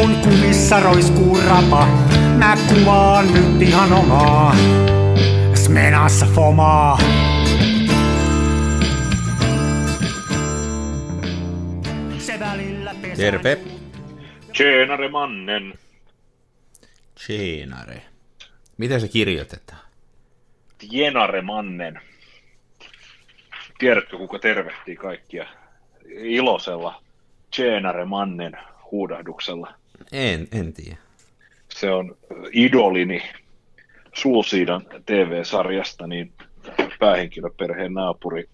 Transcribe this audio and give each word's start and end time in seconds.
kun 0.00 0.16
kumissa 0.16 0.80
roiskuu 0.80 1.38
rapa, 1.48 1.86
mä 2.38 2.56
kuvaan 2.68 3.26
nyt 3.34 3.62
ihan 3.62 3.92
omaa. 3.92 4.56
Smenassa 5.54 6.26
fomaa. 6.26 6.98
Se 12.18 12.40
välillä. 12.40 12.94
Terve. 13.16 13.58
Tjenare 14.52 15.08
mannen. 15.08 15.74
Tjenare. 17.26 18.02
Miten 18.78 19.00
se 19.00 19.08
kirjoitetaan? 19.08 19.80
Tjenare 20.78 21.42
mannen. 21.42 22.00
Tiedätkö, 23.78 24.16
kuka 24.16 24.38
tervehtii 24.38 24.96
kaikkia 24.96 25.46
iloisella 26.08 27.02
Tjenare 27.50 28.04
mannen 28.04 28.58
huudahduksella? 28.90 29.79
En, 30.12 30.48
en 30.52 30.72
tiedä. 30.72 30.96
Se 31.68 31.90
on 31.90 32.16
idolini 32.52 33.22
Sulsiidan 34.14 34.86
TV-sarjasta, 35.06 36.06
niin 36.06 36.32
päähenkilöperheen 36.98 37.94
naapuri 37.94 38.48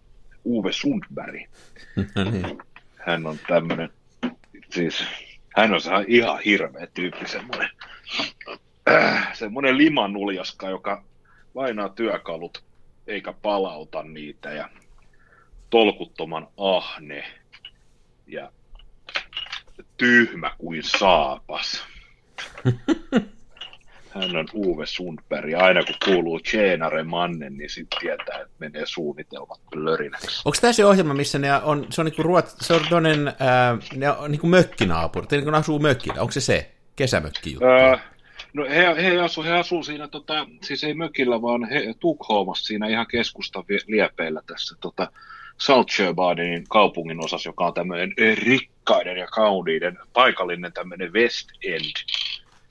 Uwe 0.45 0.73
Sundberg. 0.73 1.41
No 2.15 2.31
niin. 2.31 2.59
Hän 2.97 3.27
on 3.27 3.39
tämmöinen, 3.49 3.91
siis 4.71 5.05
hän 5.57 5.75
on 5.75 5.81
ihan 6.07 6.41
hirveä 6.45 6.87
tyyppi, 6.95 7.29
semmoinen, 7.29 7.69
äh, 8.89 9.35
semmoinen 9.39 9.79
limanuljaska, 9.79 10.69
joka 10.69 11.05
lainaa 11.55 11.89
työkalut 11.89 12.65
eikä 13.07 13.33
palauta 13.43 14.03
niitä 14.03 14.53
ja 14.53 14.69
tolkuttoman 15.71 16.49
ahne 16.57 17.25
ja 18.27 18.53
tyhmä 19.97 20.51
kuin 20.59 20.83
saapas. 20.83 21.85
Hän 24.15 24.37
on 24.37 24.47
Uwe 24.55 24.87
Sundberg 24.87 25.51
ja 25.51 25.59
aina 25.59 25.83
kun 25.85 25.95
kuuluu 26.05 26.41
Tjenare 26.41 27.03
Mannen, 27.03 27.57
niin 27.57 27.71
sitten 27.71 28.01
tietää, 28.01 28.41
että 28.41 28.55
menee 28.59 28.83
suunnitelmat 28.87 29.61
plörinäksi. 29.71 30.43
Onko 30.45 30.57
tämä 30.61 30.73
se 30.73 30.85
ohjelma, 30.85 31.15
missä 31.15 31.39
ne 31.39 31.55
on, 31.55 31.87
se 31.91 32.01
on 32.01 32.05
niinku 32.05 32.23
ruot, 32.23 32.47
se 32.61 32.75
on 32.75 32.81
toinen, 32.91 33.33
ää, 33.39 33.79
ne 33.97 34.11
on 34.11 34.31
niinku 34.31 34.47
mökkinaapuri, 34.47 35.27
tai 35.27 35.39
niinku 35.39 35.51
ne 35.51 35.57
asuu 35.57 35.79
mökillä, 35.79 36.21
onko 36.21 36.33
se 36.33 36.41
se? 36.41 36.71
Kesämökki 36.97 37.53
juttu. 37.53 37.67
Öö, 37.67 37.97
no 38.53 38.65
he, 38.65 39.03
he, 39.03 39.21
asu, 39.21 39.43
he 39.43 39.53
asuu 39.53 39.83
siinä, 39.83 40.09
tota, 40.09 40.47
siis 40.63 40.85
ei 40.85 40.95
mökillä, 40.95 41.43
vaan 41.43 41.69
he, 41.69 41.95
Tukholmassa 42.01 42.67
siinä 42.67 42.89
ihan 42.89 43.07
keskustan 43.07 43.65
liepeillä 43.87 44.43
tässä 44.47 44.77
tota, 44.81 45.13
Saltsjöbadenin 45.59 46.65
kaupungin 46.69 47.25
osassa, 47.25 47.49
joka 47.49 47.67
on 47.67 47.75
tämmöinen 47.75 48.13
rikkaiden 48.35 49.17
ja 49.17 49.27
kauniiden 49.27 49.99
paikallinen 50.13 50.73
tämmöinen 50.73 51.13
West 51.13 51.49
End 51.65 51.93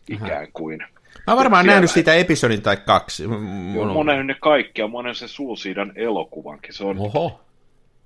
ikään 0.09 0.47
kuin. 0.53 0.80
Mä 1.27 1.33
oon 1.33 1.38
varmaan 1.38 1.66
nähnyt 1.66 1.92
siitä 1.92 2.14
episodin 2.14 2.61
tai 2.61 2.77
kaksi. 2.77 3.23
Joo, 3.23 3.39
mun 3.39 3.88
on- 3.88 3.94
monen 3.94 4.27
ne 4.27 4.36
kaikkia, 4.42 4.88
monen 4.88 5.16
se 5.16 5.27
Sulsiidan 5.27 5.92
elokuvankin. 5.95 6.73
Se 6.73 6.83
on, 6.83 6.97
Oho. 7.00 7.44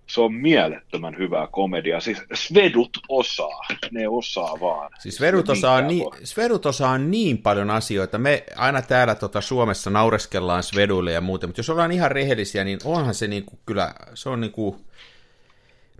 Se 0.09 0.21
on 0.21 0.33
mielettömän 0.33 1.17
hyvää 1.17 1.47
komediaa. 1.47 1.99
Siis 1.99 2.21
Svedut 2.33 2.97
osaa, 3.09 3.61
ne 3.91 4.07
osaa 4.07 4.59
vaan. 4.59 4.91
Siis 4.99 5.15
Svedut 5.15 5.49
osaa, 5.49 5.81
niin. 5.81 6.05
Svedut 6.23 6.65
osaa 6.65 6.97
niin 6.97 7.37
paljon 7.37 7.69
asioita. 7.69 8.17
Me 8.17 8.43
aina 8.55 8.81
täällä 8.81 9.15
tota, 9.15 9.41
Suomessa 9.41 9.89
naureskellaan 9.89 10.63
Sveduille 10.63 11.11
ja 11.11 11.21
muuten, 11.21 11.49
mutta 11.49 11.59
jos 11.59 11.69
ollaan 11.69 11.91
ihan 11.91 12.11
rehellisiä, 12.11 12.63
niin 12.63 12.79
onhan 12.85 13.15
se 13.15 13.27
niinku, 13.27 13.59
kyllä, 13.65 13.93
se 14.13 14.29
on 14.29 14.41
niinku... 14.41 14.81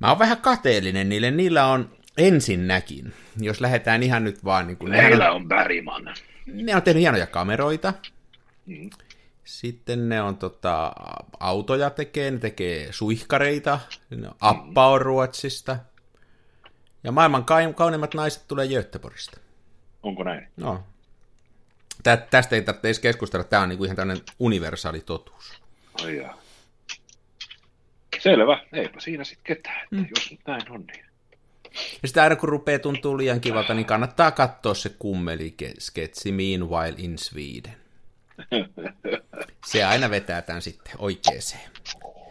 Mä 0.01 0.09
oon 0.09 0.19
vähän 0.19 0.37
kateellinen 0.37 1.09
niille. 1.09 1.31
Niillä 1.31 1.65
on 1.65 1.89
ensinnäkin, 2.17 3.13
jos 3.39 3.61
lähdetään 3.61 4.03
ihan 4.03 4.23
nyt 4.23 4.45
vaan... 4.45 4.67
Niinku, 4.67 4.85
nehän 4.85 5.05
Meillä 5.05 5.31
on, 5.31 5.35
on 5.35 5.47
Bergman. 5.47 6.15
ne 6.45 6.75
on 6.75 6.81
tehnyt 6.81 7.01
hienoja 7.01 7.27
kameroita. 7.27 7.93
Mm. 8.65 8.89
Sitten 9.49 10.09
ne 10.09 10.21
on 10.21 10.37
tota, 10.37 10.93
autoja 11.39 11.89
tekee, 11.89 12.31
ne 12.31 12.39
tekee 12.39 12.91
suihkareita, 12.91 13.79
ne 14.09 14.27
on 14.27 14.35
Appa 14.41 14.87
on 14.87 15.01
Ruotsista. 15.01 15.77
Ja 17.03 17.11
maailman 17.11 17.45
kauniimmat 17.75 18.13
naiset 18.13 18.47
tulee 18.47 18.67
Göteborgista. 18.67 19.39
Onko 20.03 20.23
näin? 20.23 20.47
No. 20.57 20.83
Tä, 22.03 22.17
tästä 22.17 22.55
ei 22.55 22.61
tarvitse 22.61 22.87
edes 22.87 22.99
keskustella, 22.99 23.43
tämä 23.43 23.63
on 23.63 23.69
niinku 23.69 23.83
ihan 23.83 23.95
tämmöinen 23.95 24.23
universaali 24.39 24.99
totuus. 24.99 25.61
Ai 26.03 26.17
jaa. 26.17 26.37
Selvä, 28.19 28.59
eipä 28.73 28.99
siinä 28.99 29.23
sitten 29.23 29.43
ketään, 29.43 29.83
että 29.83 29.95
mm. 29.95 30.07
jos 30.15 30.31
nyt 30.31 30.39
näin 30.47 30.71
on, 30.71 30.85
niin 30.87 31.05
Ja 31.73 32.07
sitten 32.07 32.23
aina 32.23 32.35
kun 32.35 32.49
rupeaa 32.49 32.79
tuntuu 32.79 33.17
liian 33.17 33.41
kivalta, 33.41 33.73
niin 33.73 33.85
kannattaa 33.85 34.31
katsoa 34.31 34.73
se 34.73 34.89
kummeli-sketsi 34.89 36.31
Meanwhile 36.31 36.95
in 36.97 37.17
Sweden. 37.17 37.78
Se 39.65 39.83
aina 39.83 40.09
vetää 40.09 40.41
tämän 40.41 40.61
sitten 40.61 40.93
oikeeseen. 40.97 41.69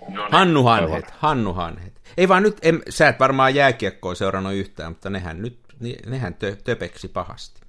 No 0.08 0.22
niin, 0.22 0.32
Hannu 0.32 0.62
Hanhet, 0.62 1.10
Hannu 1.10 1.52
Hanhet. 1.52 2.00
Ei 2.16 2.28
vaan 2.28 2.42
nyt, 2.42 2.58
en, 2.62 2.82
sä 2.88 3.08
et 3.08 3.20
varmaan 3.20 3.54
jääkiekkoa 3.54 4.14
seurannut 4.14 4.54
yhtään, 4.54 4.92
mutta 4.92 5.10
nehän 5.10 5.42
nyt, 5.42 5.58
nehän 6.06 6.34
tö, 6.34 6.56
töpeksi 6.64 7.08
pahasti. 7.08 7.60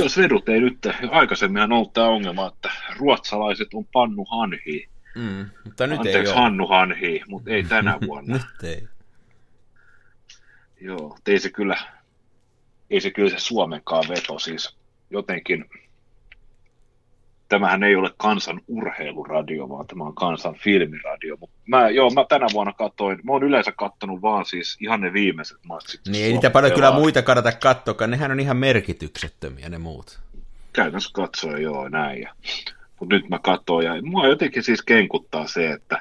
Jos 0.00 0.18
vedut 0.18 0.48
ei 0.48 0.60
nyt, 0.60 0.78
aikaisemminhan 1.10 1.72
on 1.72 1.76
ollut 1.78 1.92
tämä 1.92 2.06
ongelma, 2.08 2.48
että 2.48 2.70
ruotsalaiset 2.96 3.68
on 3.74 3.84
pannu 3.92 4.24
hanhi. 4.24 4.88
Mm, 5.14 5.50
mutta 5.64 5.86
nyt 5.86 6.06
ei 6.06 6.14
Anteeksi, 6.14 6.32
ole. 6.32 6.40
Hannu 6.40 6.66
hanhi, 6.66 7.22
mutta 7.28 7.50
ei 7.50 7.62
tänä 7.62 7.98
vuonna. 8.06 8.34
Nyt 8.34 8.62
ei. 8.62 8.88
Joo, 10.80 11.18
ei 11.26 11.38
se 11.38 11.50
kyllä, 11.50 11.76
ei 12.90 13.00
se 13.00 13.10
kyllä 13.10 13.30
se 13.30 13.38
Suomenkaan 13.38 14.04
veto 14.08 14.38
siis 14.38 14.76
jotenkin, 15.10 15.64
tämähän 17.48 17.82
ei 17.82 17.96
ole 17.96 18.10
kansan 18.16 18.60
urheiluradio, 18.68 19.68
vaan 19.68 19.86
tämä 19.86 20.04
on 20.04 20.14
kansan 20.14 20.54
filmiradio. 20.54 21.36
Mut 21.40 21.50
mä, 21.66 21.90
joo, 21.90 22.10
mä 22.10 22.24
tänä 22.28 22.46
vuonna 22.52 22.72
katsoin, 22.72 23.20
mä 23.22 23.32
oon 23.32 23.42
yleensä 23.42 23.72
kattonut 23.72 24.22
vaan 24.22 24.44
siis 24.44 24.76
ihan 24.80 25.00
ne 25.00 25.12
viimeiset 25.12 25.58
matsit. 25.66 26.00
Niin 26.08 26.24
ei 26.24 26.32
niitä 26.32 26.50
paljon 26.50 26.72
kyllä 26.72 26.92
muita 26.92 27.22
kannata 27.22 27.52
katsoa, 27.52 28.06
nehän 28.06 28.30
on 28.30 28.40
ihan 28.40 28.56
merkityksettömiä 28.56 29.68
ne 29.68 29.78
muut. 29.78 30.20
Käytännössä 30.72 31.10
katsoen 31.12 31.62
joo 31.62 31.88
näin. 31.88 32.22
Ja, 32.22 32.34
mutta 33.00 33.14
nyt 33.14 33.28
mä 33.28 33.38
katsoin 33.38 33.86
ja 33.86 34.02
mua 34.02 34.26
jotenkin 34.26 34.62
siis 34.62 34.82
kenkuttaa 34.82 35.46
se, 35.46 35.70
että 35.70 36.00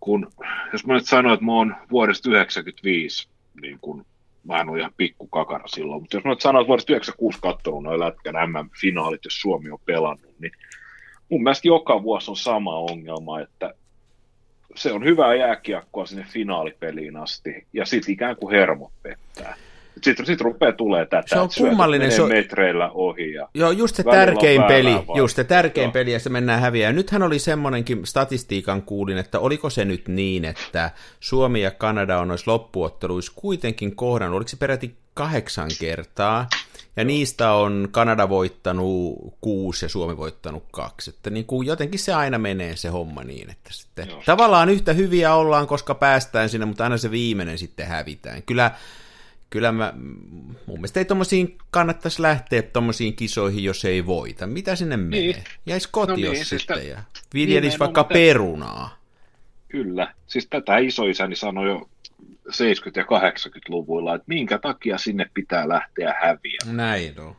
kun, 0.00 0.32
jos 0.72 0.86
mä 0.86 0.94
nyt 0.94 1.06
sanoin, 1.06 1.34
että 1.34 1.46
mä 1.46 1.52
oon 1.52 1.76
vuodesta 1.90 2.30
95, 2.30 3.28
niin 3.62 3.78
kun 3.80 4.06
mä 4.44 4.60
en 4.60 4.68
ole 4.68 4.78
ihan 4.78 4.94
pikku 4.96 5.26
kakara 5.26 5.68
silloin, 5.68 6.02
mutta 6.02 6.16
jos 6.16 6.24
mä 6.24 6.36
sanoin, 6.38 6.62
että 6.62 6.68
vuodesta 6.68 6.92
96 6.92 7.38
katsonut 7.42 7.82
noin 7.82 8.00
lätkän 8.00 8.34
MM-finaalit, 8.34 9.24
jos 9.24 9.40
Suomi 9.40 9.70
on 9.70 9.78
pelannut, 9.84 10.34
niin 10.38 10.52
mun 11.28 11.42
mielestä 11.42 11.68
joka 11.68 12.02
vuosi 12.02 12.30
on 12.30 12.36
sama 12.36 12.78
ongelma, 12.78 13.40
että 13.40 13.74
se 14.74 14.92
on 14.92 15.04
hyvää 15.04 15.34
jääkiekkoa 15.34 16.06
sinne 16.06 16.24
finaalipeliin 16.28 17.16
asti, 17.16 17.66
ja 17.72 17.84
sitten 17.84 18.12
ikään 18.12 18.36
kuin 18.36 18.54
hermot 18.54 18.92
pettää. 19.02 19.56
Sitten 20.04 20.26
sit 20.26 20.40
rupeaa 20.40 20.72
tulee 20.72 21.06
tätä, 21.06 21.22
Se 21.26 21.38
on 21.38 21.48
kummallinen, 21.58 22.12
se 22.12 22.22
on- 22.22 22.28
metreillä 22.28 22.90
ohi. 22.90 23.32
Ja... 23.32 23.48
Joo, 23.54 23.70
just 23.70 23.96
se 23.96 24.02
tärkein 24.02 24.62
peli, 24.62 24.94
vaan. 25.06 25.18
just 25.18 25.36
se 25.36 25.44
tärkein 25.44 25.84
Joo. 25.84 25.92
peli, 25.92 26.12
ja 26.12 26.18
se 26.18 26.30
mennään 26.30 26.60
häviää. 26.60 26.92
Nythän 26.92 27.22
oli 27.22 27.38
semmonenkin 27.38 28.06
statistiikan 28.06 28.82
kuulin, 28.82 29.18
että 29.18 29.38
oliko 29.38 29.70
se 29.70 29.84
nyt 29.84 30.08
niin, 30.08 30.44
että 30.44 30.90
Suomi 31.20 31.62
ja 31.62 31.70
Kanada 31.70 32.18
on 32.18 32.28
noissa 32.28 32.50
loppuotteluissa 32.50 33.32
kuitenkin 33.36 33.96
kohdannut, 33.96 34.36
oliko 34.36 34.48
se 34.48 34.56
peräti 34.56 34.94
kahdeksan 35.14 35.70
kertaa, 35.80 36.48
ja 36.96 37.04
niistä 37.04 37.52
on 37.52 37.88
Kanada 37.90 38.28
voittanut 38.28 39.16
kuusi 39.40 39.84
ja 39.84 39.88
Suomi 39.88 40.16
voittanut 40.16 40.64
kaksi. 40.70 41.10
Että 41.10 41.30
niin 41.30 41.44
kuin 41.44 41.66
jotenkin 41.66 42.00
se 42.00 42.14
aina 42.14 42.38
menee 42.38 42.76
se 42.76 42.88
homma 42.88 43.24
niin, 43.24 43.50
että 43.50 43.70
sitten 43.72 44.08
Joo. 44.08 44.22
tavallaan 44.26 44.68
yhtä 44.68 44.92
hyviä 44.92 45.34
ollaan, 45.34 45.66
koska 45.66 45.94
päästään 45.94 46.48
sinne, 46.48 46.66
mutta 46.66 46.84
aina 46.84 46.96
se 46.96 47.10
viimeinen 47.10 47.58
sitten 47.58 47.86
hävitään. 47.86 48.42
Kyllä 48.42 48.70
kyllä 49.50 49.72
mä, 49.72 49.92
mun 50.66 50.78
mielestä 50.78 51.00
ei 51.00 51.04
tommosiin 51.04 51.58
kannattaisi 51.70 52.22
lähteä 52.22 52.62
tommosiin 52.62 53.16
kisoihin, 53.16 53.64
jos 53.64 53.84
ei 53.84 54.06
voita. 54.06 54.46
Mitä 54.46 54.76
sinne 54.76 54.96
menee? 54.96 55.20
Niin. 55.20 55.36
Jäisi 55.66 55.88
kotiin 55.92 56.26
No 56.26 56.32
niin, 56.32 56.44
siis 56.44 56.48
sitten 56.60 56.76
tä- 56.78 56.82
ja 56.82 56.98
viljelisi 57.34 57.78
vaikka 57.78 58.04
tä- 58.04 58.12
perunaa. 58.14 59.00
Kyllä. 59.68 60.14
Siis 60.26 60.46
tätä 60.50 60.78
isoisäni 60.78 61.36
sanoi 61.36 61.68
jo 61.68 61.88
70- 62.48 62.52
ja 62.96 63.04
80-luvuilla, 63.04 64.14
että 64.14 64.24
minkä 64.28 64.58
takia 64.58 64.98
sinne 64.98 65.26
pitää 65.34 65.68
lähteä 65.68 66.14
häviämään. 66.20 66.76
Näin 66.76 67.20
on. 67.20 67.36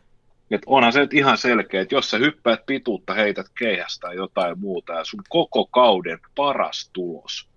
Et 0.52 0.62
onhan 0.66 0.94
se 0.94 1.00
nyt 1.00 1.14
ihan 1.14 1.38
selkeä, 1.38 1.82
että 1.82 1.96
jos 1.96 2.10
sä 2.10 2.18
hyppäät 2.18 2.66
pituutta, 2.66 3.14
heität 3.14 3.46
keihästä 3.58 4.08
tai 4.08 4.16
jotain 4.16 4.60
muuta, 4.60 4.94
ja 4.94 5.06
sun 5.06 5.24
koko 5.30 5.66
kauden 5.66 6.20
paras 6.36 6.90
tulos 6.94 7.48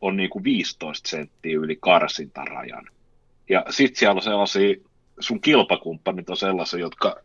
on 0.00 0.16
niin 0.16 0.30
kuin 0.30 0.44
15 0.44 1.08
senttiä 1.08 1.58
yli 1.58 1.76
karsintarajan. 1.80 2.88
Ja 3.48 3.64
sit 3.70 3.96
siellä 3.96 4.14
on 4.14 4.22
sellaisia, 4.22 4.74
sun 5.20 5.40
kilpakumppanit 5.40 6.30
on 6.30 6.36
sellaisia, 6.36 6.80
jotka 6.80 7.16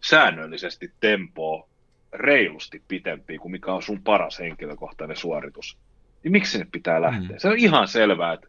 säännöllisesti 0.00 0.92
tempoo 1.00 1.68
reilusti 2.12 2.82
pitempiä 2.88 3.38
kuin 3.38 3.52
mikä 3.52 3.72
on 3.72 3.82
sun 3.82 4.02
paras 4.02 4.38
henkilökohtainen 4.38 5.16
suoritus. 5.16 5.78
Niin 6.22 6.32
miksi 6.32 6.52
sinne 6.52 6.66
pitää 6.72 7.02
lähteä? 7.02 7.28
Mm. 7.28 7.32
Mm. 7.32 7.38
Se 7.38 7.48
on 7.48 7.58
ihan 7.58 7.88
selvää, 7.88 8.32
että 8.32 8.48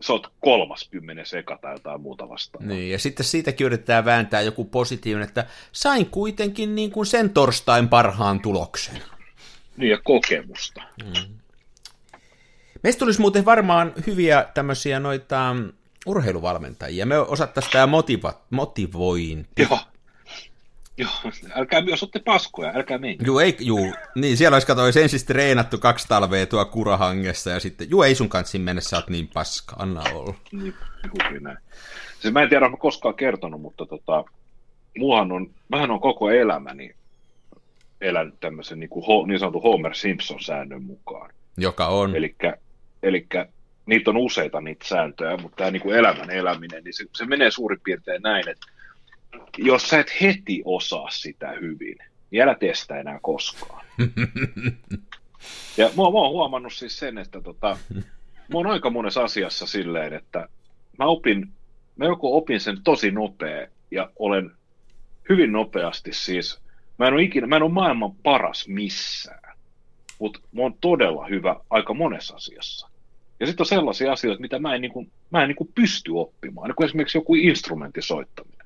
sä 0.00 0.12
oot 0.12 0.32
kolmas 0.40 0.88
kymmenen 0.90 1.26
seka 1.26 1.58
tai 1.60 1.74
jotain 1.74 2.00
muuta 2.00 2.28
vastaan. 2.28 2.68
Niin, 2.68 2.92
ja 2.92 2.98
sitten 2.98 3.26
siitäkin 3.26 3.66
yritetään 3.66 4.04
vääntää 4.04 4.40
joku 4.40 4.64
positiivinen, 4.64 5.28
että 5.28 5.46
sain 5.72 6.06
kuitenkin 6.06 6.74
niin 6.74 6.90
kuin 6.90 7.06
sen 7.06 7.30
torstain 7.30 7.88
parhaan 7.88 8.40
tuloksen. 8.40 9.02
Niin, 9.76 9.90
ja 9.90 9.98
kokemusta. 10.04 10.82
Mm. 11.04 11.34
Meistä 12.82 12.98
tulisi 12.98 13.20
muuten 13.20 13.44
varmaan 13.44 13.92
hyviä 14.06 14.46
tämmöisiä 14.54 15.00
noita 15.00 15.56
urheiluvalmentajia. 16.06 17.06
Me 17.06 17.18
osattaisiin 17.18 17.72
tämä 17.72 17.86
motiva- 17.86 18.40
motivointi. 18.50 19.62
Joo. 19.62 19.78
Joo, 20.98 21.10
älkää 21.54 21.80
myös 21.80 22.02
olette 22.02 22.18
paskoja, 22.18 22.72
älkää 22.74 22.98
menkö. 22.98 23.24
Joo, 23.26 23.40
ei, 23.40 23.56
juu. 23.60 23.94
Niin, 24.14 24.36
siellä 24.36 24.54
olisi 24.54 24.66
katsoin 24.66 24.98
ensin 24.98 25.26
treenattu 25.26 25.78
kaksi 25.78 26.08
talvea 26.08 26.46
tuo 26.46 26.64
kurahangessa 26.64 27.50
ja 27.50 27.60
sitten, 27.60 27.90
juu, 27.90 28.02
ei 28.02 28.14
sun 28.14 28.28
kanssa 28.28 28.58
mennä, 28.58 28.80
sä 28.80 28.96
oot 28.96 29.08
niin 29.08 29.28
paska, 29.28 29.76
anna 29.78 30.02
olla. 30.12 30.34
Niin, 30.52 30.74
näin. 31.40 31.58
Siis 32.20 32.34
mä 32.34 32.42
en 32.42 32.48
tiedä, 32.48 32.66
onko 32.66 32.78
koskaan 32.78 33.14
kertonut, 33.14 33.60
mutta 33.60 33.86
tota, 33.86 34.24
muahan 34.98 35.32
on, 35.32 35.50
vähän 35.70 35.90
on 35.90 36.00
koko 36.00 36.30
elämäni 36.30 36.94
elänyt 38.00 38.40
tämmöisen 38.40 38.80
niin, 38.80 38.90
kuin, 38.90 39.28
niin 39.28 39.38
sanotun 39.38 39.62
Homer 39.62 39.94
Simpson-säännön 39.94 40.82
mukaan. 40.82 41.30
Joka 41.56 41.86
on? 41.86 42.16
Eli 43.02 43.26
niitä 43.86 44.10
on 44.10 44.16
useita 44.16 44.60
niitä 44.60 44.88
sääntöjä, 44.88 45.36
mutta 45.36 45.56
tämä 45.56 45.70
niin 45.70 45.92
elämän 45.92 46.30
eläminen, 46.30 46.84
niin 46.84 46.94
se, 46.94 47.04
se 47.12 47.26
menee 47.26 47.50
suurin 47.50 47.80
piirtein 47.84 48.22
näin, 48.22 48.48
että 48.48 48.66
jos 49.58 49.88
sä 49.88 50.00
et 50.00 50.20
heti 50.20 50.62
osaa 50.64 51.10
sitä 51.10 51.50
hyvin, 51.60 51.98
niin 52.30 52.42
älä 52.42 52.54
tee 52.54 52.74
sitä 52.74 53.00
enää 53.00 53.18
koskaan. 53.22 53.86
ja 55.78 55.86
mä, 55.86 55.96
mä 55.96 56.02
oon 56.02 56.32
huomannut 56.32 56.72
siis 56.72 56.98
sen, 56.98 57.18
että 57.18 57.40
tota, 57.40 57.78
mä 58.48 58.54
oon 58.58 58.66
aika 58.66 58.90
monessa 58.90 59.24
asiassa 59.24 59.66
silleen, 59.66 60.12
että 60.12 60.48
mä 60.98 61.04
opin, 61.04 61.52
mä 61.96 62.04
joko 62.04 62.36
opin 62.36 62.60
sen 62.60 62.82
tosi 62.82 63.10
nopea 63.10 63.66
ja 63.90 64.10
olen 64.18 64.50
hyvin 65.28 65.52
nopeasti 65.52 66.12
siis, 66.12 66.60
mä 66.98 67.06
en 67.06 67.14
ole 67.14 67.22
ikinä, 67.22 67.46
mä 67.46 67.56
en 67.56 67.62
ole 67.62 67.72
maailman 67.72 68.14
paras 68.22 68.68
missään, 68.68 69.56
mutta 70.18 70.40
mä 70.52 70.62
oon 70.62 70.74
todella 70.80 71.26
hyvä 71.26 71.56
aika 71.70 71.94
monessa 71.94 72.36
asiassa. 72.36 72.88
Ja 73.40 73.46
sitten 73.46 73.62
on 73.62 73.66
sellaisia 73.66 74.12
asioita, 74.12 74.40
mitä 74.40 74.58
mä 74.58 74.74
en, 74.74 74.80
niin 74.80 74.92
kuin, 74.92 75.10
mä 75.30 75.42
en 75.42 75.48
niin 75.48 75.56
kuin 75.56 75.70
pysty 75.74 76.10
oppimaan, 76.10 76.68
niin 76.68 76.76
kuin 76.76 76.84
esimerkiksi 76.84 77.18
joku 77.18 77.34
instrumentin 77.34 78.02
soittaminen 78.02 78.56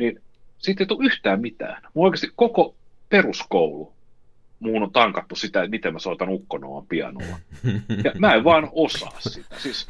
niin 0.00 0.22
sitten 0.58 0.84
ei 0.84 0.88
tule 0.88 1.06
yhtään 1.06 1.40
mitään. 1.40 1.82
Mun 1.94 2.04
oikeasti 2.04 2.32
koko 2.36 2.74
peruskoulu, 3.08 3.92
muun 4.60 4.82
on 4.82 4.92
tankattu 4.92 5.34
sitä, 5.34 5.62
että 5.62 5.70
miten 5.70 5.92
mä 5.92 5.98
soitan 5.98 6.28
ukkonoan 6.28 6.86
pianolla. 6.86 7.38
Ja 8.04 8.12
mä 8.18 8.34
en 8.34 8.44
vaan 8.44 8.68
osaa 8.72 9.16
sitä. 9.18 9.56
Siis, 9.58 9.88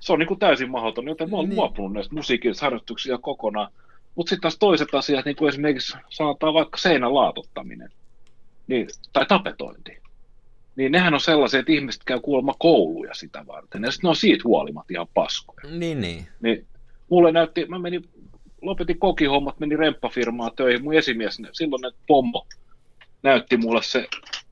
se 0.00 0.12
on 0.12 0.18
niin 0.18 0.26
kuin 0.26 0.40
täysin 0.40 0.70
mahdoton, 0.70 1.08
joten 1.08 1.30
mä 1.30 1.36
oon 1.36 1.48
niin. 1.48 1.56
luopunut 1.56 1.92
näistä 1.92 2.14
musiikin 2.14 2.54
harjoituksia 2.60 3.18
kokonaan. 3.18 3.72
Mutta 4.14 4.30
sitten 4.30 4.42
taas 4.42 4.58
toiset 4.58 4.94
asiat, 4.94 5.24
niin 5.24 5.36
kuin 5.36 5.48
esimerkiksi 5.48 5.96
sanotaan 6.10 6.54
vaikka 6.54 6.78
seinän 6.78 7.14
laatottaminen 7.14 7.90
niin, 8.66 8.88
tai 9.12 9.26
tapetointi, 9.26 9.98
niin 10.76 10.92
nehän 10.92 11.14
on 11.14 11.20
sellaisia, 11.20 11.60
että 11.60 11.72
ihmiset 11.72 12.04
käy 12.04 12.20
kuulemma 12.20 12.54
kouluja 12.58 13.14
sitä 13.14 13.44
varten, 13.46 13.82
ja 13.82 13.90
sitten 13.90 14.08
ne 14.08 14.10
on 14.10 14.16
siitä 14.16 14.42
huolimatta 14.44 14.92
ihan 14.92 15.08
paskoja. 15.14 15.70
Niin, 15.70 16.00
niin. 16.00 16.26
niin 16.40 16.66
mulle 17.10 17.32
näytti, 17.32 17.66
mä 17.66 17.78
menin 17.78 18.04
lopetin 18.62 18.98
kokihommat, 18.98 19.60
meni 19.60 19.76
remppafirmaa 19.76 20.50
töihin. 20.50 20.84
Mun 20.84 20.94
esimies, 20.94 21.42
silloin 21.52 21.82
ne 21.82 21.90
pommo 22.06 22.46
näytti 23.22 23.56
mulle 23.56 23.82
se, 23.82 24.06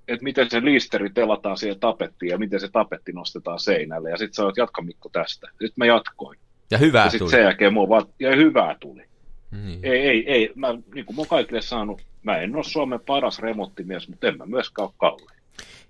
että 0.09 0.25
miten 0.25 0.51
se 0.51 0.65
liisteri 0.65 1.11
telataan 1.11 1.57
siihen 1.57 1.81
tapettiin 1.81 2.31
ja 2.31 2.39
miten 2.39 2.61
se 2.61 2.69
tapetti 2.69 3.13
nostetaan 3.13 3.59
seinälle. 3.59 4.11
Ja 4.11 4.17
sitten 4.17 4.35
sanoit, 4.35 4.57
jatka 4.57 4.83
Mikko 4.83 5.09
tästä. 5.09 5.47
Sitten 5.51 5.75
mä 5.77 5.87
jatkoin. 5.87 6.39
Ja 6.71 6.79
hyvää 6.79 7.11
ja 7.13 7.19
tuli. 7.19 7.31
sen 7.31 7.43
jälkeen 7.43 7.73
mua 7.73 7.89
vaan, 7.89 8.07
ja 8.21 8.37
hyvää 8.37 8.77
tuli. 8.81 9.03
Niin. 9.51 9.81
Ei, 9.83 10.01
ei, 10.01 10.33
ei. 10.33 10.53
Mä, 10.55 10.69
niin 10.95 11.07
kuin 11.07 11.17
mä 11.17 11.23
kaikille 11.29 11.63
saanut, 11.63 12.03
mä 12.23 12.37
en 12.37 12.57
ole 12.57 12.65
Suomen 12.65 13.01
paras 13.07 13.39
remonttimies, 13.39 14.09
mutta 14.09 14.29
en 14.29 14.39
mä 14.39 14.47
myöskään 14.47 14.89
ole 14.89 14.95
kallein. 14.97 15.34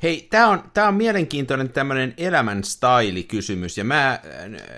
Hei, 0.03 0.27
tämä 0.31 0.49
on, 0.49 0.63
tää 0.75 0.89
on 0.89 0.95
mielenkiintoinen 0.95 1.69
tämmöinen 1.69 2.15
elämänstaili-kysymys, 2.17 3.79
ja 3.79 3.85
mä, 3.85 4.11
äh, 4.11 4.21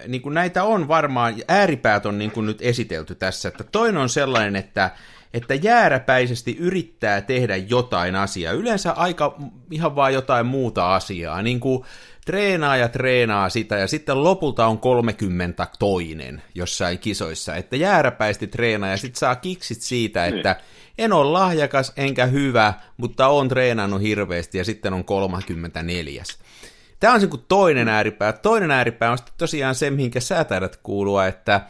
niin 0.08 0.22
kuin 0.22 0.34
näitä 0.34 0.64
on 0.64 0.88
varmaan, 0.88 1.34
ääripäät 1.48 2.06
on 2.06 2.18
niin 2.18 2.30
kuin 2.30 2.46
nyt 2.46 2.58
esitelty 2.60 3.14
tässä, 3.14 3.48
että 3.48 3.64
toinen 3.64 4.02
on 4.02 4.08
sellainen, 4.08 4.56
että, 4.56 4.90
että 5.34 5.54
jääräpäisesti 5.54 6.56
yrittää 6.56 7.20
tehdä 7.20 7.56
jotain 7.56 8.16
asiaa, 8.16 8.52
yleensä 8.52 8.92
aika 8.92 9.38
ihan 9.70 9.96
vaan 9.96 10.14
jotain 10.14 10.46
muuta 10.46 10.94
asiaa, 10.94 11.42
niin 11.42 11.60
kuin 11.60 11.84
treenaa 12.26 12.76
ja 12.76 12.88
treenaa 12.88 13.48
sitä, 13.48 13.76
ja 13.76 13.86
sitten 13.86 14.24
lopulta 14.24 14.66
on 14.66 14.78
30 14.78 15.66
toinen 15.78 16.42
jossain 16.54 16.98
kisoissa, 16.98 17.56
että 17.56 17.76
jääräpäisesti 17.76 18.46
treenaa, 18.46 18.90
ja 18.90 18.96
sitten 18.96 19.18
saa 19.18 19.36
kiksit 19.36 19.80
siitä, 19.80 20.26
että 20.26 20.56
niin 20.60 20.75
en 20.98 21.12
ole 21.12 21.30
lahjakas 21.30 21.92
enkä 21.96 22.26
hyvä, 22.26 22.74
mutta 22.96 23.28
on 23.28 23.48
treenannut 23.48 24.02
hirveästi 24.02 24.58
ja 24.58 24.64
sitten 24.64 24.92
on 24.92 25.04
34. 25.04 26.22
Tämä 27.00 27.14
on 27.14 27.20
se 27.20 27.26
kuin 27.26 27.44
toinen 27.48 27.88
ääripää. 27.88 28.32
Toinen 28.32 28.70
ääripää 28.70 29.10
on 29.10 29.18
sitten 29.18 29.34
tosiaan 29.38 29.74
se, 29.74 29.90
mihinkä 29.90 30.20
sä 30.20 30.44
taidat 30.44 30.76
kuulua, 30.82 31.26
että 31.26 31.60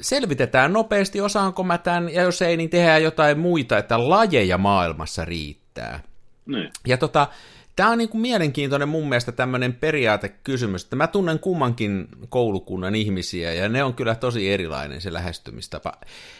selvitetään 0.00 0.72
nopeasti, 0.72 1.20
osaanko 1.20 1.64
mä 1.64 1.78
tämän, 1.78 2.14
ja 2.14 2.22
jos 2.22 2.42
ei, 2.42 2.56
niin 2.56 2.70
tehdään 2.70 3.02
jotain 3.02 3.38
muita, 3.38 3.78
että 3.78 4.08
lajeja 4.08 4.58
maailmassa 4.58 5.24
riittää. 5.24 6.00
Niin. 6.46 6.70
Ja 6.86 6.96
tota, 6.96 7.28
tämä 7.76 7.90
on 7.90 7.98
niin 7.98 8.08
kuin 8.08 8.20
mielenkiintoinen 8.20 8.88
mun 8.88 9.08
mielestä 9.08 9.32
tämmöinen 9.32 9.74
periaatekysymys, 9.74 10.84
että 10.84 10.96
mä 10.96 11.06
tunnen 11.06 11.38
kummankin 11.38 12.08
koulukunnan 12.28 12.94
ihmisiä, 12.94 13.52
ja 13.52 13.68
ne 13.68 13.84
on 13.84 13.94
kyllä 13.94 14.14
tosi 14.14 14.50
erilainen 14.52 15.00
se 15.00 15.12
lähestymistapa. 15.12 15.92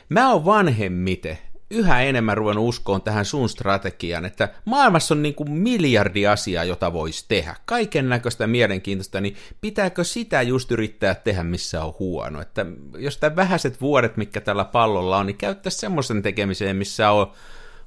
Mä 0.08 0.32
oon 0.32 0.44
vanhemmite, 0.44 1.38
yhä 1.70 2.02
enemmän 2.02 2.36
ruvennut 2.36 2.68
uskoon 2.68 3.02
tähän 3.02 3.24
sun 3.24 3.48
strategiaan, 3.48 4.24
että 4.24 4.48
maailmassa 4.64 5.14
on 5.14 5.22
niin 5.22 5.34
kuin 5.34 5.50
miljardi 5.50 6.26
asiaa, 6.26 6.64
jota 6.64 6.92
voisi 6.92 7.24
tehdä. 7.28 7.56
Kaiken 7.64 8.08
näköistä 8.08 8.46
mielenkiintoista, 8.46 9.20
niin 9.20 9.36
pitääkö 9.60 10.04
sitä 10.04 10.42
just 10.42 10.70
yrittää 10.70 11.14
tehdä, 11.14 11.44
missä 11.44 11.84
on 11.84 11.94
huono? 11.98 12.40
Että 12.40 12.66
jos 12.98 13.18
tämä 13.18 13.36
vähäiset 13.36 13.80
vuodet, 13.80 14.16
mikä 14.16 14.40
tällä 14.40 14.64
pallolla 14.64 15.18
on, 15.18 15.26
niin 15.26 15.36
käyttää 15.36 15.70
semmoisen 15.70 16.22
tekemiseen, 16.22 16.76
missä 16.76 17.10
on, 17.10 17.32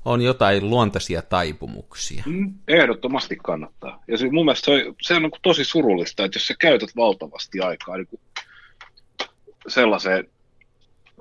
on 0.05 0.21
jotain 0.21 0.69
luontaisia 0.69 1.21
taipumuksia. 1.21 2.23
Mm, 2.25 2.53
ehdottomasti 2.67 3.37
kannattaa. 3.43 4.03
Ja 4.07 4.17
se, 4.17 4.29
mun 4.31 4.45
mielestä 4.45 4.65
se 4.65 4.71
on, 4.71 4.95
se 5.01 5.13
on 5.13 5.21
niin 5.21 5.31
tosi 5.41 5.65
surullista, 5.65 6.25
että 6.25 6.35
jos 6.35 6.47
sä 6.47 6.53
käytät 6.59 6.89
valtavasti 6.95 7.59
aikaa 7.59 7.97
niin 7.97 8.07
sellaiseen 9.67 10.27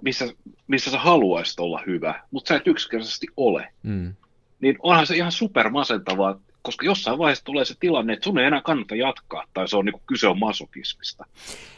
missä, 0.02 0.26
missä 0.66 0.90
sä 0.90 0.98
haluaisit 0.98 1.60
olla 1.60 1.82
hyvä, 1.86 2.22
mutta 2.30 2.48
sä 2.48 2.56
et 2.56 2.66
yksinkertaisesti 2.66 3.26
ole, 3.36 3.68
mm. 3.82 4.14
niin 4.60 4.76
onhan 4.82 5.06
se 5.06 5.16
ihan 5.16 5.32
supermasentavaa, 5.32 6.40
koska 6.62 6.86
jossain 6.86 7.18
vaiheessa 7.18 7.44
tulee 7.44 7.64
se 7.64 7.74
tilanne, 7.80 8.12
että 8.12 8.24
sun 8.24 8.38
ei 8.38 8.46
enää 8.46 8.60
kannata 8.60 8.94
jatkaa, 8.94 9.44
tai 9.54 9.68
se 9.68 9.76
on 9.76 9.84
niin 9.84 10.00
kyse 10.06 10.28
on 10.28 10.38
masokismista. 10.38 11.24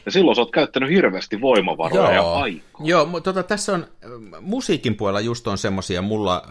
Ja 0.05 0.11
silloin 0.11 0.35
sä 0.35 0.41
oot 0.41 0.51
käyttänyt 0.51 0.89
hirveästi 0.89 1.41
voimavaroja 1.41 2.13
Joo. 2.13 2.35
ja 2.35 2.41
aikaa. 2.41 2.81
Joo, 2.83 3.05
mutta 3.05 3.33
tota, 3.33 3.47
tässä 3.47 3.73
on, 3.73 3.87
musiikin 4.41 4.95
puolella 4.95 5.19
just 5.19 5.47
on 5.47 5.57
semmosia, 5.57 6.01
mulla, 6.01 6.43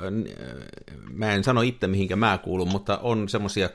mä 1.13 1.33
en 1.33 1.45
sano 1.45 1.63
itse 1.63 1.87
mihinkä 1.87 2.17
mä 2.17 2.39
kuulun, 2.39 2.69
mutta 2.69 2.99
on 2.99 3.29
semmosia 3.29 3.71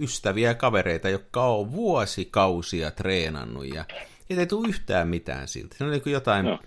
ystäviä 0.00 0.48
ja 0.48 0.54
kavereita, 0.54 1.08
jotka 1.08 1.44
on 1.44 1.72
vuosikausia 1.72 2.90
treenannut 2.90 3.66
ja 3.74 3.84
ei 4.30 4.46
tule 4.46 4.68
yhtään 4.68 5.08
mitään 5.08 5.48
siltä. 5.48 5.76
Se 5.78 5.84
on 5.84 5.90
niin 5.90 6.02
jotain... 6.06 6.46
Joo 6.46 6.58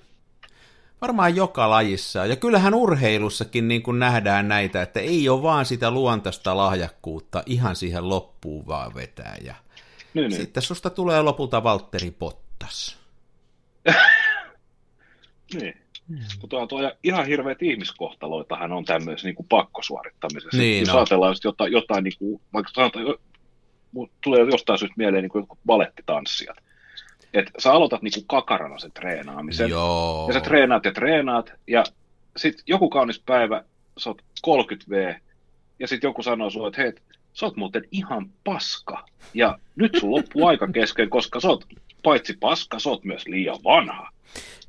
varmaan 1.02 1.36
joka 1.36 1.70
lajissa. 1.70 2.26
Ja 2.26 2.36
kyllähän 2.36 2.74
urheilussakin 2.74 3.68
niin 3.68 3.84
kuin 3.84 4.00
nähdään 4.00 4.48
näitä, 4.48 4.82
että 4.82 5.00
ei 5.00 5.30
ole 5.30 5.42
vaan 5.42 5.66
sitä 5.66 5.92
luontaista 5.92 6.58
lahjakkuutta 6.58 7.44
ihan 7.46 7.76
siihen 7.76 8.10
loppuun 8.10 8.68
vaan 8.68 8.96
vetää. 8.96 9.38
Ja 9.44 9.56
niin, 10.14 10.30
niin. 10.30 10.42
sitten 10.42 10.64
susta 10.64 10.90
tulee 10.90 11.22
lopulta 11.22 11.64
Valtteri 11.64 12.12
Pottas. 12.12 12.98
niin. 15.62 15.74
Hmm. 16.10 16.20
Mutta 16.42 16.68
tuo 16.68 16.92
ihan 17.04 17.26
hirveät 17.26 17.62
ihmiskohtaloitahan 17.62 18.72
on 18.72 18.86
tämmöisessä 18.86 19.28
niin 19.28 19.36
kuin 19.36 19.48
pakkosuorittamisessa. 19.48 20.58
Niin, 20.58 20.80
Jos 20.80 20.90
no. 20.90 20.98
ajatellaan 20.98 21.32
just 21.32 21.44
jotain, 21.44 21.72
jotain 21.72 22.04
niin 22.04 22.14
kuin, 22.20 22.42
vaikka 22.54 22.72
sanotaan, 22.76 23.06
tulee 24.24 24.42
jostain 24.52 24.80
syystä 24.80 24.94
mieleen 24.98 25.22
niin 25.22 25.32
kuin 25.32 25.48
balettitanssijat 25.66 26.58
että 27.34 27.52
sä 27.58 27.72
aloitat 27.72 28.02
niinku 28.02 28.24
kakarana 28.28 28.80
sen 28.80 28.92
treenaamisen. 28.92 29.70
Joo. 29.70 30.26
Ja 30.28 30.34
sä 30.34 30.42
treenaat 30.42 30.86
ja 30.86 30.92
treenaat, 30.92 31.52
ja 31.68 31.84
sitten 32.38 32.64
joku 32.68 32.90
kaunis 32.90 33.20
päivä, 33.26 33.64
sä 33.98 34.10
oot 34.10 34.22
30V, 34.48 35.20
ja 35.80 35.88
sitten 35.88 36.08
joku 36.08 36.24
sanoo 36.24 36.50
sulle, 36.50 36.68
että 36.68 36.82
hei, 36.82 36.94
sä 37.34 37.46
oot 37.46 37.56
muuten 37.56 37.84
ihan 37.92 38.30
paska, 38.44 39.06
ja 39.34 39.60
nyt 39.76 39.92
sun 40.00 40.12
loppuu 40.12 40.46
aika 40.46 40.68
kesken, 40.68 41.10
koska 41.10 41.40
sä 41.40 41.48
oot 41.48 41.66
paitsi 42.04 42.38
paska, 42.40 42.80
sä 42.80 42.90
oot 42.90 43.04
myös 43.04 43.28
liian 43.28 43.58
vanha. 43.64 44.10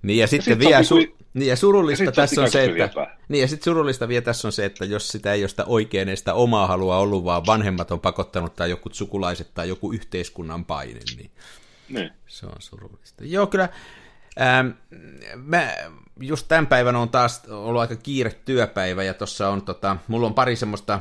Niin 0.02 0.18
ja 0.18 0.26
sitten 0.26 0.50
ja 0.50 0.56
sit 0.56 0.68
vielä 0.68 0.80
su- 0.80 0.94
niinku, 0.94 1.16
niin 1.34 1.48
ja 1.48 1.56
surullista 1.56 2.04
ja 2.04 2.12
tässä 2.12 2.42
on 2.42 2.50
se, 2.50 2.64
että, 2.64 3.16
niin 3.28 3.40
ja 3.40 3.48
sitten 3.48 3.64
surullista 3.64 4.08
vielä 4.08 4.22
tässä 4.22 4.48
on 4.48 4.52
se, 4.52 4.64
että 4.64 4.84
jos 4.84 5.08
sitä 5.08 5.32
ei 5.32 5.42
ole 5.42 5.48
sitä 5.48 5.64
oikein 5.64 6.16
sitä 6.16 6.34
omaa 6.34 6.66
halua 6.66 6.98
ollut, 6.98 7.24
vaan 7.24 7.46
vanhemmat 7.46 7.90
on 7.90 8.00
pakottanut 8.00 8.56
tai 8.56 8.70
joku 8.70 8.88
sukulaiset 8.92 9.54
tai 9.54 9.68
joku 9.68 9.92
yhteiskunnan 9.92 10.64
paine, 10.64 11.00
niin 11.16 11.30
Niin. 11.90 12.10
Se 12.26 12.46
on 12.46 12.52
surullista. 12.58 13.24
Joo, 13.24 13.46
kyllä. 13.46 13.68
Ähm, 14.40 14.68
mä 15.36 15.72
just 16.20 16.48
tämän 16.48 16.66
päivän 16.66 16.96
on 16.96 17.08
taas 17.08 17.42
ollut 17.48 17.80
aika 17.80 17.96
kiire 17.96 18.30
työpäivä, 18.44 19.02
ja 19.02 19.14
tuossa 19.14 19.48
on, 19.48 19.62
tota, 19.62 19.96
mulla 20.08 20.26
on 20.26 20.34
pari 20.34 20.56
semmoista 20.56 21.00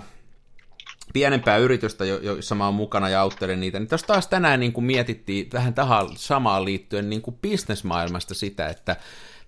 pienempää 1.14 1.58
yritystä, 1.58 2.06
joissa 2.06 2.56
mä 2.56 2.66
oon 2.66 2.74
mukana 2.74 3.10
ja 3.10 3.22
auttelen 3.22 3.60
niitä, 3.60 3.80
niin 3.80 3.88
tuossa 3.88 4.08
taas 4.08 4.28
tänään 4.28 4.60
niin 4.60 4.74
kuin 4.74 4.86
mietittiin 4.86 5.50
vähän 5.54 5.74
tähän 5.74 6.08
samaan 6.16 6.66
liittyen 6.66 7.10
niin 7.10 7.22
kuin 7.22 7.38
bisnesmaailmasta 7.42 8.34
sitä, 8.34 8.68
että 8.68 8.96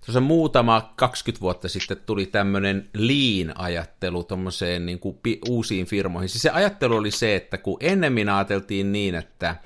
tuossa 0.06 0.20
muutama 0.20 0.92
20 0.96 1.40
vuotta 1.40 1.68
sitten 1.68 1.96
tuli 2.06 2.26
tämmöinen 2.26 2.88
lean-ajattelu 2.94 4.26
niin 4.84 4.98
kuin 4.98 5.18
uusiin 5.48 5.86
firmoihin. 5.86 6.28
Siis 6.28 6.42
se 6.42 6.50
ajattelu 6.50 6.96
oli 6.96 7.10
se, 7.10 7.36
että 7.36 7.58
kun 7.58 7.76
ennemmin 7.80 8.28
ajateltiin 8.28 8.92
niin, 8.92 9.14
että 9.14 9.56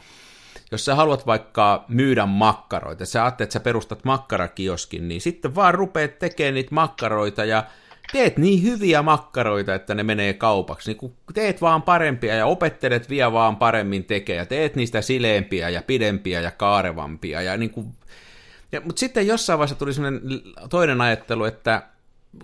jos 0.72 0.84
sä 0.84 0.94
haluat 0.94 1.26
vaikka 1.26 1.84
myydä 1.88 2.26
makkaroita, 2.26 3.06
sä 3.06 3.24
ajattelet, 3.24 3.46
että 3.46 3.52
sä 3.52 3.60
perustat 3.60 4.04
makkarakioskin, 4.04 5.08
niin 5.08 5.20
sitten 5.20 5.54
vaan 5.54 5.74
rupeat 5.74 6.18
tekemään 6.18 6.54
niitä 6.54 6.74
makkaroita 6.74 7.44
ja 7.44 7.64
teet 8.12 8.38
niin 8.38 8.62
hyviä 8.62 9.02
makkaroita, 9.02 9.74
että 9.74 9.94
ne 9.94 10.02
menee 10.02 10.34
kaupaksi. 10.34 10.90
Niin 10.90 10.96
kun 10.96 11.16
teet 11.34 11.60
vaan 11.60 11.82
parempia 11.82 12.34
ja 12.34 12.46
opettelet 12.46 13.10
vielä 13.10 13.32
vaan 13.32 13.56
paremmin 13.56 14.04
tekee 14.04 14.36
ja 14.36 14.46
teet 14.46 14.76
niistä 14.76 15.02
sileempiä 15.02 15.68
ja 15.68 15.82
pidempiä 15.82 16.40
ja 16.40 16.50
kaarevampia. 16.50 17.42
Ja 17.42 17.56
niin 17.56 17.70
kuin... 17.70 17.94
ja, 18.72 18.80
mutta 18.80 19.00
sitten 19.00 19.26
jossain 19.26 19.58
vaiheessa 19.58 19.78
tuli 19.78 19.94
sellainen 19.94 20.22
toinen 20.70 21.00
ajattelu, 21.00 21.44
että 21.44 21.82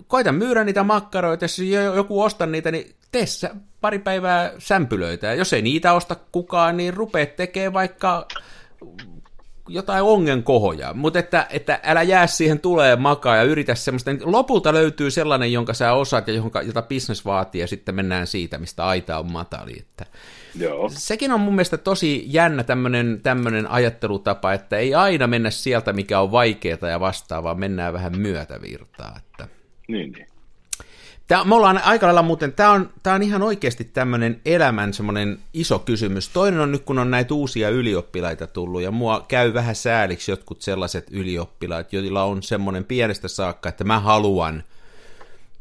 koita 0.07 0.31
myydä 0.31 0.63
niitä 0.63 0.83
makkaroita, 0.83 1.43
jos 1.45 1.59
joku 1.95 2.21
ostaa 2.21 2.47
niitä, 2.47 2.71
niin 2.71 2.95
tee 3.11 3.25
pari 3.81 3.99
päivää 3.99 4.51
sämpylöitä. 4.57 5.27
Ja 5.27 5.33
jos 5.33 5.53
ei 5.53 5.61
niitä 5.61 5.93
osta 5.93 6.15
kukaan, 6.31 6.77
niin 6.77 6.93
rupeat 6.93 7.35
tekemään 7.35 7.73
vaikka 7.73 8.27
jotain 9.67 10.03
ongenkohoja, 10.03 10.93
mutta 10.93 11.19
että, 11.19 11.47
että 11.49 11.79
älä 11.83 12.01
jää 12.03 12.27
siihen 12.27 12.59
tulee 12.59 12.95
makaa 12.95 13.35
ja 13.35 13.43
yritä 13.43 13.75
semmoista, 13.75 14.13
niin 14.13 14.31
lopulta 14.31 14.73
löytyy 14.73 15.11
sellainen, 15.11 15.53
jonka 15.53 15.73
sä 15.73 15.93
osaat 15.93 16.27
ja 16.27 16.33
jonka, 16.33 16.61
jota 16.61 16.81
business 16.81 17.25
vaatii 17.25 17.61
ja 17.61 17.67
sitten 17.67 17.95
mennään 17.95 18.27
siitä, 18.27 18.57
mistä 18.57 18.85
aita 18.85 19.19
on 19.19 19.31
matali. 19.31 19.79
Että 19.79 20.05
Joo. 20.55 20.89
Sekin 20.89 21.31
on 21.31 21.39
mun 21.39 21.55
mielestä 21.55 21.77
tosi 21.77 22.23
jännä 22.27 22.63
tämmöinen, 22.63 23.19
tämmöinen 23.23 23.71
ajattelutapa, 23.71 24.53
että 24.53 24.77
ei 24.77 24.95
aina 24.95 25.27
mennä 25.27 25.49
sieltä, 25.49 25.93
mikä 25.93 26.19
on 26.19 26.31
vaikeaa 26.31 26.89
ja 26.89 26.99
vastaavaa, 26.99 27.55
mennään 27.55 27.93
vähän 27.93 28.17
myötävirtaa. 28.17 29.15
Että... 29.17 29.62
Niin, 29.87 30.11
niin. 30.11 30.27
Tämä, 31.27 31.43
me 31.43 31.55
ollaan 31.55 31.77
aika 31.77 32.05
lailla 32.05 32.21
muuten, 32.21 32.53
tämä 32.53 32.71
on, 32.71 32.89
tämä 33.03 33.15
on 33.15 33.23
ihan 33.23 33.41
oikeasti 33.41 33.83
tämmöinen 33.83 34.41
elämän 34.45 34.93
semmoinen 34.93 35.39
iso 35.53 35.79
kysymys. 35.79 36.29
Toinen 36.29 36.59
on 36.59 36.71
nyt, 36.71 36.83
kun 36.83 36.99
on 36.99 37.11
näitä 37.11 37.33
uusia 37.33 37.69
ylioppilaita 37.69 38.47
tullut, 38.47 38.81
ja 38.81 38.91
mua 38.91 39.25
käy 39.27 39.53
vähän 39.53 39.75
sääliksi 39.75 40.31
jotkut 40.31 40.61
sellaiset 40.61 41.07
ylioppilaat, 41.11 41.93
joilla 41.93 42.23
on 42.23 42.43
semmoinen 42.43 42.83
pienestä 42.83 43.27
saakka, 43.27 43.69
että 43.69 43.83
mä 43.83 43.99
haluan 43.99 44.63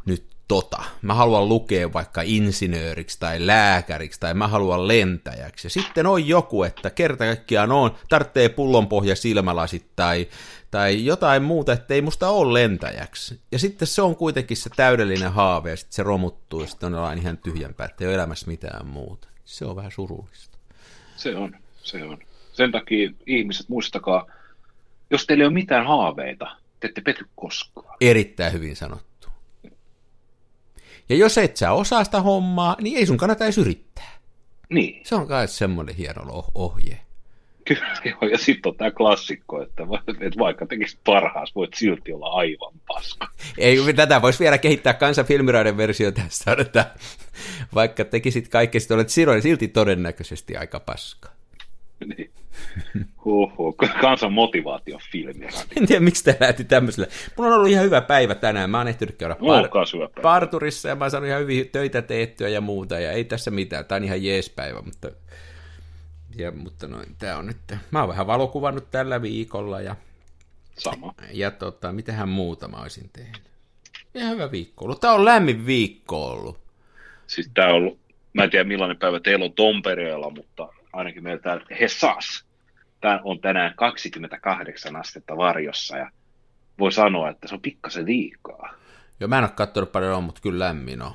nyt 0.06 0.24
tota. 0.48 0.82
Mä 1.02 1.14
haluan 1.14 1.48
lukea 1.48 1.92
vaikka 1.92 2.22
insinööriksi 2.24 3.20
tai 3.20 3.46
lääkäriksi 3.46 4.20
tai 4.20 4.34
mä 4.34 4.48
haluan 4.48 4.88
lentäjäksi. 4.88 5.66
Ja 5.66 5.70
sitten 5.70 6.06
on 6.06 6.28
joku, 6.28 6.62
että 6.62 6.90
kerta 6.90 7.24
kaikkiaan 7.24 7.72
on, 7.72 7.94
tarvitsee 8.08 8.48
pullonpohja 8.48 9.16
silmälasit 9.16 9.86
tai, 9.96 10.28
tai 10.72 11.04
jotain 11.04 11.42
muuta, 11.42 11.72
että 11.72 11.94
ei 11.94 12.02
musta 12.02 12.28
ole 12.28 12.62
lentäjäksi. 12.62 13.40
Ja 13.52 13.58
sitten 13.58 13.88
se 13.88 14.02
on 14.02 14.16
kuitenkin 14.16 14.56
se 14.56 14.70
täydellinen 14.76 15.32
haave 15.32 15.70
ja 15.70 15.76
sitten 15.76 15.94
se 15.94 16.02
romuttuu 16.02 16.60
ja 16.60 16.66
sitten 16.66 16.94
on 16.94 17.18
ihan 17.18 17.38
tyhjänpää, 17.38 17.86
että 17.86 18.04
ei 18.04 18.08
ole 18.08 18.14
elämässä 18.14 18.46
mitään 18.46 18.86
muuta. 18.86 19.28
Se 19.44 19.64
on 19.64 19.76
vähän 19.76 19.90
surullista. 19.90 20.58
Se 21.16 21.36
on, 21.36 21.56
se 21.82 22.04
on. 22.04 22.18
Sen 22.52 22.72
takia 22.72 23.10
ihmiset, 23.26 23.68
muistakaa, 23.68 24.26
jos 25.10 25.26
teillä 25.26 25.42
ei 25.42 25.46
ole 25.46 25.54
mitään 25.54 25.86
haaveita, 25.86 26.56
te 26.80 26.88
ette 26.88 27.00
pety 27.00 27.26
koskaan. 27.36 27.96
Erittäin 28.00 28.52
hyvin 28.52 28.76
sanottu. 28.76 29.28
Ja 31.08 31.16
jos 31.16 31.38
et 31.38 31.56
sä 31.56 31.72
osaa 31.72 32.04
sitä 32.04 32.20
hommaa, 32.20 32.76
niin 32.80 32.98
ei 32.98 33.06
sun 33.06 33.16
kannata 33.16 33.44
edes 33.44 33.58
yrittää. 33.58 34.12
Niin. 34.68 35.06
Se 35.06 35.14
on 35.14 35.28
kai 35.28 35.48
semmoinen 35.48 35.94
hieno 35.94 36.44
ohje. 36.54 37.00
Kyllä, 37.64 37.94
joo, 38.04 38.30
ja 38.30 38.38
sitten 38.38 38.70
on 38.70 38.76
tämä 38.76 38.90
klassikko, 38.90 39.62
että, 39.62 39.82
että 40.20 40.38
vaikka 40.38 40.66
tekisit 40.66 41.00
parhaas, 41.04 41.54
voit 41.54 41.74
silti 41.74 42.12
olla 42.12 42.26
aivan 42.26 42.72
paska. 42.86 43.28
Ei, 43.58 43.78
tätä 43.96 44.22
voisi 44.22 44.38
vielä 44.38 44.58
kehittää 44.58 44.94
kansan 44.94 45.24
filmiraiden 45.24 45.76
versio 45.76 46.12
tästä, 46.12 46.56
että 46.58 46.90
vaikka 47.74 48.04
tekisit 48.04 48.48
kaikkea, 48.48 48.80
sitten 48.80 48.94
olet 48.94 49.08
silti 49.42 49.68
todennäköisesti 49.68 50.56
aika 50.56 50.80
paska. 50.80 51.28
Niin. 52.16 52.30
Huhhuh, 53.24 53.76
kansan 54.00 54.32
motivaatio 54.32 54.98
filmi. 55.12 55.46
En 55.76 55.86
tiedä, 55.86 56.00
miksi 56.00 56.24
tämä 56.24 56.36
lähti 56.40 56.64
tämmöiselle. 56.64 57.08
Mulla 57.36 57.50
on 57.50 57.56
ollut 57.56 57.70
ihan 57.70 57.84
hyvä 57.84 58.00
päivä 58.00 58.34
tänään. 58.34 58.70
Mä 58.70 58.78
oon 58.78 58.88
ehtinyt 58.88 59.16
käydä 59.16 59.34
par- 59.34 60.22
parturissa 60.22 60.88
ja 60.88 60.96
mä 60.96 61.04
oon 61.04 61.10
saanut 61.10 61.28
ihan 61.28 61.40
hyvin 61.40 61.68
töitä 61.72 62.02
teettyä 62.02 62.48
ja 62.48 62.60
muuta. 62.60 63.00
Ja 63.00 63.12
ei 63.12 63.24
tässä 63.24 63.50
mitään. 63.50 63.84
Tämä 63.84 63.96
on 63.96 64.04
ihan 64.04 64.24
jees 64.24 64.50
päivä, 64.50 64.82
mutta 64.82 65.10
ja, 66.36 66.52
mutta 66.52 66.88
noin, 66.88 67.16
tämä 67.18 67.36
on 67.36 67.46
nyt, 67.46 67.56
mä 67.90 68.00
oon 68.00 68.08
vähän 68.08 68.26
valokuvannut 68.26 68.90
tällä 68.90 69.22
viikolla 69.22 69.80
ja, 69.80 69.96
Sama. 70.78 71.14
ja 71.32 71.50
tota, 71.50 71.92
mitähän 71.92 72.28
muuta 72.28 72.68
mä 72.68 72.76
olisin 72.76 73.10
tehnyt. 73.12 73.42
Ihan 74.14 74.30
hyvä 74.30 74.50
viikko 74.50 74.84
ollut. 74.84 75.00
Tämä 75.00 75.12
on 75.12 75.24
lämmin 75.24 75.66
viikko 75.66 76.26
ollut. 76.26 76.58
Siis 77.26 77.50
tää 77.54 77.68
on 77.68 77.74
ollut, 77.74 77.98
mä 78.32 78.44
en 78.44 78.50
tiedä 78.50 78.64
millainen 78.64 78.98
päivä 78.98 79.20
teillä 79.20 79.44
on 79.44 79.52
Tompereella, 79.52 80.30
mutta 80.30 80.68
ainakin 80.92 81.22
meillä 81.22 81.42
täällä 81.42 81.66
Hessas. 81.80 82.44
Tämä 83.00 83.20
on 83.24 83.40
tänään 83.40 83.74
28 83.76 84.96
astetta 84.96 85.36
varjossa 85.36 85.96
ja 85.96 86.10
voi 86.78 86.92
sanoa, 86.92 87.30
että 87.30 87.48
se 87.48 87.54
on 87.54 87.60
pikkasen 87.60 88.06
liikaa. 88.06 88.74
Joo, 89.20 89.28
mä 89.28 89.38
en 89.38 89.44
ole 89.44 89.50
katsonut 89.50 89.92
paljon, 89.92 90.24
mutta 90.24 90.40
kyllä 90.40 90.64
lämmin 90.64 91.02
on. 91.02 91.12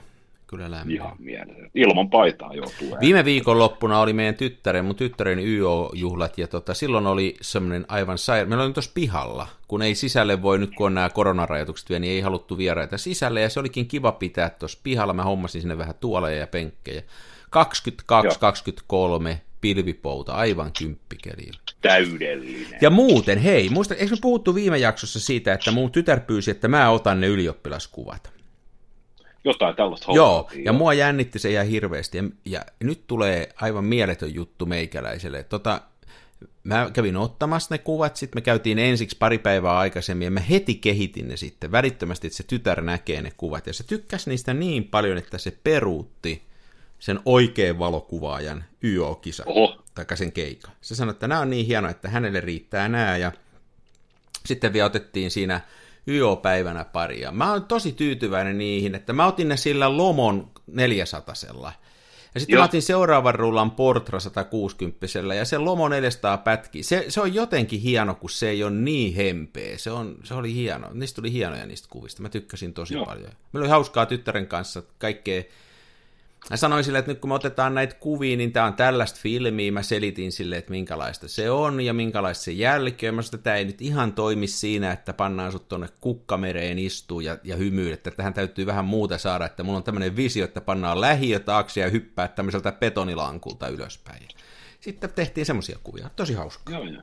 Kyllä 0.48 0.72
lämmin. 0.72 0.96
Ihan 0.96 1.16
mielessä. 1.20 1.70
Ilman 1.76 2.10
paitaa 2.10 2.54
joutuu. 2.54 2.98
Viime 3.00 3.26
viikonloppuna 3.26 4.00
oli 4.00 4.14
meidän 4.14 4.36
tyttären, 4.36 4.86
mun 4.86 4.96
tyttären 4.96 5.40
YO-juhlat, 5.40 6.38
ja 6.38 6.48
tota, 6.48 6.74
silloin 6.74 7.08
oli 7.08 7.36
semmoinen 7.42 7.86
aivan 7.88 8.18
saira... 8.18 8.46
Meillä 8.46 8.64
oli 8.64 8.74
tuossa 8.74 8.92
pihalla, 8.94 9.48
kun 9.68 9.82
ei 9.82 9.96
sisälle 9.96 10.42
voi, 10.42 10.60
nyt 10.60 10.76
kun 10.76 10.86
on 10.86 10.94
nämä 10.94 11.10
koronarajoitukset 11.10 11.90
vielä, 11.90 12.00
niin 12.00 12.14
ei 12.14 12.22
haluttu 12.22 12.58
vieraita 12.58 12.98
sisälle, 12.98 13.42
ja 13.42 13.50
se 13.50 13.60
olikin 13.60 13.88
kiva 13.88 14.12
pitää 14.12 14.50
tuossa 14.50 14.80
pihalla. 14.84 15.14
Mä 15.14 15.24
hommasin 15.24 15.62
sinne 15.62 15.78
vähän 15.78 15.96
tuoleja 16.00 16.40
ja 16.40 16.48
penkkejä. 16.48 17.02
22-23 19.34 19.36
pilvipouta, 19.62 20.34
aivan 20.34 20.72
kymppikeli. 20.80 21.52
Täydellinen. 21.82 22.80
Ja 22.82 22.90
muuten, 22.90 23.38
hei, 23.38 23.70
muista, 23.70 23.96
eikö 23.96 24.16
me 24.16 24.18
puhuttu 24.22 24.56
viime 24.56 24.78
jaksossa 24.78 25.20
siitä, 25.20 25.54
että 25.54 25.72
mun 25.72 25.92
tytär 25.92 26.20
pyysi, 26.20 26.52
että 26.52 26.68
mä 26.68 26.90
otan 26.90 27.22
ne 27.22 27.28
ylioppilaskuvat? 27.28 28.37
Jotain 29.48 29.76
tällaista 29.76 30.12
Joo, 30.12 30.50
ja 30.66 30.74
mua 30.74 30.94
jännitti 30.94 31.40
se 31.40 31.52
ihan 31.52 31.68
hirveästi. 31.68 32.18
Ja, 32.18 32.24
ja 32.46 32.62
nyt 32.80 33.08
tulee 33.08 33.50
aivan 33.62 33.86
mieletön 33.86 34.34
juttu 34.34 34.66
meikäläiselle. 34.66 35.44
Tota, 35.44 35.82
mä 36.64 36.90
kävin 36.94 37.18
ottamassa 37.18 37.76
ne 37.76 37.78
kuvat, 37.78 38.16
sitten 38.16 38.38
me 38.38 38.42
käytiin 38.42 38.80
ensiksi 38.80 39.18
pari 39.18 39.38
päivää 39.38 39.78
aikaisemmin, 39.78 40.26
ja 40.26 40.32
mä 40.32 40.40
heti 40.40 40.76
kehitin 40.76 41.28
ne 41.28 41.38
sitten 41.38 41.72
välittömästi, 41.72 42.28
että 42.28 42.38
se 42.38 42.44
tytär 42.44 42.82
näkee 42.82 43.22
ne 43.22 43.32
kuvat, 43.38 43.68
ja 43.68 43.74
se 43.74 43.88
tykkäsi 43.88 44.30
niistä 44.30 44.54
niin 44.54 44.84
paljon, 44.84 45.18
että 45.18 45.38
se 45.38 45.52
peruutti 45.64 46.44
sen 47.00 47.20
oikean 47.26 47.80
valokuvaajan 47.80 48.64
YO-kisa, 48.84 49.44
tai 49.96 50.18
sen 50.18 50.32
keikka. 50.32 50.72
Se 50.82 50.96
sanoi, 50.96 51.12
että 51.12 51.28
nämä 51.28 51.42
on 51.42 51.50
niin 51.50 51.66
hienoa, 51.66 51.92
että 51.92 52.10
hänelle 52.10 52.42
riittää 52.42 52.90
nämä, 52.90 53.18
ja 53.18 53.32
sitten 54.46 54.74
vielä 54.74 54.86
otettiin 54.86 55.32
siinä 55.32 55.62
YO-päivänä 56.08 56.86
paria. 56.86 57.32
Mä 57.32 57.52
oon 57.52 57.66
tosi 57.66 57.92
tyytyväinen 57.92 58.58
niihin, 58.58 58.96
että 58.96 59.14
mä 59.14 59.28
otin 59.28 59.50
ne 59.50 59.58
sillä 59.58 59.98
Lomon 59.98 60.52
400 60.68 61.36
ja 62.38 62.40
sitten 62.40 62.54
Joo. 62.54 62.62
mä 62.62 62.66
otin 62.66 62.82
seuraavan 62.82 63.36
rullan 63.36 63.72
Portra 63.72 64.20
160 64.20 65.08
ja 65.38 65.46
se 65.46 65.58
Lomo 65.58 65.90
400 65.90 66.38
pätki. 66.38 66.84
Se, 66.84 67.06
se 67.10 67.22
on 67.22 67.34
jotenkin 67.34 67.82
hieno, 67.82 68.16
kun 68.16 68.30
se 68.30 68.50
ei 68.50 68.64
ole 68.64 68.72
niin 68.72 69.16
hempeä. 69.16 69.78
Se, 69.78 69.92
on, 69.92 70.18
se 70.24 70.34
oli 70.34 70.54
hieno. 70.54 70.90
Niistä 70.94 71.16
tuli 71.16 71.32
hienoja 71.32 71.66
niistä 71.66 71.88
kuvista. 71.92 72.22
Mä 72.22 72.30
tykkäsin 72.30 72.74
tosi 72.74 72.94
Joo. 72.94 73.06
paljon. 73.06 73.32
Meillä 73.54 73.66
oli 73.66 73.70
hauskaa 73.70 74.06
tyttären 74.06 74.48
kanssa 74.48 74.84
kaikkea 74.98 75.44
sanoin 76.56 76.84
sille, 76.84 77.00
että 77.00 77.12
nyt 77.12 77.20
kun 77.20 77.30
me 77.30 77.34
otetaan 77.34 77.76
näitä 77.76 77.96
kuvia, 77.96 78.38
niin 78.38 78.52
tämä 78.52 78.66
on 78.66 78.74
tällaista 78.74 79.20
filmiä. 79.22 79.72
Mä 79.72 79.82
selitin 79.82 80.32
sille, 80.32 80.58
että 80.58 80.72
minkälaista 80.72 81.28
se 81.28 81.52
on 81.52 81.82
ja 81.82 81.94
minkälaista 81.94 82.44
se 82.44 82.52
jälkeen. 82.52 83.16
Mä 83.16 83.22
sanoin, 83.22 83.36
että 83.36 83.44
tämä 83.44 83.56
ei 83.56 83.66
nyt 83.66 83.82
ihan 83.82 84.14
toimi 84.14 84.48
siinä, 84.48 84.92
että 84.92 85.14
pannaan 85.14 85.52
sut 85.52 85.68
tuonne 85.68 85.88
kukkamereen 86.02 86.80
istuu 86.80 87.20
ja, 87.20 87.38
ja 87.44 87.56
hymyy, 87.56 87.94
että 87.94 88.12
tähän 88.12 88.34
täytyy 88.34 88.66
vähän 88.66 88.86
muuta 88.86 89.18
saada, 89.18 89.46
että 89.46 89.64
mulla 89.64 89.78
on 89.78 89.84
tämmöinen 89.84 90.16
visio, 90.16 90.46
että 90.46 90.62
pannaan 90.62 91.02
lähiö 91.02 91.40
taakse 91.40 91.82
ja 91.82 91.90
hyppää 91.90 92.28
tämmöiseltä 92.28 92.72
betonilankulta 92.72 93.68
ylöspäin. 93.68 94.28
Sitten 94.80 95.10
tehtiin 95.10 95.46
semmoisia 95.46 95.80
kuvia. 95.84 96.10
Tosi 96.16 96.34
hauskaa. 96.34 96.76
Joo, 96.76 96.84
joo. 96.86 97.02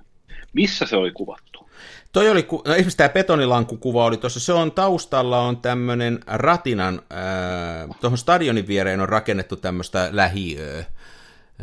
Missä 0.52 0.86
se 0.86 0.96
oli 0.96 1.12
kuvattu? 1.12 1.70
Toi 2.12 2.30
oli, 2.30 2.46
no 2.66 2.74
esimerkiksi 2.74 2.96
tämä 2.96 3.08
betonilankukuva 3.08 4.04
oli 4.04 4.16
tuossa, 4.16 4.40
se 4.40 4.52
on 4.52 4.72
taustalla 4.72 5.40
on 5.40 5.56
tämmöinen 5.56 6.20
Ratinan, 6.26 7.02
äh, 7.12 7.96
tuohon 8.00 8.18
stadionin 8.18 8.66
viereen 8.66 9.00
on 9.00 9.08
rakennettu 9.08 9.56
tämmöistä 9.56 10.08
lähiöä, 10.12 10.84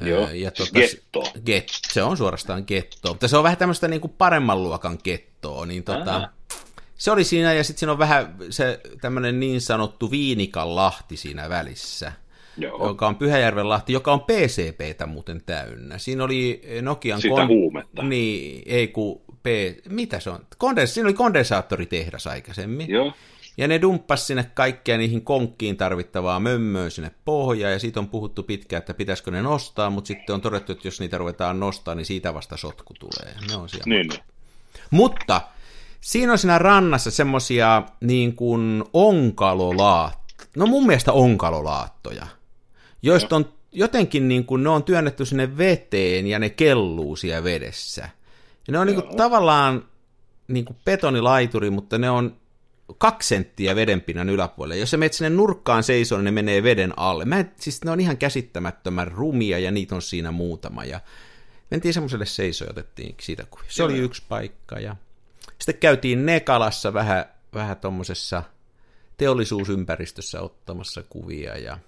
Joo, 0.02 0.30
ja 0.34 0.52
siis 0.56 0.70
tota, 0.70 0.80
getto. 0.80 1.24
Get, 1.46 1.68
se 1.92 2.04
on 2.04 2.18
suorastaan 2.18 2.64
getto, 2.68 3.10
mutta 3.10 3.28
se 3.28 3.38
on 3.38 3.44
vähän 3.44 3.58
tämmöistä 3.58 3.88
niin 3.88 4.02
kuin 4.02 4.14
paremman 4.18 4.64
luokan 4.64 5.00
gettoa, 5.04 5.66
niin 5.66 5.84
tota, 5.84 6.16
Aha. 6.16 6.30
se 6.98 7.12
oli 7.12 7.24
siinä, 7.24 7.54
ja 7.54 7.64
sitten 7.64 7.80
siinä 7.80 7.92
on 7.92 8.00
vähän 8.00 8.36
se 8.50 8.80
tämmöinen 9.02 9.40
niin 9.40 9.62
sanottu 9.62 10.12
Viinikan 10.12 10.76
lahti 10.76 11.18
siinä 11.18 11.50
välissä, 11.50 12.12
Joo. 12.58 12.88
joka 12.88 13.08
on 13.08 13.16
Pyhäjärven 13.16 13.70
lahti, 13.70 13.94
joka 13.94 14.14
on 14.14 14.22
PCPtä 14.22 15.06
muuten 15.06 15.42
täynnä. 15.46 15.98
Siinä 15.98 16.24
oli 16.24 16.62
Nokian... 16.82 17.22
Sitä 17.22 17.48
huumetta. 17.48 18.04
Niin, 18.04 18.64
ei 18.66 18.88
kun 18.88 19.22
P... 19.44 19.46
Mitä 19.90 20.20
se 20.20 20.30
on? 20.30 20.46
Kondens... 20.58 20.94
Siinä 20.94 21.08
oli 21.08 21.14
kondensaattoritehdas 21.14 22.28
aikaisemmin. 22.28 22.90
Joo. 22.90 23.14
Ja 23.58 23.68
ne 23.68 23.82
dumppas 23.82 24.28
sinne 24.28 24.52
kaikkia 24.54 24.98
niihin 24.98 25.22
konkkiin 25.22 25.78
tarvittavaa 25.78 26.40
mömmöä 26.40 26.90
sinne 26.90 27.12
pohjaan, 27.26 27.74
ja 27.74 27.80
siitä 27.80 28.00
on 28.00 28.08
puhuttu 28.08 28.44
pitkään, 28.44 28.80
että 28.80 28.94
pitäisikö 28.94 29.32
ne 29.32 29.42
nostaa, 29.42 29.90
mutta 29.90 30.08
sitten 30.08 30.34
on 30.34 30.42
todettu, 30.42 30.72
että 30.72 30.88
jos 30.88 31.00
niitä 31.00 31.18
ruvetaan 31.18 31.60
nostaa, 31.60 31.96
niin 31.96 32.06
siitä 32.06 32.34
vasta 32.34 32.58
sotku 32.58 32.94
tulee. 33.00 33.36
Ne 33.50 33.56
on 33.56 33.70
siellä. 33.70 33.84
Niin, 33.86 34.08
niin. 34.08 34.20
Mutta 34.92 35.42
siinä 36.02 36.32
on 36.32 36.38
siinä 36.38 36.58
rannassa 36.58 37.12
semmosia 37.12 37.84
niin 38.02 38.36
kuin 38.36 38.84
onkalolaattoja. 38.94 40.22
No 40.56 40.66
mun 40.66 40.88
mielestä 40.88 41.12
onkalolaattoja, 41.14 42.28
joista 43.02 43.36
on 43.36 43.54
jotenkin 43.72 44.28
niin 44.28 44.46
kuin 44.46 44.64
ne 44.64 44.70
on 44.70 44.84
työnnetty 44.84 45.26
sinne 45.26 45.58
veteen 45.58 46.28
ja 46.28 46.40
ne 46.40 46.50
kelluu 46.50 47.16
siellä 47.16 47.44
vedessä. 47.44 48.10
Ja 48.68 48.72
ne 48.72 48.80
on 48.80 48.88
niin 48.88 49.04
kuin 49.04 49.18
tavallaan 49.18 49.86
niin 50.48 50.66
kuin 50.66 50.78
betonilaituri, 50.86 51.70
mutta 51.70 51.98
ne 51.98 52.10
on 52.10 52.38
kaksi 52.98 53.28
senttiä 53.28 53.76
vedenpinnan 53.76 54.30
yläpuolelle. 54.30 54.78
Jos 54.78 54.92
sä 54.92 54.98
menet 54.98 55.14
sinne 55.14 55.30
nurkkaan 55.30 55.84
seisoon, 55.84 56.20
niin 56.20 56.26
ne 56.26 56.32
menee 56.32 56.64
veden 56.64 56.94
alle. 56.98 57.26
Mä 57.26 57.40
en, 57.40 57.52
siis 57.60 57.84
ne 57.84 57.92
on 57.92 58.00
ihan 58.00 58.18
käsittämättömän 58.18 59.08
rumia 59.08 59.60
ja 59.60 59.72
niitä 59.72 59.96
on 59.96 60.02
siinä 60.02 60.32
muutama. 60.32 60.86
Ja 60.86 61.00
mentiin 61.72 61.94
semmoiselle 61.94 62.26
seisoon 62.26 62.68
ja 62.68 62.72
otettiin 62.72 63.16
siitä 63.22 63.46
kuvia. 63.52 63.66
Se 63.70 63.84
oli 63.84 63.98
yksi 63.98 64.24
paikka. 64.30 64.80
Ja 64.80 64.96
sitten 65.60 65.80
käytiin 65.80 66.26
Nekalassa 66.26 66.94
vähän, 66.94 67.26
vähän 67.54 67.78
tuommoisessa 67.78 68.44
teollisuusympäristössä 69.18 70.42
ottamassa 70.42 71.04
kuvia. 71.10 71.58
Ja... 71.58 71.80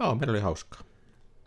Joo, 0.00 0.14
meillä 0.14 0.30
oli 0.30 0.40
hauskaa. 0.40 0.80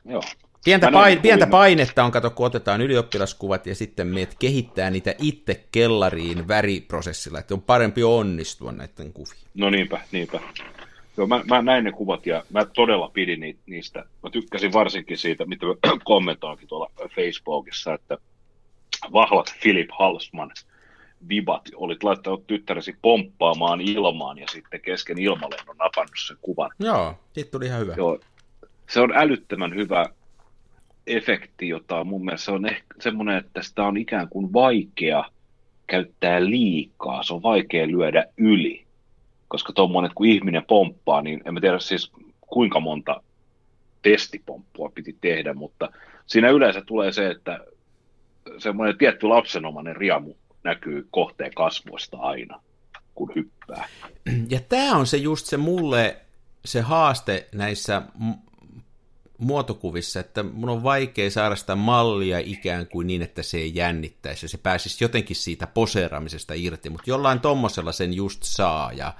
Joo. 0.05 0.24
Pientä, 0.65 0.91
pain, 0.91 1.22
pientä 1.22 1.48
painetta 1.48 2.03
on, 2.03 2.12
kato, 2.12 2.29
kun 2.29 2.46
otetaan 2.46 2.81
ylioppilaskuvat 2.81 3.67
ja 3.67 3.75
sitten 3.75 4.08
meet 4.08 4.36
kehittää 4.39 4.89
niitä 4.89 5.15
itse 5.22 5.65
kellariin 5.72 6.48
väriprosessilla, 6.48 7.39
että 7.39 7.53
on 7.53 7.62
parempi 7.62 8.03
onnistua 8.03 8.72
näiden 8.72 9.13
kuvien. 9.13 9.41
No 9.53 9.70
niinpä, 9.70 10.01
niinpä. 10.12 10.39
Joo, 11.17 11.27
mä, 11.27 11.43
mä 11.50 11.62
näin 11.62 11.84
ne 11.84 11.91
kuvat 11.91 12.25
ja 12.25 12.43
mä 12.50 12.65
todella 12.65 13.10
pidin 13.10 13.39
ni- 13.39 13.58
niistä. 13.65 14.05
Mä 14.24 14.29
tykkäsin 14.29 14.74
varsinkin 14.74 15.17
siitä, 15.17 15.46
mitä 15.46 15.65
mä 15.65 15.74
kommentoinkin 16.03 16.67
tuolla 16.67 16.91
Facebookissa, 17.15 17.93
että 17.93 18.17
vahvat 19.13 19.55
Philip 19.62 19.89
Halsman 20.00 20.51
vibat, 21.29 21.62
olit 21.75 22.03
laittanut 22.03 22.48
tyttäresi 22.48 22.96
pomppaamaan 23.01 23.81
ilmaan 23.81 24.38
ja 24.38 24.48
sitten 24.51 24.81
kesken 24.81 25.20
ilmalennon 25.20 25.77
napannut 25.77 26.15
sen 26.27 26.38
kuvan. 26.41 26.72
Joo, 26.79 27.15
siitä 27.34 27.51
tuli 27.51 27.65
ihan 27.65 27.79
hyvä. 27.79 27.93
Joo, 27.98 28.20
se 28.93 29.00
on 29.00 29.12
älyttömän 29.15 29.75
hyvä 29.75 30.05
efekti, 31.07 31.67
jota 31.67 32.03
mun 32.03 32.25
mielestä 32.25 32.45
se 32.45 32.51
on 32.51 32.65
ehkä 32.65 32.95
semmoinen, 33.00 33.38
että 33.38 33.62
sitä 33.63 33.83
on 33.83 33.98
ikään 33.98 34.29
kuin 34.29 34.53
vaikea 34.53 35.24
käyttää 35.88 36.45
liikaa, 36.45 37.24
se 37.24 37.33
on 37.33 37.43
vaikea 37.43 37.88
lyödä 37.88 38.25
yli, 38.38 38.86
koska 39.48 39.74
tuommoinen, 39.74 40.12
kun 40.15 40.25
ihminen 40.25 40.65
pomppaa, 40.67 41.21
niin 41.21 41.41
en 41.45 41.53
mä 41.53 41.60
tiedä 41.60 41.79
siis 41.79 42.12
kuinka 42.41 42.79
monta 42.79 43.21
testipomppua 44.01 44.91
piti 44.95 45.17
tehdä, 45.21 45.54
mutta 45.54 45.89
siinä 46.25 46.49
yleensä 46.49 46.82
tulee 46.82 47.12
se, 47.12 47.27
että 47.27 47.60
semmoinen 48.58 48.97
tietty 48.97 49.27
lapsenomainen 49.27 49.95
riamu 49.95 50.34
näkyy 50.63 51.08
kohteen 51.12 51.54
kasvoista 51.54 52.17
aina, 52.17 52.62
kun 53.15 53.32
hyppää. 53.36 53.88
Ja 54.49 54.60
tämä 54.69 54.95
on 54.95 55.08
se 55.08 55.17
just 55.17 55.45
se 55.45 55.58
mulle 55.58 56.17
se 56.65 56.82
haaste 56.82 57.47
näissä 57.51 58.01
muotokuvissa, 59.41 60.19
että 60.19 60.43
mun 60.43 60.69
on 60.69 60.84
vaikea 60.84 61.32
saada 61.32 61.56
sitä 61.56 61.75
mallia 61.75 62.39
ikään 62.39 62.88
kuin 62.88 63.08
niin, 63.08 63.21
että 63.21 63.43
se 63.43 63.58
ei 63.58 63.71
jännittäisi 63.75 64.45
ja 64.45 64.49
se 64.49 64.58
pääsisi 64.58 65.04
jotenkin 65.04 65.36
siitä 65.36 65.67
poseeraamisesta 65.67 66.54
irti, 66.54 66.89
mutta 66.89 67.10
jollain 67.10 67.39
tommosella 67.39 67.91
sen 67.91 68.13
just 68.13 68.43
saa 68.43 68.91
ja, 68.91 69.13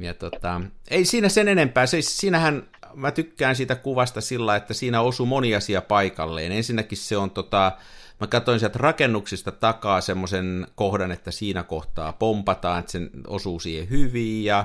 ja 0.00 0.14
tota, 0.14 0.60
ei 0.90 1.04
siinä 1.04 1.28
sen 1.28 1.48
enempää, 1.48 1.86
se, 1.86 2.02
siinähän 2.02 2.62
mä 2.94 3.10
tykkään 3.10 3.56
siitä 3.56 3.74
kuvasta 3.74 4.20
sillä, 4.20 4.56
että 4.56 4.74
siinä 4.74 5.00
osuu 5.00 5.26
moni 5.26 5.54
asia 5.54 5.82
paikalleen. 5.82 6.52
Ensinnäkin 6.52 6.98
se 6.98 7.16
on 7.16 7.30
tota, 7.30 7.72
mä 8.20 8.26
katsoin 8.26 8.60
sieltä 8.60 8.78
rakennuksista 8.78 9.52
takaa 9.52 10.00
semmoisen 10.00 10.66
kohdan, 10.74 11.12
että 11.12 11.30
siinä 11.30 11.62
kohtaa 11.62 12.12
pompataan, 12.12 12.80
että 12.80 12.92
sen 12.92 13.10
osuu 13.26 13.60
siihen 13.60 13.90
hyvin 13.90 14.44
ja 14.44 14.64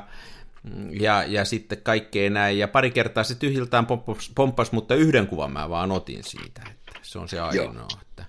ja, 0.99 1.23
ja 1.23 1.45
sitten 1.45 1.81
kaikkea 1.83 2.29
näin. 2.29 2.59
Ja 2.59 2.67
pari 2.67 2.91
kertaa 2.91 3.23
se 3.23 3.35
tyhjiltään 3.35 3.85
pomppasi, 3.85 4.31
pomppasi, 4.35 4.75
mutta 4.75 4.95
yhden 4.95 5.27
kuvan 5.27 5.51
mä 5.51 5.69
vaan 5.69 5.91
otin 5.91 6.23
siitä. 6.23 6.61
Että 6.71 6.99
se 7.01 7.19
on 7.19 7.29
se 7.29 7.39
ainoa. 7.39 7.87
Että... 8.01 8.25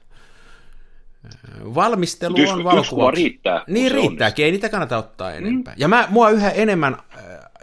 Valmistelu 1.74 2.36
yksi- 2.38 2.52
on 2.52 2.64
valokuva. 2.64 2.90
kuva 2.90 3.10
riittää, 3.10 3.64
Niin 3.66 3.92
riittääkin, 3.92 4.44
ei 4.44 4.50
niitä 4.50 4.68
kannata 4.68 4.98
ottaa 4.98 5.32
enempää. 5.32 5.74
Mm. 5.74 5.80
Ja 5.80 5.88
mä, 5.88 6.06
mua 6.10 6.30
yhä 6.30 6.50
enemmän, 6.50 6.96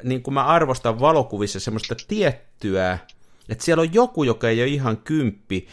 niin 0.04 0.21
kuin 0.21 0.34
mä 0.34 0.43
arvostan 0.43 0.99
valokuvissa 0.99 1.60
semmoista 1.60 1.95
tiettyä, 2.08 2.97
että 3.49 3.63
siellä 3.63 3.82
on 3.82 3.93
joku, 3.93 4.23
joka 4.23 4.49
ei 4.49 4.62
ole 4.62 4.67
ihan 4.67 4.97
kymppi. 4.97 5.67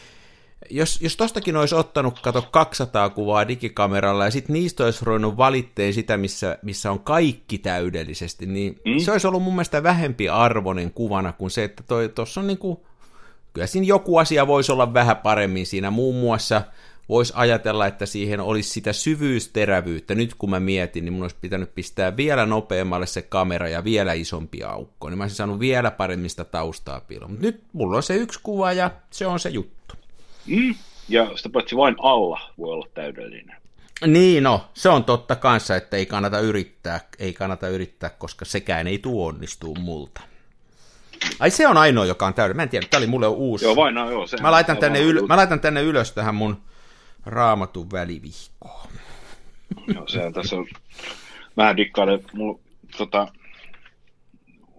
Jos, 0.70 1.00
jos 1.00 1.16
tostakin 1.16 1.56
olisi 1.56 1.74
ottanut, 1.74 2.20
kato, 2.20 2.42
200 2.50 3.10
kuvaa 3.10 3.48
digikameralla 3.48 4.24
ja 4.24 4.30
sitten 4.30 4.54
niistä 4.54 4.84
olisi 4.84 5.04
ruvennut 5.04 5.36
valitteen 5.36 5.94
sitä, 5.94 6.16
missä, 6.16 6.58
missä 6.62 6.90
on 6.90 7.00
kaikki 7.00 7.58
täydellisesti, 7.58 8.46
niin 8.46 8.80
mm. 8.86 8.98
se 8.98 9.12
olisi 9.12 9.26
ollut 9.26 9.42
mun 9.42 9.54
mielestä 9.54 9.82
vähempi 9.82 10.28
arvoinen 10.28 10.90
kuvana 10.90 11.32
kuin 11.32 11.50
se, 11.50 11.64
että 11.64 11.82
tuossa 12.14 12.40
on 12.40 12.46
niinku, 12.46 12.86
kyllä 13.52 13.66
siinä 13.66 13.86
joku 13.86 14.16
asia 14.16 14.46
voisi 14.46 14.72
olla 14.72 14.94
vähän 14.94 15.16
paremmin 15.16 15.66
siinä. 15.66 15.90
Muun 15.90 16.14
muassa 16.14 16.62
voisi 17.08 17.32
ajatella, 17.36 17.86
että 17.86 18.06
siihen 18.06 18.40
olisi 18.40 18.70
sitä 18.70 18.92
syvyysterävyyttä. 18.92 20.14
Nyt 20.14 20.34
kun 20.34 20.50
mä 20.50 20.60
mietin, 20.60 21.04
niin 21.04 21.12
mun 21.12 21.22
olisi 21.22 21.36
pitänyt 21.40 21.74
pistää 21.74 22.16
vielä 22.16 22.46
nopeammalle 22.46 23.06
se 23.06 23.22
kamera 23.22 23.68
ja 23.68 23.84
vielä 23.84 24.12
isompi 24.12 24.62
aukko. 24.62 25.08
Niin 25.08 25.18
mä 25.18 25.24
olisin 25.24 25.36
saanut 25.36 25.58
vielä 25.58 25.90
paremmin 25.90 26.30
sitä 26.30 26.44
taustaa 26.44 27.00
piiloon. 27.00 27.30
Mutta 27.30 27.46
nyt 27.46 27.62
mulla 27.72 27.96
on 27.96 28.02
se 28.02 28.16
yksi 28.16 28.40
kuva 28.42 28.72
ja 28.72 28.90
se 29.10 29.26
on 29.26 29.40
se 29.40 29.48
juttu. 29.48 29.94
Mm. 30.46 30.74
Ja 31.08 31.36
sitä 31.36 31.48
paitsi 31.48 31.76
vain 31.76 31.96
alla 31.98 32.40
voi 32.58 32.72
olla 32.72 32.86
täydellinen. 32.94 33.56
Niin 34.06 34.42
no, 34.42 34.68
se 34.74 34.88
on 34.88 35.04
totta 35.04 35.36
kanssa, 35.36 35.76
että 35.76 35.96
ei 35.96 36.06
kannata 36.06 36.40
yrittää, 36.40 37.00
ei 37.18 37.32
kannata 37.32 37.68
yrittää, 37.68 38.10
koska 38.10 38.44
sekään 38.44 38.86
ei 38.86 38.98
tuo 38.98 39.26
onnistuu 39.26 39.74
multa. 39.74 40.20
Ai 41.40 41.50
se 41.50 41.68
on 41.68 41.76
ainoa, 41.76 42.04
joka 42.04 42.26
on 42.26 42.34
täydellinen. 42.34 42.56
Mä 42.56 42.62
en 42.62 42.68
tiedä, 42.68 42.86
tämä 42.90 42.98
oli 42.98 43.06
mulle 43.06 43.26
uusi. 43.26 43.64
Joo, 43.64 43.76
vain 43.76 43.94
no, 43.94 44.10
joo. 44.10 44.26
Se, 44.26 44.36
Mä 44.36 44.50
laitan, 44.50 44.76
tänne 44.76 45.00
yl- 45.00 45.26
mä 45.26 45.36
laitan 45.36 45.60
tänne 45.60 45.82
ylös 45.82 46.12
tähän 46.12 46.34
mun 46.34 46.62
raamatun 47.26 47.90
välivihkoon. 47.92 48.88
Joo, 49.94 50.08
sehän 50.08 50.32
tässä 50.32 50.56
on... 50.56 50.66
Mä 51.56 51.76
dikkailen, 51.76 52.24
mulla, 52.32 52.58
tota, 52.96 53.28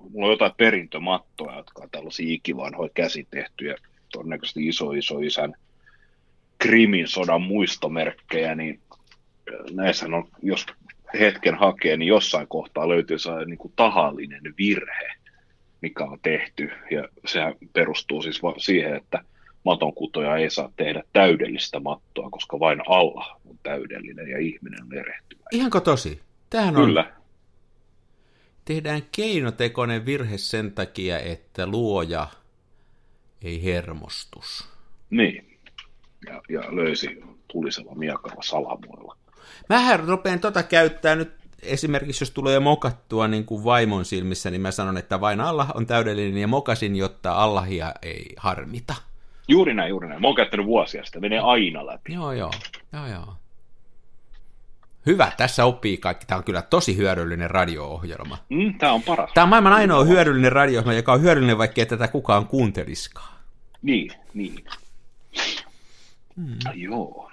mulla 0.10 0.26
on 0.26 0.32
jotain 0.32 0.52
perintömattoja, 0.58 1.58
jotka 1.58 1.82
on 1.84 1.90
tällaisia 1.90 2.34
ikivanhoja 2.34 2.90
käsitehtyjä, 2.94 3.76
todennäköisesti 4.14 4.68
iso 4.68 4.92
iso 4.92 5.20
isän 5.20 5.54
Krimin 6.58 7.08
sodan 7.08 7.42
muistomerkkejä, 7.42 8.56
niin 8.56 8.80
näissä 9.72 10.06
on, 10.06 10.28
jos 10.42 10.66
hetken 11.20 11.56
hakee, 11.56 11.98
niin 11.98 12.08
jossain 12.08 12.48
kohtaa 12.48 12.90
löytyy 12.90 13.20
sellainen 13.20 13.50
niin 13.50 13.58
kuin 13.58 13.74
tahallinen 13.76 14.42
virhe, 14.58 15.14
mikä 15.82 16.04
on 16.04 16.20
tehty, 16.22 16.72
ja 16.92 17.08
sehän 17.26 17.54
perustuu 17.74 18.22
siis 18.22 18.42
siihen, 18.58 18.96
että 18.96 19.24
matonkutoja 19.64 20.38
ei 20.38 20.50
saa 20.50 20.72
tehdä 20.76 21.04
täydellistä 21.14 21.80
mattoa, 21.80 22.30
koska 22.30 22.60
vain 22.60 22.82
Allah 22.88 23.42
on 23.50 23.60
täydellinen 23.64 24.30
ja 24.30 24.40
ihminen 24.40 24.84
on 24.84 24.98
erehtyvä. 24.98 25.44
Ihanko 25.52 25.80
tosi? 25.80 26.22
Tämähän 26.50 26.76
on, 26.78 26.86
Kyllä, 26.86 27.14
tehdään 28.66 29.02
keinotekoinen 29.16 30.06
virhe 30.06 30.38
sen 30.38 30.72
takia, 30.72 31.20
että 31.20 31.68
luoja 31.68 32.28
ei 33.44 33.64
hermostus. 33.64 34.68
niin. 35.10 35.50
Ja, 36.26 36.42
ja 36.50 36.76
löysi 36.76 37.24
tulisella 37.48 37.96
miakalla 37.96 38.42
salamuilla. 38.42 39.18
Mähän 39.70 40.00
rupean 40.00 40.40
tota 40.40 40.64
käyttää 40.64 41.16
nyt 41.16 41.32
esimerkiksi, 41.62 42.22
jos 42.22 42.32
tulee 42.32 42.60
mokattua 42.60 43.28
niin 43.28 43.46
kuin 43.46 43.64
vaimon 43.64 44.06
silmissä, 44.06 44.52
niin 44.52 44.62
mä 44.62 44.72
sanon, 44.72 44.98
että 44.98 45.22
vain 45.22 45.42
Allah 45.42 45.72
on 45.76 45.86
täydellinen 45.86 46.42
ja 46.42 46.48
mokasin, 46.48 46.96
jotta 46.96 47.32
Allahia 47.32 47.94
ei 48.02 48.26
harmita. 48.38 48.96
Juuri 49.48 49.74
näin, 49.74 49.90
juuri 49.90 50.08
näin. 50.08 50.22
Mä 50.22 50.28
oon 50.28 50.36
käyttänyt 50.36 50.66
vuosia 50.66 51.06
sitä, 51.06 51.20
menee 51.20 51.40
aina 51.40 51.86
läpi. 51.86 52.14
Joo, 52.14 52.32
joo. 52.32 52.52
joo, 52.94 53.08
joo. 53.08 53.34
Hyvä, 55.06 55.32
tässä 55.38 55.66
oppii 55.66 55.98
kaikki. 55.98 56.26
Tämä 56.26 56.38
on 56.38 56.44
kyllä 56.44 56.62
tosi 56.62 56.98
hyödyllinen 56.98 57.52
radio-ohjelma. 57.52 58.38
Mm, 58.50 58.78
tää 58.78 58.94
on 58.94 59.02
paras. 59.02 59.32
Tämä 59.34 59.44
on 59.44 59.50
maailman 59.50 59.74
ainoa 59.74 60.04
hyödyllinen 60.04 60.52
radio 60.52 60.92
joka 60.92 61.14
on 61.14 61.22
hyödyllinen, 61.22 61.58
vaikka 61.58 61.82
ei 61.82 61.86
tätä 61.86 62.08
kukaan 62.08 62.48
kuunteliskaan. 62.48 63.33
Niin, 63.84 64.12
niin. 64.34 64.66
Mm. 66.36 66.58
Joo. 66.74 67.32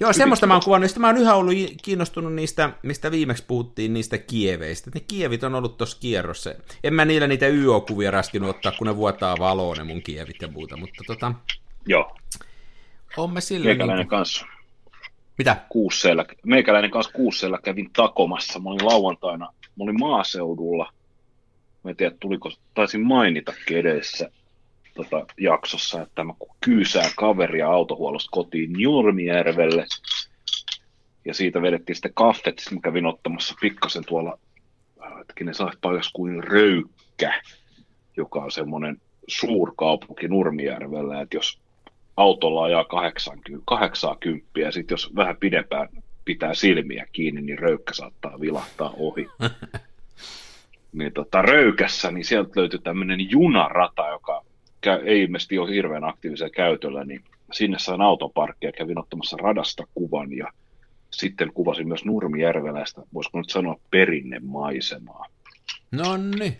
Joo, 0.00 0.12
semmoista 0.12 0.46
mä 0.46 0.54
oon 0.54 0.62
kuvannut. 0.64 0.90
Sitten 0.90 1.00
mä 1.00 1.06
oon 1.06 1.16
yhä 1.16 1.34
ollut 1.34 1.54
kiinnostunut 1.82 2.34
niistä, 2.34 2.70
mistä 2.82 3.10
viimeksi 3.10 3.44
puhuttiin, 3.48 3.94
niistä 3.94 4.18
kieveistä. 4.18 4.90
Ne 4.94 5.00
kievit 5.00 5.44
on 5.44 5.54
ollut 5.54 5.76
tuossa 5.76 5.98
kierrossa. 6.00 6.54
En 6.84 6.94
mä 6.94 7.04
niillä 7.04 7.26
niitä 7.26 7.46
YO-kuvia 7.46 8.10
raskinut 8.10 8.50
ottaa, 8.50 8.72
kun 8.72 8.86
ne 8.86 8.96
vuotaa 8.96 9.36
valoon 9.38 9.76
ne 9.76 9.84
mun 9.84 10.02
kievit 10.02 10.42
ja 10.42 10.48
muuta, 10.48 10.76
mutta 10.76 11.04
tota... 11.06 11.32
Joo. 11.86 12.16
On 13.16 13.32
mä 13.32 13.40
sillä 13.40 13.64
Meikäläinen 13.64 13.96
niin 13.96 14.08
kanssa. 14.08 14.46
Mitä? 15.38 15.56
Kuusseella. 15.68 16.24
Meikäläinen 16.46 16.90
kanssa 16.90 17.12
kuusseella 17.12 17.58
kävin 17.58 17.90
takomassa. 17.92 18.58
Mä 18.58 18.70
olin 18.70 18.86
lauantaina, 18.86 19.44
mä 19.44 19.84
olin 19.84 20.00
maaseudulla. 20.00 20.92
Mä 21.82 21.90
en 21.90 21.96
tiedä, 21.96 22.16
tuliko, 22.20 22.52
taisin 22.74 23.06
mainita 23.06 23.52
edessä 23.70 24.30
tota, 24.94 25.26
jaksossa, 25.40 26.02
että 26.02 26.24
mä 26.24 26.34
kyysään 26.60 27.10
kaveria 27.16 27.68
autohuollosta 27.68 28.30
kotiin 28.32 28.72
Nurmijärvelle. 28.72 29.86
Ja 31.24 31.34
siitä 31.34 31.62
vedettiin 31.62 31.96
sitten 31.96 32.14
kaffet, 32.14 32.58
sitten 32.58 32.78
mä 32.78 32.80
kävin 32.80 33.06
ottamassa 33.06 33.54
pikkasen 33.60 34.04
tuolla, 34.04 34.38
hetkinen, 35.18 35.54
paikas 35.80 36.12
kuin 36.12 36.44
Röykkä, 36.44 37.42
joka 38.16 38.38
on 38.38 38.50
semmoinen 38.50 39.00
suurkaupunki 39.28 40.28
Nurmijärvellä, 40.28 41.20
että 41.20 41.36
jos 41.36 41.60
autolla 42.16 42.64
ajaa 42.64 42.84
80, 42.84 43.64
80 43.66 44.60
ja 44.60 44.72
sitten 44.72 44.94
jos 44.94 45.16
vähän 45.16 45.36
pidempään 45.36 45.88
pitää 46.24 46.54
silmiä 46.54 47.06
kiinni, 47.12 47.42
niin 47.42 47.58
röykkä 47.58 47.94
saattaa 47.94 48.40
vilahtaa 48.40 48.94
ohi. 48.96 49.28
niin 50.92 51.12
tota, 51.12 51.42
röykässä, 51.42 52.10
niin 52.10 52.24
sieltä 52.24 52.60
löytyi 52.60 52.78
tämmöinen 52.78 53.30
junarata, 53.30 54.08
joka 54.08 54.44
ei 54.92 55.22
ilmeisesti 55.22 55.58
ole 55.58 55.70
hirveän 55.70 56.04
aktiivisella 56.04 56.50
käytöllä, 56.50 57.04
niin 57.04 57.24
sinne 57.52 57.78
sain 57.78 58.00
autoparkkia, 58.00 58.72
kävin 58.72 58.98
ottamassa 58.98 59.36
radasta 59.36 59.86
kuvan 59.94 60.32
ja 60.32 60.52
sitten 61.10 61.52
kuvasin 61.52 61.88
myös 61.88 62.04
Nurmijärveläistä, 62.04 63.02
voisiko 63.14 63.38
nyt 63.38 63.50
sanoa 63.50 63.76
perinnemaisemaa. 63.90 65.26
No 65.90 66.16
niin. 66.16 66.58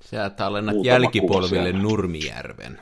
Sieltä 0.00 0.46
alennat 0.46 0.76
jälkipolville 0.84 1.72
Nurmijärven. 1.72 2.78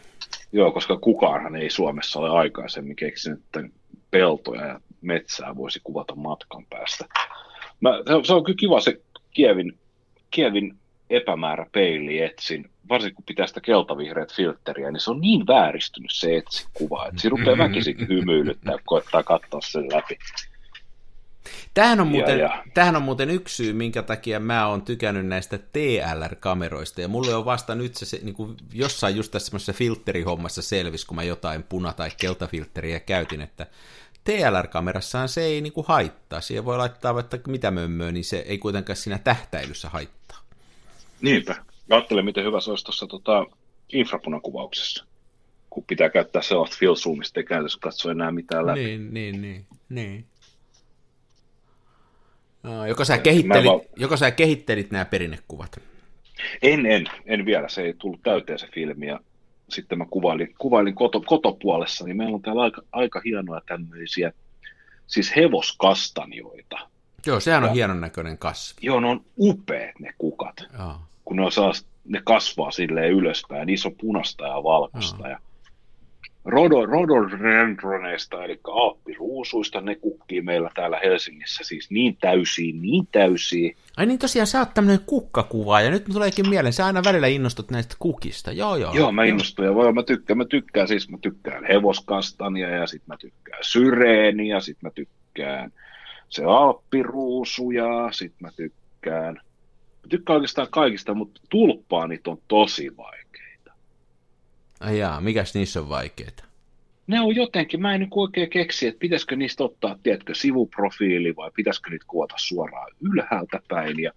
Joo, 0.52 0.72
koska 0.72 0.96
kukaanhan 0.96 1.56
ei 1.56 1.70
Suomessa 1.70 2.18
ole 2.18 2.30
aikaisemmin 2.30 2.96
keksinyt, 2.96 3.38
että 3.38 3.62
peltoja 4.10 4.66
ja 4.66 4.80
metsää 5.00 5.56
voisi 5.56 5.80
kuvata 5.84 6.14
matkan 6.14 6.66
päästä. 6.70 7.04
Mä, 7.80 7.90
se 8.24 8.32
on 8.32 8.44
kyllä 8.44 8.56
kiva 8.56 8.80
se 8.80 9.00
Kievin, 9.30 9.78
Kievin 10.30 10.76
epämäärä 11.10 11.66
peili 11.72 12.20
etsin, 12.22 12.70
varsinkin 12.88 13.14
kun 13.14 13.24
pitää 13.24 13.46
sitä 13.46 13.60
keltavihreät 13.60 14.34
filtteriä, 14.34 14.90
niin 14.90 15.00
se 15.00 15.10
on 15.10 15.20
niin 15.20 15.46
vääristynyt 15.46 16.10
se 16.14 16.36
etsin 16.36 16.66
kuva, 16.74 17.06
että 17.06 17.20
se 17.20 17.28
rupeaa 17.28 17.58
väkisin 17.68 18.08
hymyilyttää, 18.08 18.72
kun 18.72 18.82
koettaa 18.84 19.22
katsoa 19.22 19.60
sen 19.60 19.92
läpi. 19.92 20.18
Tämähän 21.74 22.00
on, 22.00 22.06
muuten, 22.06 22.38
ja, 22.38 22.44
ja. 22.44 22.64
tämähän 22.74 22.96
on 22.96 23.02
muuten 23.02 23.30
yksi 23.30 23.56
syy, 23.56 23.72
minkä 23.72 24.02
takia 24.02 24.40
mä 24.40 24.66
oon 24.66 24.82
tykännyt 24.82 25.26
näistä 25.26 25.58
TLR-kameroista, 25.58 27.00
ja 27.00 27.08
mulle 27.08 27.34
on 27.34 27.44
vasta 27.44 27.74
nyt 27.74 27.94
se, 27.94 28.06
se 28.06 28.20
niin 28.22 28.34
kuin 28.34 28.56
jossain 28.72 29.16
just 29.16 29.32
tässä 29.32 29.46
semmoisessa 29.46 29.72
filterihommassa 29.72 30.62
selvisi, 30.62 31.06
kun 31.06 31.16
mä 31.16 31.22
jotain 31.22 31.62
puna- 31.62 31.92
tai 31.96 32.10
keltafiltteriä 32.16 33.00
käytin, 33.00 33.40
että 33.40 33.66
TLR-kamerassaan 34.24 35.28
se 35.28 35.42
ei 35.42 35.60
niin 35.60 35.72
kuin 35.72 35.86
haittaa. 35.86 36.40
Siihen 36.40 36.64
voi 36.64 36.76
laittaa 36.76 37.14
vaikka 37.14 37.38
mitä 37.46 37.70
mömmöä, 37.70 38.12
niin 38.12 38.24
se 38.24 38.38
ei 38.38 38.58
kuitenkaan 38.58 38.96
siinä 38.96 39.18
tähtäilyssä 39.18 39.88
haittaa. 39.88 40.38
Niinpä. 41.20 41.56
Ajattelen, 41.90 42.24
miten 42.24 42.44
hyvä 42.44 42.60
se 42.60 42.70
olisi 42.70 42.84
tuossa 42.84 43.06
tota, 43.06 43.46
infrapunakuvauksessa, 43.92 45.04
kun 45.70 45.84
pitää 45.84 46.10
käyttää 46.10 46.42
sellaista 46.42 46.76
fill 46.80 46.94
zoomista, 46.94 47.40
ei 47.40 47.44
käytössä 47.44 47.78
katso 47.82 48.10
enää 48.10 48.32
mitään 48.32 48.66
läpi. 48.66 48.80
Niin, 48.80 49.14
niin, 49.14 49.42
niin. 49.42 49.66
niin. 49.88 50.24
No, 52.62 52.86
joko, 52.86 53.04
sä 53.04 53.18
kehittelit, 53.18 53.66
val... 53.66 53.80
joko 53.96 54.16
sä 54.16 54.30
kehittelit 54.30 54.90
nämä 54.90 55.04
perinnekuvat? 55.04 55.80
En, 56.62 56.86
en, 56.86 57.06
en 57.26 57.46
vielä. 57.46 57.68
Se 57.68 57.82
ei 57.82 57.94
tullut 57.94 58.22
täyteen 58.22 58.58
se 58.58 58.66
filmi. 58.74 59.06
Ja 59.06 59.20
sitten 59.68 59.98
mä 59.98 60.06
kuvailin, 60.10 60.54
kuvailin 60.58 60.94
koto, 60.94 61.20
kotopuolessa, 61.20 62.04
niin 62.04 62.16
meillä 62.16 62.34
on 62.34 62.42
täällä 62.42 62.62
aika, 62.62 62.82
aika 62.92 63.20
hienoja 63.24 63.60
tämmöisiä, 63.66 64.32
siis 65.06 65.36
hevoskastanjoita. 65.36 66.78
Joo, 67.26 67.40
sehän 67.40 67.62
on 67.62 67.68
ja, 67.68 67.74
hienon 67.74 68.00
näköinen 68.00 68.38
kasvi. 68.38 68.78
Joo, 68.82 69.00
ne 69.00 69.08
on 69.08 69.24
upeat 69.38 69.98
ne 69.98 70.14
kukat. 70.18 70.56
Joo. 70.78 70.94
Kun 71.30 71.36
ne, 71.36 71.44
on 71.44 71.52
saa, 71.52 71.72
ne 72.08 72.20
kasvaa 72.24 72.70
silleen 72.70 73.12
ylöspäin, 73.12 73.66
niissä 73.66 73.88
on 73.88 73.94
punasta 74.00 74.46
ja 74.46 74.62
valkoista. 74.62 75.18
Joo. 75.18 75.28
Ja 75.28 75.38
rododendroneista, 76.44 78.44
eli 78.44 78.60
aappiruusuista, 78.74 79.80
ne 79.80 79.94
kukkii 79.94 80.40
meillä 80.40 80.70
täällä 80.74 81.00
Helsingissä 81.04 81.64
siis 81.64 81.90
niin 81.90 82.16
täysiin, 82.20 82.82
niin 82.82 83.08
täysiin. 83.12 83.76
Ai 83.96 84.06
niin 84.06 84.18
tosiaan, 84.18 84.46
sä 84.46 84.58
oot 84.58 84.74
tämmöinen 84.74 85.04
kukkakuva, 85.06 85.80
ja 85.80 85.90
nyt 85.90 86.04
tuleekin 86.12 86.48
mieleen, 86.48 86.72
sä 86.72 86.86
aina 86.86 87.04
välillä 87.04 87.26
innostut 87.26 87.70
näistä 87.70 87.96
kukista, 87.98 88.52
joo 88.52 88.76
joo. 88.76 88.94
Joo, 88.94 89.12
mä 89.12 89.24
innostun, 89.24 89.64
ja 89.64 89.74
voi, 89.74 89.92
mä 89.92 90.02
tykkään, 90.02 90.38
mä 90.38 90.44
tykkään, 90.44 90.88
siis 90.88 91.10
mä 91.10 91.18
tykkään 91.20 91.64
hevoskastania, 91.64 92.68
ja 92.68 92.86
sit 92.86 93.02
mä 93.06 93.16
tykkään 93.16 93.64
syreeniä, 93.64 94.60
sit 94.60 94.78
mä 94.82 94.90
tykkään 94.90 95.72
se 96.28 96.44
alppiruusuja, 96.44 98.08
sit 98.12 98.34
mä 98.40 98.50
tykkään, 98.56 99.40
tykkään 100.08 100.34
oikeastaan 100.34 100.68
kaikista, 100.70 101.14
mutta 101.14 101.40
tulppaanit 101.50 102.26
on 102.26 102.38
tosi 102.48 102.96
vaikea 102.96 103.20
Ai 104.80 104.98
jaa, 104.98 105.20
mikäs 105.20 105.54
niissä 105.54 105.80
on 105.80 105.88
vaikeita? 105.88 106.44
Ne 107.06 107.20
on 107.20 107.36
jotenkin, 107.36 107.82
mä 107.82 107.94
en 107.94 108.00
nyt 108.00 108.10
oikein 108.12 108.50
keksi, 108.50 108.86
että 108.86 108.98
pitäisikö 108.98 109.36
niistä 109.36 109.64
ottaa, 109.64 109.98
tiedätkö, 110.02 110.34
sivuprofiili 110.34 111.36
vai 111.36 111.50
pitäisikö 111.54 111.90
niitä 111.90 112.04
kuvata 112.08 112.34
suoraan 112.38 112.92
ylhäältä 113.00 113.60
päin. 113.68 114.00
Ja 114.00 114.12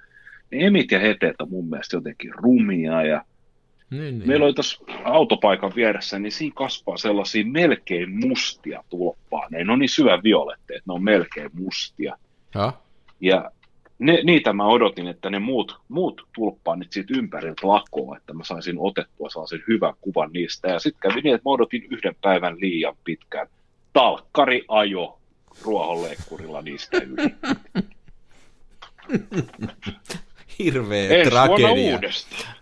ne 0.51 0.65
emit 0.65 0.91
ja 0.91 0.99
heteet 0.99 1.41
on 1.41 1.49
mun 1.49 1.69
mielestä 1.69 1.97
jotenkin 1.97 2.33
rumia 2.33 3.03
ja 3.03 3.25
niin, 3.89 4.19
niin. 4.19 4.27
Meillä 4.27 4.45
oli 4.45 4.53
tuossa 4.53 4.83
autopaikan 5.03 5.71
vieressä, 5.75 6.19
niin 6.19 6.31
siinä 6.31 6.53
kasvaa 6.55 6.97
sellaisia 6.97 7.45
melkein 7.45 8.27
mustia 8.27 8.83
tulppaa. 8.89 9.47
Ne 9.49 9.71
on 9.71 9.79
niin 9.79 9.89
syvä 9.89 10.23
violetteja, 10.23 10.77
että 10.77 10.91
ne 10.91 10.93
on 10.93 11.03
melkein 11.03 11.49
mustia. 11.53 12.17
Ja, 12.53 12.73
ja 13.21 13.51
ne, 13.99 14.19
niitä 14.23 14.53
mä 14.53 14.65
odotin, 14.65 15.07
että 15.07 15.29
ne 15.29 15.39
muut, 15.39 15.79
muut 15.89 16.27
tulppaanit 16.35 16.91
siitä 16.91 17.13
ympäriltä 17.17 17.67
lakoa, 17.67 18.17
että 18.17 18.33
mä 18.33 18.43
saisin 18.43 18.75
otettua 18.79 19.29
sellaisen 19.29 19.63
hyvän 19.67 19.93
kuvan 20.01 20.29
niistä. 20.33 20.67
Ja 20.67 20.79
sitten 20.79 21.09
kävi 21.09 21.21
niin, 21.21 21.35
että 21.35 21.49
mä 21.49 21.53
odotin 21.53 21.87
yhden 21.89 22.15
päivän 22.21 22.59
liian 22.59 22.95
pitkään. 23.03 23.47
Talkkari 23.93 24.65
ajo 24.67 25.19
ruohonleikkurilla 25.61 26.61
niistä 26.61 26.97
yli. 26.97 27.35
Hirveä 30.59 31.09
Ensi 31.09 31.29
tragedia. 31.29 31.99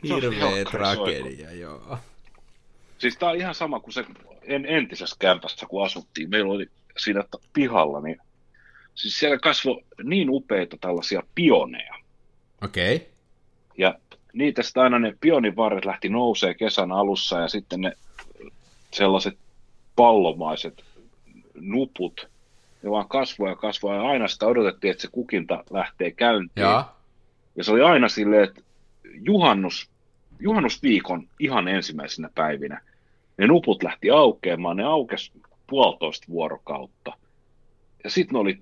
Hirveä 0.04 0.66
tragedia, 0.72 1.52
joo. 1.52 1.98
Siis 2.98 3.18
tää 3.18 3.30
on 3.30 3.36
ihan 3.36 3.56
sama 3.56 3.80
kuin 3.80 3.94
se 3.94 4.06
en, 4.42 4.66
entisessä 4.66 5.16
kämpässä, 5.20 5.66
kun 5.66 5.86
asuttiin. 5.86 6.30
Meillä 6.30 6.54
oli 6.54 6.68
siinä 6.98 7.24
pihalla, 7.54 8.02
niin 8.02 8.18
Siis 8.96 9.20
siellä 9.20 9.38
kasvoi 9.38 9.84
niin 10.04 10.30
upeita 10.30 10.78
tällaisia 10.82 11.24
pioneja. 11.36 11.96
Okei. 12.64 12.96
Okay. 12.96 13.08
Ja 13.78 13.96
niitä 14.34 14.64
sitten 14.64 14.84
aina 14.84 15.00
ne 15.00 15.18
pionivarret 15.22 15.86
lähti 15.86 16.10
nousee 16.10 16.54
kesän 16.54 16.92
alussa 16.92 17.40
ja 17.40 17.48
sitten 17.48 17.82
ne 17.82 17.92
sellaiset 18.94 19.38
pallomaiset 19.96 20.84
nuput, 21.56 22.30
ne 22.84 22.92
vaan 22.92 23.08
kasvoi 23.08 23.50
ja 23.50 23.56
kasvoi 23.56 23.96
ja 23.96 24.02
aina 24.02 24.28
sitä 24.28 24.48
odotettiin, 24.48 24.92
että 24.92 25.02
se 25.02 25.08
kukinta 25.12 25.64
lähtee 25.70 26.12
käyntiin. 26.12 26.64
Ja, 26.64 26.94
ja 27.56 27.64
se 27.64 27.72
oli 27.72 27.82
aina 27.82 28.10
silleen, 28.10 28.44
että 28.44 28.62
juhannus, 29.22 29.90
juhannusviikon 30.40 31.28
ihan 31.40 31.68
ensimmäisenä 31.68 32.30
päivinä 32.36 32.82
ne 33.38 33.48
nuput 33.48 33.84
lähti 33.84 34.10
aukeamaan, 34.10 34.78
ne 34.78 34.84
aukesi 34.84 35.32
puolitoista 35.68 36.28
vuorokautta. 36.30 37.14
Ja 38.04 38.10
sitten 38.10 38.34
ne 38.34 38.40
oli 38.40 38.62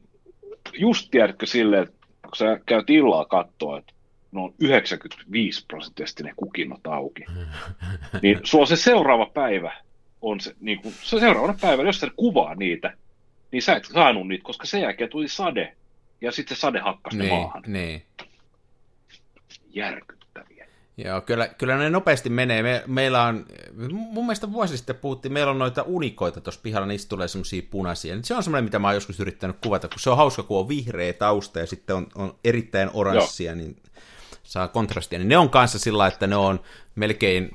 just 0.73 1.11
tiedätkö 1.11 1.45
silleen, 1.45 1.83
että 1.83 2.07
kun 2.21 2.35
sä 2.35 2.59
käyt 2.65 2.89
illalla 2.89 3.25
katsoa, 3.25 3.77
että 3.77 3.93
ne 4.31 4.41
on 4.41 4.53
95 4.59 5.65
prosenttisesti 5.67 6.23
ne 6.23 6.33
kukinnot 6.35 6.87
auki, 6.87 7.25
niin 8.21 8.39
sulla 8.43 8.65
se 8.65 8.75
seuraava 8.75 9.25
päivä 9.25 9.71
on 10.21 10.39
se, 10.39 10.55
niin 10.59 10.81
kuin, 10.81 10.95
se 11.01 11.19
seuraavana 11.19 11.57
päivänä, 11.61 11.89
jos 11.89 11.99
sä 11.99 12.07
kuvaa 12.15 12.55
niitä, 12.55 12.93
niin 13.51 13.61
sä 13.61 13.75
et 13.75 13.85
saanut 13.85 14.27
niitä, 14.27 14.43
koska 14.43 14.65
sen 14.65 14.81
jälkeen 14.81 15.09
tuli 15.09 15.27
sade, 15.27 15.75
ja 16.21 16.31
sitten 16.31 16.57
se 16.57 16.61
sade 16.61 16.79
hakkasi 16.79 17.17
niin, 17.17 17.33
maahan. 17.33 17.63
Niin. 17.67 18.03
Järky. 19.73 20.18
Joo, 21.05 21.21
kyllä, 21.21 21.47
kyllä 21.47 21.77
ne 21.77 21.89
nopeasti 21.89 22.29
menee. 22.29 22.63
Me, 22.63 22.83
meillä 22.87 23.23
on, 23.23 23.45
mun 23.89 24.25
mielestä 24.25 24.51
vuosi 24.51 24.77
sitten 24.77 24.95
puhuttiin, 24.95 25.33
meillä 25.33 25.51
on 25.51 25.59
noita 25.59 25.83
unikoita 25.83 26.41
tuossa 26.41 26.61
pihalla, 26.63 26.87
niistä 26.87 27.09
tulee 27.09 27.27
semmoisia 27.27 27.61
punaisia. 27.71 28.15
Se 28.23 28.35
on 28.35 28.43
semmoinen, 28.43 28.63
mitä 28.63 28.79
mä 28.79 28.87
oon 28.87 28.95
joskus 28.95 29.19
yrittänyt 29.19 29.57
kuvata, 29.63 29.87
kun 29.87 29.99
se 29.99 30.09
on 30.09 30.17
hauska, 30.17 30.43
kun 30.43 30.59
on 30.59 30.67
vihreä 30.67 31.13
tausta 31.13 31.59
ja 31.59 31.65
sitten 31.65 31.95
on, 31.95 32.07
on 32.15 32.35
erittäin 32.43 32.89
oranssia, 32.93 33.51
Joo. 33.51 33.55
niin 33.55 33.75
saa 34.43 34.67
kontrastia. 34.67 35.19
Niin 35.19 35.29
ne 35.29 35.37
on 35.37 35.49
kanssa 35.49 35.79
sillä 35.79 36.07
että 36.07 36.27
ne 36.27 36.35
on 36.35 36.59
melkein 36.95 37.49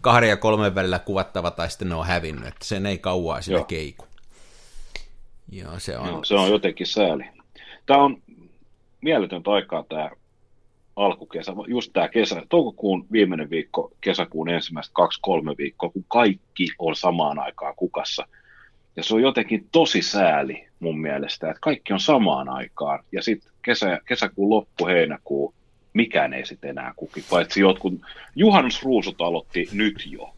kahden 0.00 0.28
ja 0.28 0.36
kolmen 0.36 0.74
välillä 0.74 0.98
kuvattava 0.98 1.50
tai 1.50 1.70
sitten 1.70 1.88
ne 1.88 1.94
on 1.94 2.06
hävinnyt, 2.06 2.48
että 2.48 2.64
sen 2.64 2.86
ei 2.86 2.98
kauaa 2.98 3.42
sitä 3.42 3.64
keiku. 3.68 4.06
Joo, 5.52 5.78
se 5.78 5.98
on... 5.98 6.06
Joo, 6.06 6.24
se 6.24 6.34
on 6.34 6.50
jotenkin 6.50 6.86
sääli. 6.86 7.24
Tämä 7.86 8.02
on 8.02 8.22
mieletöntä 9.00 9.50
aikaa 9.50 9.84
tämä 9.88 10.10
alkukesä, 10.96 11.52
just 11.68 11.90
tämä 11.92 12.08
kesä, 12.08 12.42
toukokuun 12.48 13.06
viimeinen 13.12 13.50
viikko, 13.50 13.92
kesäkuun 14.00 14.48
ensimmäistä 14.48 14.92
kaksi-kolme 14.94 15.54
viikkoa, 15.58 15.90
kun 15.90 16.04
kaikki 16.08 16.68
on 16.78 16.96
samaan 16.96 17.38
aikaan 17.38 17.74
kukassa. 17.76 18.26
Ja 18.96 19.02
se 19.02 19.14
on 19.14 19.22
jotenkin 19.22 19.68
tosi 19.72 20.02
sääli 20.02 20.66
mun 20.80 21.00
mielestä, 21.00 21.50
että 21.50 21.60
kaikki 21.60 21.92
on 21.92 22.00
samaan 22.00 22.48
aikaan. 22.48 23.04
Ja 23.12 23.22
sitten 23.22 23.52
kesä, 23.62 24.00
kesäkuun 24.08 24.50
loppu, 24.50 24.86
heinäkuu, 24.86 25.54
mikään 25.92 26.32
ei 26.32 26.46
sitten 26.46 26.70
enää 26.70 26.92
kuki, 26.96 27.24
paitsi 27.30 27.60
jotkut, 27.60 27.94
juhannusruusut 28.36 29.20
aloitti 29.20 29.68
nyt 29.72 30.08
jo 30.10 30.34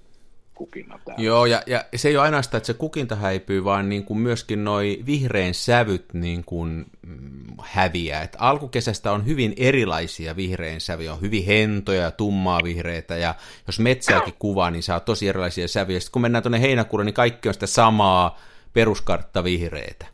kukinna 0.54 0.98
täällä. 1.04 1.24
Joo, 1.24 1.46
ja, 1.46 1.62
ja 1.66 1.84
se 1.96 2.08
ei 2.08 2.16
ole 2.16 2.24
ainoastaan, 2.24 2.58
että 2.58 2.66
se 2.66 2.74
kukinta 2.74 3.16
häipyy, 3.16 3.64
vaan 3.64 3.88
niin 3.88 4.04
kuin 4.04 4.18
myöskin 4.18 4.64
noi 4.64 5.02
vihreän 5.06 5.54
sävyt 5.54 6.14
niin 6.14 6.44
kuin 6.44 6.86
mm, 7.06 7.44
häviää. 7.62 8.22
Et 8.22 8.36
alkukesästä 8.38 9.12
on 9.12 9.26
hyvin 9.26 9.54
erilaisia 9.56 10.36
vihreän 10.36 10.80
sävyjä, 10.80 11.12
on 11.12 11.20
hyvin 11.20 11.46
hentoja, 11.46 12.10
tummaa 12.10 12.60
vihreitä, 12.64 13.16
ja 13.16 13.34
jos 13.66 13.78
metsääkin 13.78 14.34
kuvaa, 14.38 14.70
niin 14.70 14.82
saa 14.82 15.00
tosi 15.00 15.28
erilaisia 15.28 15.68
sävyjä. 15.68 16.00
Sitten 16.00 16.12
kun 16.12 16.22
mennään 16.22 16.42
tuonne 16.42 16.60
heinäkuulle, 16.60 17.04
niin 17.04 17.14
kaikki 17.14 17.48
on 17.48 17.54
sitä 17.54 17.66
samaa 17.66 18.38
peruskartta 18.72 19.44
vihreitä. 19.44 20.06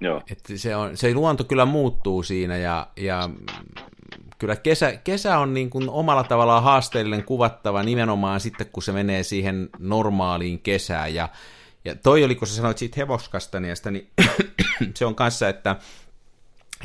Joo. 0.00 0.22
Et 0.30 0.40
se, 0.56 0.76
on, 0.76 0.96
se 0.96 1.14
luonto 1.14 1.44
kyllä 1.44 1.64
muuttuu 1.64 2.22
siinä, 2.22 2.56
ja, 2.56 2.86
ja 2.96 3.30
kyllä 4.44 4.56
kesä, 4.56 4.92
kesä 5.04 5.38
on 5.38 5.54
niin 5.54 5.70
kuin 5.70 5.90
omalla 5.90 6.24
tavallaan 6.24 6.62
haasteellinen 6.62 7.24
kuvattava 7.24 7.82
nimenomaan 7.82 8.40
sitten, 8.40 8.66
kun 8.72 8.82
se 8.82 8.92
menee 8.92 9.22
siihen 9.22 9.68
normaaliin 9.78 10.58
kesään. 10.58 11.14
Ja, 11.14 11.28
ja 11.84 11.94
toi 11.94 12.24
oli, 12.24 12.34
kun 12.34 12.48
sä 12.48 12.54
sanoit 12.54 12.78
siitä 12.78 12.94
hevoskastaniasta, 12.96 13.90
niin 13.90 14.10
se 14.96 15.06
on 15.06 15.14
kanssa, 15.14 15.48
että 15.48 15.76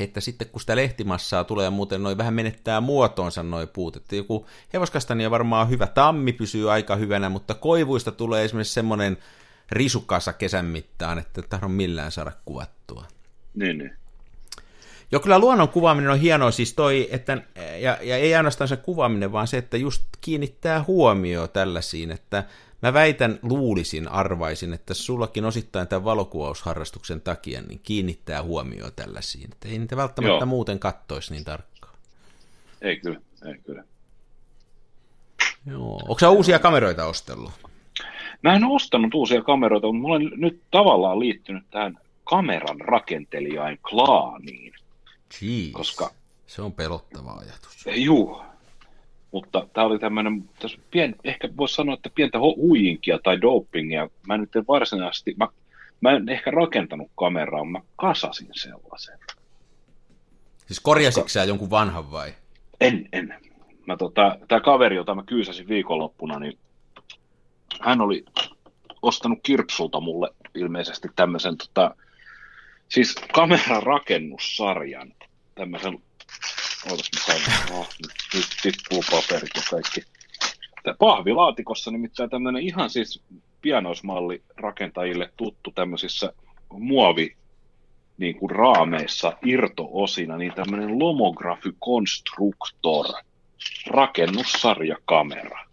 että 0.00 0.20
sitten 0.20 0.48
kun 0.48 0.60
sitä 0.60 0.76
lehtimassaa 0.76 1.44
tulee 1.44 1.70
muuten 1.70 2.02
noin 2.02 2.18
vähän 2.18 2.34
menettää 2.34 2.80
muotoonsa 2.80 3.42
noin 3.42 3.68
puut, 3.68 3.96
että 3.96 4.16
joku 4.16 4.46
hevoskastania 4.72 5.30
varmaan 5.30 5.68
hyvä 5.68 5.86
tammi 5.86 6.32
pysyy 6.32 6.72
aika 6.72 6.96
hyvänä, 6.96 7.28
mutta 7.28 7.54
koivuista 7.54 8.12
tulee 8.12 8.44
esimerkiksi 8.44 8.74
semmoinen 8.74 9.16
risukasa 9.70 10.32
kesän 10.32 10.66
mittaan, 10.66 11.18
että 11.18 11.58
ei 11.62 11.68
millään 11.68 12.12
saada 12.12 12.32
kuvattua. 12.44 13.04
Niin, 13.54 13.78
niin. 13.78 13.99
Joo, 15.12 15.20
kyllä 15.20 15.38
luonnon 15.38 15.68
kuvaaminen 15.68 16.10
on 16.10 16.20
hienoa, 16.20 16.50
siis 16.50 16.74
toi, 16.74 17.08
että, 17.10 17.42
ja, 17.80 17.98
ja 18.02 18.16
ei 18.16 18.34
ainoastaan 18.34 18.68
se 18.68 18.76
kuvaaminen, 18.76 19.32
vaan 19.32 19.46
se, 19.46 19.58
että 19.58 19.76
just 19.76 20.02
kiinnittää 20.20 20.84
huomioon 20.86 21.48
tällaisiin, 21.48 22.10
että 22.10 22.44
mä 22.82 22.92
väitän, 22.92 23.38
luulisin, 23.42 24.08
arvaisin, 24.08 24.72
että 24.72 24.94
sullakin 24.94 25.44
osittain 25.44 25.88
tämän 25.88 26.04
valokuvausharrastuksen 26.04 27.20
takia 27.20 27.62
niin 27.62 27.80
kiinnittää 27.82 28.42
huomioon 28.42 28.92
tällaisiin, 28.96 29.48
että 29.52 29.68
ei 29.68 29.78
niitä 29.78 29.96
välttämättä 29.96 30.36
Joo. 30.36 30.46
muuten 30.46 30.78
kattoisi 30.78 31.32
niin 31.32 31.44
tarkkaan. 31.44 31.94
Ei 32.82 32.96
kyllä, 32.96 33.20
ei 33.46 33.54
kyllä. 33.66 33.84
Joo. 35.66 36.00
Onko 36.02 36.18
sä 36.18 36.30
uusia 36.30 36.58
kameroita 36.58 37.04
ostellut? 37.04 37.52
Mä 38.42 38.54
en 38.54 38.64
ostanut 38.64 39.14
uusia 39.14 39.42
kameroita, 39.42 39.86
mutta 39.86 40.00
mulla 40.00 40.14
on 40.14 40.30
nyt 40.36 40.60
tavallaan 40.70 41.18
liittynyt 41.18 41.64
tähän 41.70 41.98
kameran 42.24 42.80
rakentelijain 42.80 43.78
klaaniin. 43.90 44.72
Jeez. 45.40 45.72
Koska, 45.72 46.10
se 46.46 46.62
on 46.62 46.72
pelottava 46.72 47.32
ajatus. 47.32 47.84
Juu, 47.96 48.42
mutta 49.32 49.68
tämä 49.72 49.86
oli 49.86 49.98
tämmöinen, 49.98 50.50
pien, 50.90 51.14
ehkä 51.24 51.48
voisi 51.56 51.74
sanoa, 51.74 51.94
että 51.94 52.10
pientä 52.14 52.38
huijinkia 52.38 53.18
tai 53.22 53.40
dopingia. 53.40 54.08
Mä 54.26 54.38
nyt 54.38 54.56
en 54.56 54.64
varsinaisesti, 54.68 55.34
mä, 55.36 55.48
mä 56.00 56.10
en 56.10 56.28
ehkä 56.28 56.50
rakentanut 56.50 57.10
kameraa, 57.18 57.64
mä 57.64 57.80
kasasin 57.96 58.48
sellaisen. 58.52 59.18
Siis 60.66 60.80
korjasitko 60.80 61.22
Koska... 61.22 61.44
jonkun 61.44 61.70
vanhan 61.70 62.10
vai? 62.10 62.34
En, 62.80 63.08
en. 63.12 63.34
Mä 63.86 63.96
tota, 63.96 64.38
tämä 64.48 64.60
kaveri, 64.60 64.96
jota 64.96 65.14
mä 65.14 65.22
kyysäsin 65.22 65.68
viikonloppuna, 65.68 66.38
niin 66.38 66.58
hän 67.80 68.00
oli 68.00 68.24
ostanut 69.02 69.38
Kirpsulta 69.42 70.00
mulle 70.00 70.28
ilmeisesti 70.54 71.08
tämmöisen 71.16 71.56
tota, 71.56 71.94
siis 72.88 73.14
kameran 73.32 73.82
rakennussarjan, 73.82 75.12
tämmöisen, 75.60 75.98
ootas 76.90 77.10
mä 77.16 77.24
sain, 77.26 77.42
oh, 77.78 77.88
nyt, 78.02 78.12
nyt 78.34 78.46
tippuu 78.62 79.04
paperit 79.10 79.50
ja 79.54 79.62
kaikki. 79.70 80.00
Tämä 80.82 80.96
pahvilaatikossa 80.98 81.90
nimittäin 81.90 82.30
tämmöinen 82.30 82.62
ihan 82.62 82.90
siis 82.90 83.22
pianoismalli 83.60 84.42
rakentajille 84.56 85.32
tuttu 85.36 85.70
tämmöisissä 85.70 86.32
muovi 86.72 87.36
niin 88.18 88.36
kuin 88.36 88.50
raameissa 88.50 89.32
irtoosina, 89.44 90.36
niin 90.36 90.52
tämmöinen 90.52 90.98
Lomography 90.98 91.72
Constructor 91.84 93.06
rakennussarjakamera. 93.86 95.66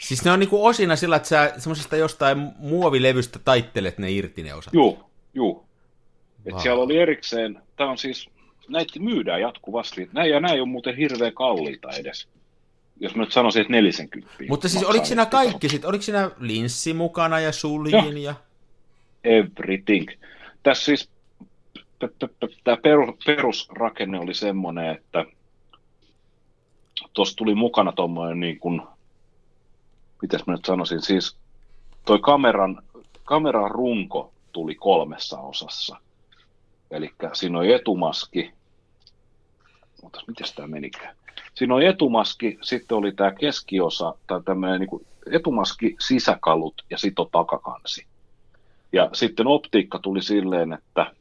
Siis 0.00 0.24
ne 0.24 0.32
on 0.32 0.40
niinku 0.40 0.66
osina 0.66 0.96
sillä, 0.96 1.16
että 1.16 1.28
sä 1.28 1.54
semmoisesta 1.58 1.96
jostain 1.96 2.38
muovilevystä 2.58 3.38
taittelet 3.38 3.98
ne 3.98 4.10
irti 4.10 4.42
ne 4.42 4.54
osat. 4.54 4.74
Joo, 4.74 5.10
joo. 5.34 5.64
Et 6.46 6.60
siellä 6.60 6.82
oli 6.82 6.98
erikseen, 6.98 7.62
tämä 7.76 7.90
on 7.90 7.98
siis, 7.98 8.30
näitä 8.68 9.00
myydään 9.00 9.40
jatkuvasti. 9.40 10.08
Näin 10.12 10.30
ja 10.30 10.40
näin 10.40 10.62
on 10.62 10.68
muuten 10.68 10.96
hirveän 10.96 11.32
kalliita 11.32 11.90
edes. 11.90 12.28
Jos 13.00 13.14
mä 13.14 13.22
nyt 13.22 13.32
sanoisin, 13.32 13.62
että 13.62 13.72
40. 13.72 14.28
Mutta 14.48 14.68
siis 14.68 14.84
oliko 14.84 15.04
siinä 15.04 15.26
kaikki 15.26 15.68
sitten? 15.68 15.88
Oliko 15.88 16.02
siinä 16.02 16.30
linssi 16.38 16.94
mukana 16.94 17.40
ja 17.40 17.52
suljin 17.52 18.22
ja... 18.22 18.34
Everything. 19.24 20.08
Tässä 20.62 20.84
siis 20.84 21.10
tämä 22.64 22.76
perusrakenne 23.26 24.18
oli 24.18 24.34
semmoinen, 24.34 24.90
että 24.90 25.24
tuossa 27.12 27.36
tuli 27.36 27.54
mukana 27.54 27.92
tuommoinen 27.92 28.40
niin 28.40 28.58
kuin, 28.58 28.82
mitäs 30.22 30.46
mä 30.46 30.52
nyt 30.52 30.64
sanoisin, 30.64 31.02
siis 31.02 31.36
toi 32.04 32.18
kameran, 32.18 32.82
kameran 33.24 33.70
runko 33.70 34.32
tuli 34.52 34.74
kolmessa 34.74 35.40
osassa. 35.40 35.96
Eli 36.94 37.12
siinä 37.32 37.58
on 37.58 37.66
etumaski, 37.66 38.52
mutta 40.02 40.20
miten 40.26 40.46
tämä 40.56 40.68
menikään? 40.68 41.16
Siinä 41.54 41.74
on 41.74 41.82
etumaski, 41.82 42.58
sitten 42.62 42.96
oli 42.96 43.12
tämä 43.12 43.32
keskiosa, 43.32 44.14
tai 44.26 44.40
tämmöinen 44.44 44.80
niin 44.80 45.06
etumaski, 45.32 45.96
sisäkalut 46.00 46.74
ja 46.90 46.98
sitten 46.98 47.22
on 47.22 47.30
takakansi. 47.32 48.06
Ja 48.92 49.10
sitten 49.12 49.46
optiikka 49.46 49.98
tuli 49.98 50.22
silleen, 50.22 50.72
että... 50.72 51.12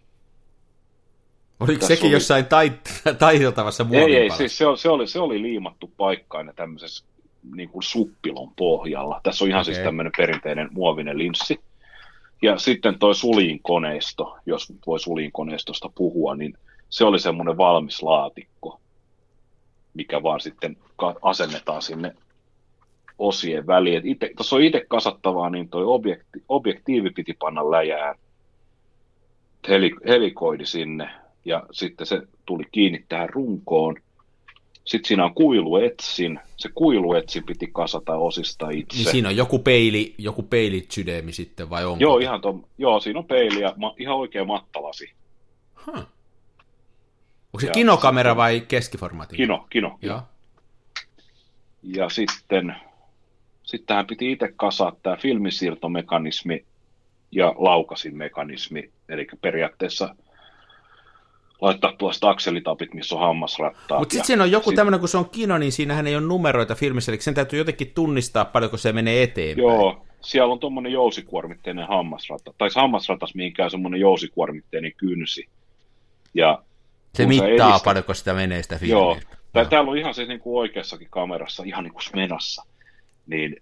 Oliko 1.59 1.85
sekin 1.85 2.05
oli... 2.05 2.13
jossain 2.13 2.45
tait- 2.45 3.15
taiteltavassa 3.19 3.85
Ei, 3.91 4.15
ei, 4.15 4.29
siis 4.29 4.57
se, 4.57 4.65
se, 4.77 4.89
oli, 4.89 5.07
se 5.07 5.19
oli 5.19 5.41
liimattu 5.41 5.91
paikkaan 5.97 6.53
tämmöisessä 6.55 7.05
niin 7.55 7.69
kuin 7.69 7.83
suppilon 7.83 8.51
pohjalla. 8.55 9.21
Tässä 9.23 9.45
on 9.45 9.49
ihan 9.49 9.61
okay. 9.61 9.73
siis 9.73 9.83
tämmöinen 9.83 10.11
perinteinen 10.17 10.69
muovinen 10.71 11.17
linssi. 11.17 11.59
Ja 12.43 12.57
sitten 12.57 12.99
toi 12.99 13.13
koneisto, 13.61 14.37
jos 14.45 14.73
voi 14.87 14.99
koneistosta 15.33 15.89
puhua, 15.95 16.35
niin 16.35 16.53
se 16.89 17.05
oli 17.05 17.19
semmoinen 17.19 17.57
valmis 17.57 18.01
laatikko, 18.01 18.79
mikä 19.93 20.23
vaan 20.23 20.41
sitten 20.41 20.77
asennetaan 21.21 21.81
sinne 21.81 22.15
osien 23.19 23.67
väliin. 23.67 24.03
Tuossa 24.37 24.55
on 24.55 24.61
itse 24.61 24.85
kasattavaa, 24.87 25.49
niin 25.49 25.69
toi 25.69 25.83
objekti, 25.85 26.43
objektiivi 26.49 27.09
piti 27.09 27.33
panna 27.33 27.71
läjään, 27.71 28.15
heli, 29.67 29.91
helikoidi 30.07 30.65
sinne, 30.65 31.09
ja 31.45 31.63
sitten 31.71 32.07
se 32.07 32.21
tuli 32.45 32.63
kiinni 32.71 33.05
tähän 33.09 33.29
runkoon, 33.29 33.95
sitten 34.85 35.07
siinä 35.07 35.25
on 35.25 35.33
kuiluetsin. 35.33 36.39
Se 36.57 36.69
kuiluetsin 36.75 37.43
piti 37.43 37.67
kasata 37.73 38.15
osista 38.15 38.69
itse. 38.69 38.97
Niin 38.97 39.11
siinä 39.11 39.29
on 39.29 39.35
joku 39.35 39.59
peili, 39.59 40.15
joku 40.17 40.43
peilitsydemi 40.43 41.31
sitten, 41.31 41.69
vai 41.69 41.85
onko? 41.85 41.97
Joo, 41.99 42.17
ihan 42.17 42.41
tom, 42.41 42.63
joo, 42.77 42.99
siinä 42.99 43.19
on 43.19 43.25
peili 43.25 43.61
ja 43.61 43.73
ma, 43.77 43.95
ihan 43.97 44.15
oikea 44.15 44.45
mattalasi. 44.45 45.11
Huh. 45.85 45.95
Onko 45.95 47.59
se 47.59 47.67
ja 47.67 47.73
kinokamera 47.73 48.29
sitten, 48.29 48.37
vai 48.37 48.61
keskiformaatti? 48.67 49.35
Kino, 49.35 49.67
kino. 49.69 49.99
Joo. 50.01 50.21
Ja 51.83 52.09
sitten, 52.09 52.75
sitten 53.63 53.95
hän 53.95 54.07
piti 54.07 54.31
itse 54.31 54.53
kasata 54.55 54.97
tämä 55.03 55.15
filmisiirtomekanismi 55.15 56.65
ja 57.31 57.55
laukasimekanismi, 57.57 58.91
eli 59.09 59.27
periaatteessa 59.41 60.15
laittaa 61.63 61.93
tuosta 61.97 62.29
akselitapit, 62.29 62.93
missä 62.93 63.15
on 63.15 63.21
hammasrattaa. 63.21 63.99
Mutta 63.99 64.13
sitten 64.13 64.27
siinä 64.27 64.43
on 64.43 64.51
joku 64.51 64.69
sit... 64.69 64.75
tämmöinen, 64.75 64.99
kun 64.99 65.09
se 65.09 65.17
on 65.17 65.29
kino, 65.29 65.57
niin 65.57 65.71
siinähän 65.71 66.07
ei 66.07 66.15
ole 66.15 66.25
numeroita 66.25 66.75
filmissä, 66.75 67.11
eli 67.11 67.21
sen 67.21 67.33
täytyy 67.33 67.59
jotenkin 67.59 67.91
tunnistaa 67.95 68.45
paljonko 68.45 68.77
se 68.77 68.91
menee 68.91 69.23
eteenpäin. 69.23 69.67
Joo, 69.67 70.05
siellä 70.21 70.53
on 70.53 70.59
tuommoinen 70.59 70.91
jousikuormitteinen 70.91 71.87
hammasrata, 71.87 72.53
tai 72.57 72.69
hammasratas 72.75 73.35
mihinkään 73.35 73.71
semmoinen 73.71 73.99
jousikuormitteinen 73.99 74.93
kynsi. 74.97 75.47
Ja 76.33 76.63
se 77.13 77.25
mittaa 77.25 77.47
edistä... 77.47 77.85
paljonko 77.85 78.13
sitä 78.13 78.33
menee 78.33 78.63
sitä 78.63 78.75
filmiä. 78.75 78.95
Joo, 78.95 79.17
Tää, 79.53 79.65
täällä 79.65 79.91
on 79.91 79.97
ihan 79.97 80.13
siis 80.13 80.27
niin 80.27 80.39
kuin 80.39 80.59
oikeassakin 80.59 81.07
kamerassa, 81.09 81.63
ihan 81.65 81.83
niin 81.83 81.93
kuin 81.93 82.03
Smenassa, 82.03 82.63
niin 83.27 83.55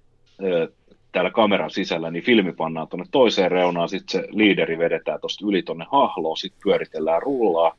täällä 1.11 1.31
kameran 1.31 1.71
sisällä, 1.71 2.11
niin 2.11 2.23
filmi 2.23 2.53
pannaan 2.53 2.87
tuonne 2.87 3.05
toiseen 3.11 3.51
reunaan, 3.51 3.89
sitten 3.89 4.21
se 4.21 4.27
liideri 4.29 4.77
vedetään 4.77 5.21
tuosta 5.21 5.45
yli 5.47 5.63
tuonne 5.63 5.85
hahloon, 5.91 6.37
sitten 6.37 6.61
pyöritellään 6.63 7.21
rullaa, 7.21 7.77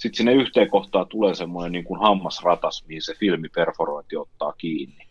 sitten 0.00 0.16
sinne 0.16 0.32
yhteen 0.32 0.70
kohtaan 0.70 1.06
tulee 1.08 1.34
semmoinen 1.34 1.72
niin 1.72 1.84
kuin 1.84 2.00
hammasratas, 2.00 2.84
mihin 2.88 3.02
se 3.02 3.14
filmiperforointi 3.14 4.16
ottaa 4.16 4.52
kiinni. 4.52 5.06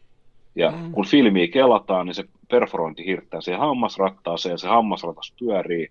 Ja 0.56 0.72
mm. 0.72 0.92
kun 0.92 1.06
filmiä 1.06 1.48
kelataan, 1.48 2.06
niin 2.06 2.16
se 2.16 2.24
perforointi 2.50 3.06
hirttää 3.06 3.42
siihen 3.42 3.60
hammasrattaaseen, 3.60 4.60
se 4.60 4.68
hammasratas 4.68 5.34
pyörii, 5.40 5.88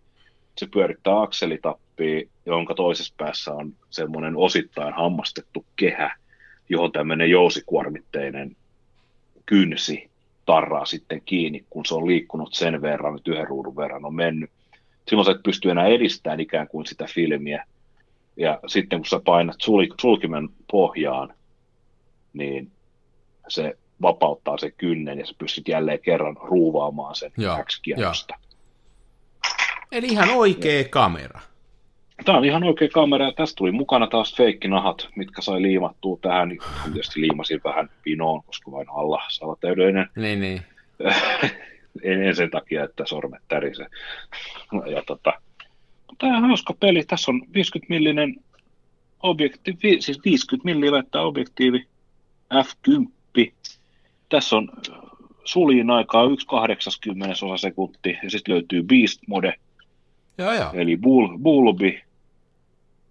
se 0.56 0.66
pyörittää 0.66 1.22
akselitappia, 1.22 2.22
jonka 2.46 2.74
toisessa 2.74 3.14
päässä 3.16 3.54
on 3.54 3.72
semmoinen 3.90 4.36
osittain 4.36 4.94
hammastettu 4.94 5.64
kehä, 5.76 6.16
johon 6.68 6.92
tämmöinen 6.92 7.30
jousikuormitteinen 7.30 8.56
kynsi 9.46 10.10
tarraa 10.46 10.84
sitten 10.84 11.22
kiinni, 11.24 11.64
kun 11.70 11.86
se 11.86 11.94
on 11.94 12.06
liikkunut 12.06 12.54
sen 12.54 12.82
verran, 12.82 13.16
että 13.16 13.30
yhden 13.30 13.46
ruudun 13.46 13.76
verran 13.76 14.04
on 14.04 14.14
mennyt. 14.14 14.50
Silloin 15.08 15.26
sä 15.26 15.32
et 15.32 15.42
pysty 15.42 15.70
enää 15.70 15.86
edistämään 15.86 16.40
ikään 16.40 16.68
kuin 16.68 16.86
sitä 16.86 17.06
filmiä. 17.14 17.64
Ja 18.38 18.60
sitten 18.66 18.98
kun 18.98 19.06
sä 19.06 19.20
painat 19.24 19.56
sulkimen 20.00 20.48
pohjaan, 20.70 21.34
niin 22.32 22.70
se 23.48 23.78
vapauttaa 24.02 24.58
se 24.58 24.70
kynnen 24.70 25.18
ja 25.18 25.26
sä 25.26 25.34
pystyt 25.38 25.68
jälleen 25.68 26.00
kerran 26.00 26.36
ruuvaamaan 26.42 27.14
sen 27.14 27.32
x 27.64 27.80
Eli 29.92 30.06
ihan 30.06 30.30
oikea 30.30 30.80
ja. 30.80 30.88
kamera. 30.88 31.40
Tämä 32.24 32.38
on 32.38 32.44
ihan 32.44 32.64
oikea 32.64 32.88
kamera 32.88 33.24
ja 33.24 33.32
tästä 33.32 33.56
tuli 33.56 33.72
mukana 33.72 34.06
taas 34.06 34.36
feikkinahat, 34.36 35.08
mitkä 35.16 35.42
sai 35.42 35.62
liimattua 35.62 36.18
tähän. 36.20 36.58
Tietysti 36.84 37.20
liimasin 37.20 37.60
vähän 37.64 37.90
pinoon, 38.02 38.42
koska 38.42 38.70
vain 38.70 38.88
alla 38.90 39.22
salatäydellinen. 39.28 40.08
Niin, 40.16 40.40
niin. 40.40 40.62
en, 42.02 42.22
en, 42.22 42.36
sen 42.36 42.50
takia, 42.50 42.84
että 42.84 43.06
sormet 43.06 43.42
tärise. 43.48 43.86
Ja 44.94 45.02
tota, 45.06 45.32
tämä 46.18 46.36
on 46.36 46.44
hauska 46.44 46.74
peli. 46.80 47.04
Tässä 47.04 47.30
on 47.30 47.42
50 47.54 47.94
millinen 47.94 48.36
objektiivi, 49.22 50.02
siis 50.02 50.24
50 50.24 50.64
milliä 50.64 51.22
objektiivi 51.24 51.86
F10. 52.54 53.52
Tässä 54.28 54.56
on 54.56 54.70
suljin 55.44 55.90
aikaa 55.90 56.26
1,80 56.26 56.32
osa 57.30 57.56
sekunti 57.56 58.18
ja 58.22 58.30
sitten 58.30 58.54
löytyy 58.54 58.82
Beast 58.82 59.20
Mode, 59.26 59.54
Joo, 60.38 60.52
joo. 60.52 60.70
eli 60.72 60.96
bul, 60.96 61.38
Bulbi. 61.38 62.02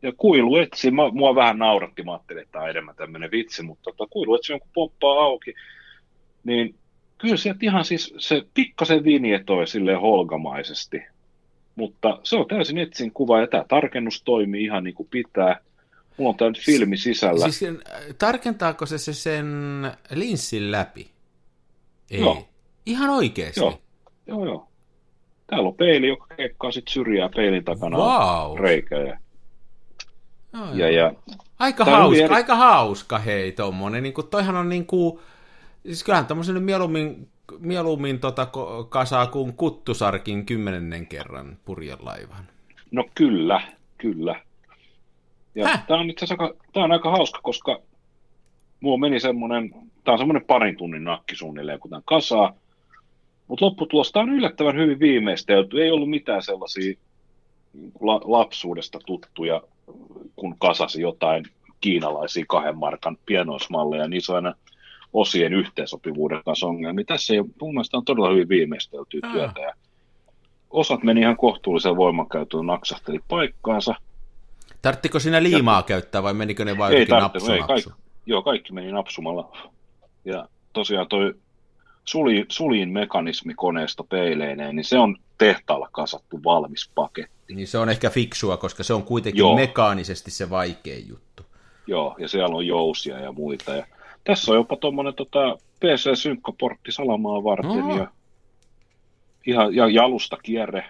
Ja 0.01 0.11
kuiluetsi, 0.17 0.91
mä, 0.91 1.09
mua 1.11 1.35
vähän 1.35 1.59
nauratti, 1.59 2.03
mä 2.03 2.11
ajattelin, 2.11 2.41
että 2.41 2.51
tämä 2.51 2.63
on 2.63 2.69
enemmän 2.69 2.95
tämmöinen 2.95 3.31
vitsi, 3.31 3.63
mutta 3.63 3.83
tota, 3.83 4.09
kuiluetsi 4.09 4.53
on 4.53 4.59
kun 4.59 4.69
pomppaa 4.73 5.23
auki, 5.23 5.53
niin 6.43 6.75
kyllä 7.17 7.37
sieltä 7.37 7.59
ihan 7.61 7.85
siis 7.85 8.13
se 8.17 8.43
pikkasen 8.53 9.03
vinjetoi 9.03 9.67
sille 9.67 9.95
holgamaisesti, 9.95 11.01
mutta 11.77 12.19
se 12.23 12.35
on 12.35 12.47
täysin 12.47 12.77
etsin 12.77 13.11
kuva 13.11 13.39
ja 13.39 13.47
tämä 13.47 13.65
tarkennus 13.67 14.23
toimii 14.23 14.63
ihan 14.63 14.83
niin 14.83 14.95
kuin 14.95 15.09
pitää. 15.11 15.59
Mulla 16.17 16.29
on 16.29 16.37
tämä 16.37 16.49
nyt 16.49 16.65
filmi 16.65 16.97
sisällä. 16.97 17.51
Siis 17.51 17.77
tarkentaako 18.17 18.85
se, 18.85 18.97
se 18.97 19.13
sen 19.13 19.47
linssin 20.11 20.71
läpi? 20.71 21.11
Ei. 22.11 22.19
Joo. 22.19 22.47
Ihan 22.85 23.09
oikeasti? 23.09 23.59
Joo, 23.59 23.81
joo, 24.27 24.45
joo. 24.45 24.67
Täällä 25.47 25.67
on 25.67 25.75
peili, 25.75 26.07
joka 26.07 26.35
keikkaa 26.35 26.71
sitten 26.71 26.93
syrjää 26.93 27.29
peilin 27.35 27.63
takana 27.63 27.97
wow. 27.97 28.59
reikä. 28.59 28.97
Ja, 28.97 29.19
no, 30.51 30.73
ja, 30.73 30.89
ja, 30.91 31.13
aika, 31.59 31.85
hauska, 31.85 32.23
eri... 32.23 32.33
aika 32.33 32.55
hauska, 32.55 33.19
hei, 33.19 33.51
tommonen. 33.51 34.03
Niin 34.03 34.13
kuin, 34.13 34.27
toihan 34.27 34.55
on 34.55 34.69
niin 34.69 34.85
kuin, 34.85 35.19
siis 35.83 36.03
kyllähän 36.03 36.25
tämmöisen 36.25 36.63
mieluummin, 36.63 37.29
mieluummin 37.59 38.19
tota 38.19 38.47
kasaa 38.89 39.27
kuin 39.27 39.53
kuttusarkin 39.53 40.45
kymmenennen 40.45 41.07
kerran 41.07 41.57
purjelaivan. 41.65 42.47
No 42.91 43.05
kyllä, 43.15 43.61
kyllä. 43.97 44.41
Ja 45.55 45.69
tämä 45.87 45.99
on 45.99 46.09
itse 46.09 46.25
asiassa 46.25 46.53
tää 46.73 46.83
on 46.83 46.91
aika 46.91 47.11
hauska, 47.11 47.39
koska 47.43 47.79
mulla 48.79 48.97
meni 48.97 49.19
semmoinen, 49.19 49.69
tämä 50.03 50.13
on 50.13 50.17
semmoinen 50.17 50.45
parin 50.45 50.77
tunnin 50.77 51.03
nakki 51.03 51.35
suunnilleen, 51.35 51.79
kun 51.79 51.89
tämän 51.89 52.03
kasaa, 52.05 52.53
mutta 53.47 53.65
lopputulos, 53.65 54.11
tämä 54.11 54.23
on 54.23 54.29
yllättävän 54.29 54.77
hyvin 54.77 54.99
viimeistelty, 54.99 55.83
ei 55.83 55.91
ollut 55.91 56.09
mitään 56.09 56.43
sellaisia 56.43 56.93
la- 58.01 58.21
lapsuudesta 58.23 58.99
tuttuja, 59.05 59.61
kun 60.35 60.55
kasasi 60.59 61.01
jotain 61.01 61.45
kiinalaisia 61.81 62.45
kahden 62.47 62.77
markan 62.77 63.17
pienoismalleja, 63.25 64.07
niin 64.07 64.21
se 64.21 64.31
on 64.31 64.35
aina 64.35 64.55
osien 65.13 65.53
yhteensopivuuden 65.53 66.41
kanssa 66.45 66.67
ongelmia. 66.67 67.05
Tässä 67.05 67.33
ei, 67.33 67.43
mun 67.61 67.73
mielestä 67.73 67.97
on 67.97 68.05
todella 68.05 68.29
hyvin 68.29 68.49
viimeisteltyä 68.49 69.19
työtä. 69.33 69.61
Ja 69.61 69.73
osat 70.69 71.03
meni 71.03 71.21
ihan 71.21 71.37
kohtuullisen 71.37 71.95
voimankäyttöön, 71.97 72.65
naksahteli 72.65 73.19
paikkaansa. 73.27 73.95
Tarttiko 74.81 75.19
sinä 75.19 75.43
liimaa 75.43 75.79
ja, 75.79 75.83
käyttää 75.83 76.23
vai 76.23 76.33
menikö 76.33 76.65
ne 76.65 76.77
vain 76.77 76.97
ei 76.97 77.05
napsu, 77.05 77.51
ei, 77.51 77.59
kaikki, 77.59 77.89
Joo, 78.25 78.41
kaikki 78.41 78.73
meni 78.73 78.91
napsumalla. 78.91 79.57
Ja 80.25 80.47
tosiaan 80.73 81.07
toi 81.07 81.33
suli, 82.05 82.45
sulin 82.49 82.89
mekanismi 82.89 83.53
koneesta 83.53 84.03
peileineen, 84.03 84.75
niin 84.75 84.83
se 84.83 84.99
on 84.99 85.17
tehtaalla 85.37 85.89
kasattu 85.91 86.43
valmis 86.43 86.91
paketti. 86.95 87.53
Niin 87.53 87.67
se 87.67 87.77
on 87.77 87.89
ehkä 87.89 88.09
fiksua, 88.09 88.57
koska 88.57 88.83
se 88.83 88.93
on 88.93 89.03
kuitenkin 89.03 89.39
Joo. 89.39 89.55
mekaanisesti 89.55 90.31
se 90.31 90.49
vaikein 90.49 91.07
juttu. 91.07 91.43
Joo, 91.87 92.15
ja 92.19 92.27
siellä 92.27 92.55
on 92.55 92.67
jousia 92.67 93.19
ja 93.19 93.31
muita. 93.31 93.75
Ja 93.75 93.85
tässä 94.27 94.51
on 94.51 94.57
jopa 94.57 94.75
tuommoinen 94.75 95.13
tota, 95.13 95.57
PC-synkkaportti 95.79 96.91
salamaa 96.91 97.43
varten 97.43 97.87
no. 97.87 97.97
ja, 97.97 98.07
ihan, 99.47 99.75
ja 99.75 99.87
jalusta 99.87 100.37
kierre 100.37 100.85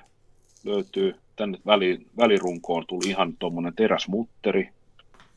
löytyy. 0.65 1.15
Tänne 1.35 1.57
väli, 1.65 1.99
välirunkoon 2.17 2.87
tuli 2.87 3.09
ihan 3.09 3.33
tuommoinen 3.39 3.73
teräsmutteri. 3.75 4.69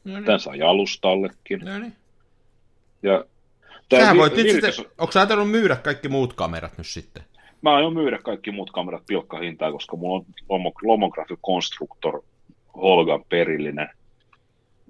No 0.05 0.15
niin. 0.15 0.25
Tämän 0.25 0.41
saa 0.41 0.55
jalustallekin. 0.55 1.61
No 1.61 1.79
niin. 1.79 1.97
Ja 3.03 3.25
Sähän 3.91 4.17
voit 4.17 4.33
vir- 4.33 4.53
sitten, 4.53 4.85
onko 4.99 5.13
sä 5.13 5.21
ajatellut 5.21 5.51
myydä 5.51 5.77
kaikki 5.77 6.09
muut 6.09 6.33
kamerat 6.33 6.79
nyt 6.79 6.87
sitten? 6.87 7.23
Mä 7.63 7.75
aion 7.75 7.95
myydä 7.95 8.19
kaikki 8.19 8.51
muut 8.51 8.71
kamerat 8.71 9.07
pilkkahintaan, 9.07 9.73
koska 9.73 9.97
mulla 9.97 10.25
on 10.49 10.73
Lomography 10.83 11.37
Constructor 11.47 12.23
Holgan 12.77 13.25
perillinen. 13.29 13.89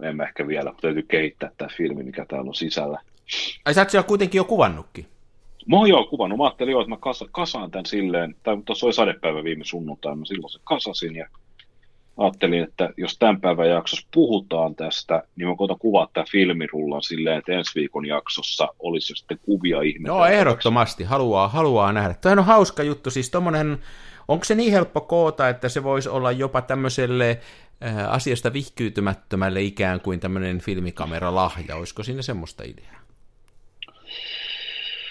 En 0.02 0.16
mä 0.16 0.24
ehkä 0.24 0.46
vielä, 0.46 0.72
täytyy 0.80 1.02
kehittää 1.02 1.50
tämä 1.56 1.68
filmi, 1.76 2.02
mikä 2.02 2.26
täällä 2.28 2.48
on 2.48 2.54
sisällä. 2.54 3.00
Ai 3.64 3.74
sä 3.74 3.86
oot 3.94 4.06
kuitenkin 4.06 4.38
jo 4.38 4.44
kuvannutkin? 4.44 5.06
Mä 5.66 5.76
oon 5.76 5.88
jo 5.88 6.04
kuvannut. 6.04 6.38
Mä 6.38 6.44
ajattelin 6.44 6.72
jo, 6.72 6.80
että 6.80 6.90
mä 6.90 6.96
kasa, 6.96 7.26
kasaan 7.32 7.70
tämän 7.70 7.86
silleen, 7.86 8.34
tai 8.42 8.56
tuossa 8.64 8.86
oli 8.86 8.92
sadepäivä 8.92 9.44
viime 9.44 9.64
sunnuntaina, 9.64 10.16
mä 10.16 10.24
silloin 10.24 10.50
sen 10.50 10.60
kasasin 10.64 11.16
ja 11.16 11.26
ajattelin, 12.16 12.62
että 12.62 12.90
jos 12.96 13.18
tämän 13.18 13.40
päivän 13.40 13.68
jaksossa 13.68 14.08
puhutaan 14.14 14.74
tästä, 14.74 15.22
niin 15.36 15.48
mä 15.48 15.56
koitan 15.56 15.78
kuvaa 15.78 16.08
tämä 16.12 16.24
filmirullan 16.30 17.02
silleen, 17.02 17.38
että 17.38 17.52
ensi 17.52 17.70
viikon 17.74 18.06
jaksossa 18.06 18.68
olisi 18.78 19.14
sitten 19.16 19.38
kuvia 19.42 19.82
ihmettä. 19.82 20.08
Joo, 20.08 20.26
ehdottomasti. 20.26 21.04
Haluaa, 21.04 21.48
haluaa 21.48 21.92
nähdä. 21.92 22.14
Tämä 22.14 22.40
on 22.40 22.44
hauska 22.44 22.82
juttu. 22.82 23.10
Siis 23.10 23.30
tommonen, 23.30 23.78
onko 24.28 24.44
se 24.44 24.54
niin 24.54 24.72
helppo 24.72 25.00
koota, 25.00 25.48
että 25.48 25.68
se 25.68 25.82
voisi 25.84 26.08
olla 26.08 26.32
jopa 26.32 26.62
tämmöiselle 26.62 27.40
asiasta 28.08 28.52
vihkyytymättömälle 28.52 29.62
ikään 29.62 30.00
kuin 30.00 30.20
tämmöinen 30.20 30.60
filmikameralahja? 30.60 31.76
Olisiko 31.76 32.02
siinä 32.02 32.22
semmoista 32.22 32.62
ideaa? 32.62 33.00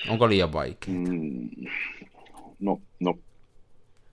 Onko 0.10 0.30
liian 0.30 0.54
vaikea? 0.54 0.94
Mm, 0.94 1.50
no, 2.60 2.82
no 3.00 3.18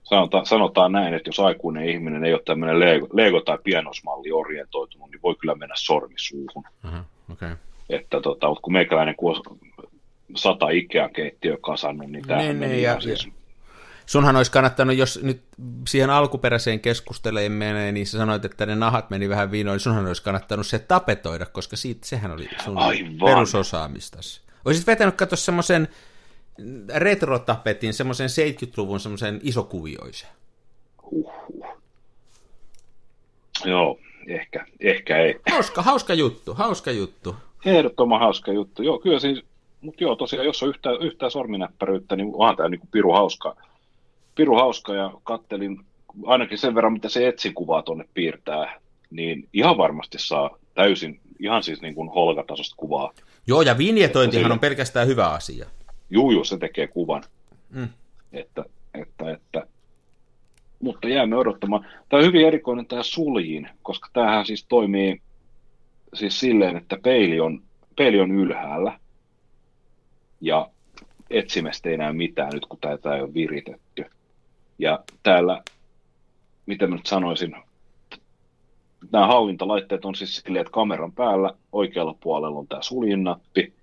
sanotaan, 0.03 0.45
sanotaan 0.45 0.91
näin, 0.91 1.13
että 1.13 1.29
jos 1.29 1.39
aikuinen 1.39 1.89
ihminen 1.89 2.25
ei 2.25 2.33
ole 2.33 2.41
tämmöinen 2.45 2.79
Lego, 2.79 3.07
Lego 3.13 3.41
tai 3.41 3.57
pianosmalli 3.63 4.31
orientoitunut, 4.31 5.11
niin 5.11 5.21
voi 5.23 5.35
kyllä 5.35 5.55
mennä 5.55 5.75
sormisuuhun. 5.77 6.63
Uh-huh, 6.85 7.33
okay. 7.33 7.55
Että 7.89 8.21
tota, 8.21 8.47
kun 8.61 8.73
meikäläinen 8.73 9.15
kun 9.15 9.35
on 9.35 9.57
sata 10.35 10.69
Ikea 10.69 11.09
keittiö 11.09 11.57
kasannut, 11.61 12.11
niin 12.11 12.27
tämä 12.27 12.41
niin, 12.41 12.59
niin, 12.59 12.81
ja, 12.81 12.99
siis... 12.99 13.29
Sunhan 14.07 14.35
olisi 14.35 14.51
kannattanut, 14.51 14.95
jos 14.95 15.19
nyt 15.23 15.41
siihen 15.87 16.09
alkuperäiseen 16.09 16.79
keskusteleen 16.79 17.51
menee, 17.51 17.91
niin 17.91 18.07
sä 18.07 18.17
sanoit, 18.17 18.45
että 18.45 18.65
ne 18.65 18.75
nahat 18.75 19.09
meni 19.09 19.29
vähän 19.29 19.51
viinoon, 19.51 19.73
niin 19.73 19.79
sunhan 19.79 20.07
olisi 20.07 20.23
kannattanut 20.23 20.67
se 20.67 20.79
tapetoida, 20.79 21.45
koska 21.45 21.75
siitä, 21.75 22.07
sehän 22.07 22.31
oli 22.31 22.49
sun 22.63 22.77
Aivan. 22.77 23.17
perusosaamistasi. 23.25 24.41
Olisit 24.65 24.87
vetänyt 24.87 25.15
katsoa 25.15 25.37
semmoisen 25.37 25.87
retrotapetin, 26.95 27.93
semmoisen 27.93 28.29
70-luvun 28.29 28.99
semmoisen 28.99 29.39
isokuvioisen. 29.43 30.29
Uhuh. 31.03 31.33
Joo, 33.65 33.99
ehkä, 34.27 34.65
ehkä 34.79 35.17
ei. 35.17 35.39
Hauska, 35.51 35.81
hauska 35.81 36.13
juttu, 36.13 36.53
hauska 36.53 36.91
juttu. 36.91 37.35
Ehdottoman 37.65 38.19
hauska 38.19 38.51
juttu. 38.51 38.83
Joo, 38.83 38.99
kyllä 38.99 39.19
siis, 39.19 39.43
mutta 39.81 40.03
joo, 40.03 40.15
tosiaan, 40.15 40.45
jos 40.45 40.63
on 40.63 40.69
yhtään, 40.69 41.01
yhtään 41.01 41.31
sorminäppäryyttä, 41.31 42.15
niin 42.15 42.31
onhan 42.33 42.55
tämä 42.55 42.69
niin 42.69 42.81
piru 42.91 43.11
hauska. 43.11 43.55
Piru 44.37 44.55
hauska 44.55 44.95
ja 44.95 45.11
kattelin 45.23 45.79
ainakin 46.25 46.57
sen 46.57 46.75
verran, 46.75 46.93
mitä 46.93 47.09
se 47.09 47.27
etsikuvaa 47.27 47.81
tuonne 47.81 48.05
piirtää, 48.13 48.79
niin 49.09 49.47
ihan 49.53 49.77
varmasti 49.77 50.17
saa 50.19 50.57
täysin, 50.73 51.19
ihan 51.39 51.63
siis 51.63 51.81
niin 51.81 51.95
kuin 51.95 52.09
holgatasosta 52.09 52.75
kuvaa. 52.75 53.11
Joo, 53.47 53.61
ja 53.61 53.77
vinjetointihan 53.77 54.51
on 54.51 54.59
pelkästään 54.59 55.07
hyvä 55.07 55.27
asia. 55.27 55.65
Juu, 56.09 56.31
juu, 56.31 56.43
se 56.43 56.57
tekee 56.57 56.87
kuvan. 56.87 57.23
Mm. 57.69 57.89
Että, 58.33 58.65
että, 58.93 59.31
että. 59.31 59.67
Mutta 60.79 61.07
jäämme 61.07 61.37
odottamaan. 61.37 61.85
Tämä 62.09 62.19
on 62.19 62.25
hyvin 62.25 62.47
erikoinen 62.47 62.85
tämä 62.85 63.03
suljin, 63.03 63.69
koska 63.83 64.09
tämähän 64.13 64.45
siis 64.45 64.65
toimii 64.65 65.21
siis 66.13 66.39
silleen, 66.39 66.77
että 66.77 66.97
peili 67.03 67.39
on, 67.39 67.63
peili 67.95 68.19
on 68.19 68.31
ylhäällä 68.31 68.99
ja 70.41 70.69
etsimestä 71.29 71.89
ei 71.89 71.97
näy 71.97 72.13
mitään 72.13 72.49
nyt, 72.53 72.65
kun 72.65 72.79
tätä 72.79 73.15
ei 73.15 73.21
ole 73.21 73.33
viritetty. 73.33 74.05
Ja 74.79 75.03
täällä, 75.23 75.61
mitä 76.65 76.87
mä 76.87 76.95
nyt 76.95 77.05
sanoisin, 77.05 77.55
nämä 79.11 79.27
hallintalaitteet 79.27 80.05
on 80.05 80.15
siis 80.15 80.35
silleen, 80.35 80.61
että 80.61 80.71
kameran 80.71 81.11
päällä 81.11 81.53
oikealla 81.71 82.15
puolella 82.19 82.59
on 82.59 82.67
tämä 82.67 82.81
suljinnappi, 82.81 83.73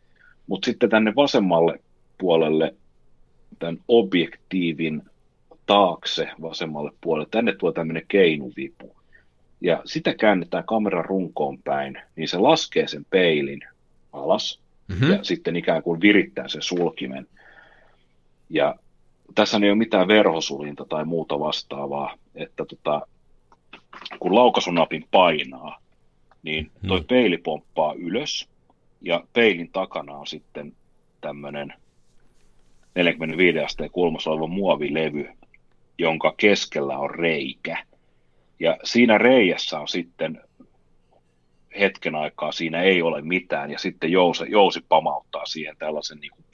mutta 0.47 0.67
sitten 0.67 0.91
tänne 0.91 1.13
vasemmalle 1.17 1.81
puolelle 2.19 2.75
tämän 3.59 3.79
objektiivin 3.89 5.03
taakse 5.67 6.29
vasemmalle 6.43 6.91
puolelle, 7.01 7.29
tänne 7.31 7.55
tuo 7.55 7.73
tämmöinen 7.73 8.07
keinuvipu. 8.09 8.97
Ja 9.61 9.83
sitä 9.85 10.15
käännetään 10.15 10.65
kameran 10.65 11.05
runkoon 11.05 11.59
päin, 11.63 11.99
niin 12.17 12.29
se 12.29 12.39
laskee 12.39 12.89
sen 12.89 13.07
peilin 13.11 13.61
alas 14.13 14.61
mm-hmm. 14.89 15.13
ja 15.13 15.25
sitten 15.25 15.57
ikään 15.57 15.83
kuin 15.83 16.01
virittää 16.01 16.49
sen 16.49 16.63
sulkimen. 16.63 17.27
Ja 18.51 18.77
tässä 19.35 19.59
ei 19.63 19.71
ole 19.71 19.79
mitään 19.79 20.09
verhosulinta 20.09 20.85
tai 20.85 21.05
muuta 21.05 21.41
vastaavaa, 21.41 22.15
että 22.35 22.65
tota, 22.65 23.07
kun 24.19 24.35
laukaisunapin 24.35 25.09
painaa, 25.11 25.79
niin 26.43 26.71
toi 26.87 26.99
hmm. 26.99 27.07
peili 27.07 27.39
pomppaa 27.39 27.95
ylös, 27.95 28.49
ja 29.01 29.25
peilin 29.33 29.71
takana 29.73 30.17
on 30.17 30.27
sitten 30.27 30.73
tämmöinen 31.21 31.75
45 32.95 33.59
asteen 33.59 33.91
kulmassa 33.91 34.31
oleva 34.31 34.47
muovilevy, 34.47 35.29
jonka 35.99 36.35
keskellä 36.37 36.99
on 36.99 37.11
reikä. 37.11 37.85
Ja 38.61 38.79
siinä 38.85 39.19
reijässä 39.19 39.81
on 39.81 39.89
sitten 39.89 40.41
hetken 41.79 42.15
aikaa, 42.15 42.53
siinä 42.53 42.83
ei 42.83 43.03
ole 43.03 43.23
mitään, 43.23 43.71
ja 43.71 43.79
sitten 43.79 44.13
jousi, 44.13 44.45
jousi 44.49 44.81
pamauttaa 44.89 45.47
siihen 45.47 45.77
tällaisen 45.79 46.19
niin 46.19 46.31
kuin, 46.31 46.45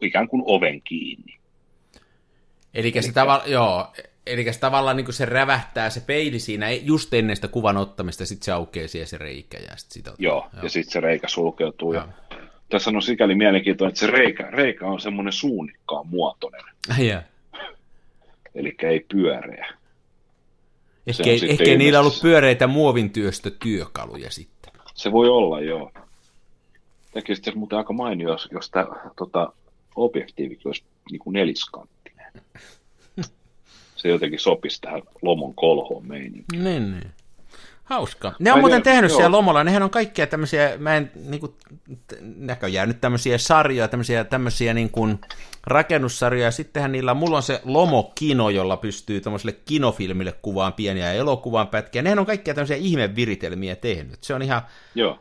ikään 0.00 0.28
kuin 0.28 0.42
oven 0.46 0.82
kiinni. 0.82 1.34
Eli 2.74 2.92
se, 3.00 3.12
tavalla, 3.12 3.44
joo, 3.46 3.92
eli 4.26 4.52
se 4.52 4.60
tavallaan 4.60 4.96
niin 4.96 5.12
se 5.12 5.24
rävähtää 5.24 5.90
se 5.90 6.00
peili 6.00 6.38
siinä 6.38 6.70
just 6.70 7.14
ennen 7.14 7.36
sitä 7.36 7.48
kuvan 7.48 7.76
ottamista, 7.76 8.26
sitten 8.26 8.44
se 8.44 8.52
aukeaa 8.52 8.88
siihen 8.88 9.08
se 9.08 9.18
reikä. 9.18 9.58
Ja 9.58 9.76
sit 9.76 9.90
sitä, 9.90 10.12
joo, 10.18 10.48
joo, 10.54 10.62
ja 10.62 10.68
sitten 10.68 10.92
se 10.92 11.00
reikä 11.00 11.28
sulkeutuu. 11.28 11.92
Ja 11.92 12.08
tässä 12.68 12.90
on 12.90 13.02
sikäli 13.02 13.34
mielenkiintoinen, 13.34 13.88
että 13.88 14.00
se 14.00 14.06
reikä, 14.06 14.42
reikä 14.50 14.86
on 14.86 15.00
semmoinen 15.00 15.32
suunnikkaan 15.32 16.06
muotoinen. 16.06 16.60
Yeah. 16.98 17.24
Eli 18.54 18.74
ei 18.82 19.06
pyöreä. 19.08 19.74
Ehkä, 21.06 21.30
ei, 21.30 21.40
ehkä 21.50 21.64
niillä 21.64 22.00
ollut 22.00 22.20
pyöreitä 22.22 22.66
muovintyöstötyökaluja 22.66 24.30
sitten. 24.30 24.72
Se 24.94 25.12
voi 25.12 25.28
olla, 25.28 25.60
joo. 25.60 25.92
Tekisi 27.12 27.34
sitten 27.36 27.58
muuten 27.58 27.78
aika 27.78 27.92
mainio, 27.92 28.28
jos, 28.28 28.48
jos 28.52 28.70
tämä 28.70 28.86
tota, 29.16 29.52
objektiivikin 29.96 30.68
olisi 30.68 30.82
niin 31.10 31.18
kuin 31.18 31.34
neliskanttinen. 31.34 31.95
Se 33.96 34.08
jotenkin 34.08 34.40
sopisi 34.40 34.80
tähän 34.80 35.02
lomon 35.22 35.54
kolhoon 35.54 36.06
meininkiin. 36.06 36.64
Niin, 36.64 36.90
niin. 36.90 37.10
Hauska. 37.86 38.32
Ne 38.38 38.52
on 38.52 38.56
Ai 38.56 38.60
muuten 38.60 38.82
tehnyt 38.82 39.10
joo. 39.10 39.16
siellä 39.16 39.36
lomolla, 39.36 39.64
nehän 39.64 39.82
on 39.82 39.90
kaikkia 39.90 40.26
tämmöisiä, 40.26 40.74
mä 40.78 40.96
en 40.96 41.10
niin 41.14 41.40
kuin, 41.40 41.52
näköjään 42.36 42.88
nyt 42.88 43.00
tämmöisiä 43.00 43.38
sarjoja, 43.38 43.88
tämmöisiä, 43.88 44.24
tämmöisiä 44.24 44.74
niin 44.74 44.90
kuin 44.90 45.18
rakennussarjoja, 45.66 46.50
sittenhän 46.50 46.92
niillä, 46.92 47.14
mulla 47.14 47.36
on 47.36 47.42
se 47.42 47.60
Lomo-kino, 47.64 48.50
jolla 48.50 48.76
pystyy 48.76 49.20
tämmöiselle 49.20 49.56
kinofilmille 49.64 50.32
kuvaan 50.32 50.72
pieniä 50.72 51.12
elokuvan 51.12 51.68
pätkiä, 51.68 52.02
nehän 52.02 52.18
on 52.18 52.26
kaikkia 52.26 52.54
tämmöisiä 52.54 52.76
ihmeviritelmiä 52.76 53.76
tehnyt, 53.76 54.24
se 54.24 54.34
on 54.34 54.42
ihan... 54.42 54.62
Joo. 54.94 55.18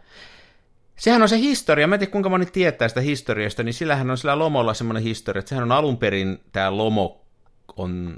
Sehän 0.96 1.22
on 1.22 1.30
se 1.30 1.38
historia, 1.40 1.88
mä 1.88 1.96
en 1.96 2.00
tiedä 2.00 2.12
kuinka 2.12 2.30
moni 2.30 2.46
tietää 2.46 2.88
sitä 2.88 3.02
historiasta, 3.02 3.64
niin 3.64 3.74
sillähän 3.74 4.12
on 4.12 4.18
sillä 4.18 4.40
Lomolla 4.40 4.74
semmoinen 4.74 5.04
historia, 5.04 5.40
että 5.40 5.50
sehän 5.50 5.64
on 5.64 5.72
alun 5.72 5.98
perin, 5.98 6.40
tämä 6.52 6.78
Lomo 6.78 7.26
on 7.76 8.18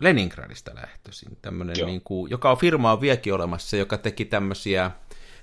Leningradista 0.00 0.70
lähtöisin, 0.74 1.38
tämmönen, 1.42 1.76
niin 1.86 2.00
kuin, 2.04 2.30
joka 2.30 2.50
on 2.50 2.56
firma 2.56 2.92
on 2.92 3.00
vieläkin 3.00 3.34
olemassa, 3.34 3.76
joka 3.76 3.98
teki 3.98 4.24
tämmöisiä 4.24 4.90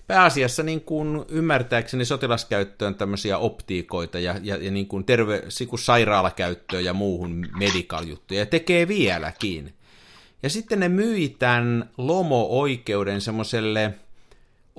pääasiassa 0.08 0.64
niin 0.64 0.82
kuin 0.82 1.26
ymmärtääkseni 1.30 2.06
sotilaskäyttöön 2.06 2.96
tämmöisiä 2.96 3.38
optiikoita 3.38 4.20
ja, 4.20 4.36
ja, 4.42 4.58
ja 4.58 4.72
niin 4.72 4.88
kuin 4.88 5.06
terve, 5.06 5.44
niin 5.60 5.70
kuin 5.70 5.80
sairaalakäyttöön 5.80 6.86
ja 6.86 6.94
muuhun 6.94 7.48
medical 7.60 8.06
ja 8.32 8.46
tekee 8.46 8.88
vieläkin. 8.88 9.74
Ja 10.44 10.50
sitten 10.50 10.80
ne 10.80 10.90
myi 10.90 11.36
tämän 11.40 11.90
Lomo-oikeuden 11.98 13.22
semmoiselle 13.22 13.94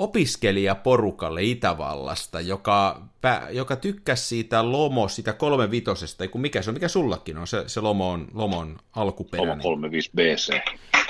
opiskelijaporukalle 0.00 1.42
Itävallasta, 1.42 2.40
joka, 2.40 3.02
joka 3.50 3.76
tykkäsi 3.76 4.24
siitä 4.24 4.72
Lomo, 4.72 5.08
sitä 5.08 5.32
kolme 5.32 5.70
vitosesta, 5.70 6.28
kun 6.28 6.40
mikä 6.40 6.62
se 6.62 6.70
on, 6.70 6.74
mikä 6.74 6.88
sullakin 6.88 7.38
on, 7.38 7.46
se, 7.46 7.64
se 7.66 7.80
Lomon, 7.80 8.28
Lomon 8.34 8.78
alkuperäinen. 8.96 9.50
Lomo 9.50 9.62
35 9.62 10.10
BC. 10.16 10.60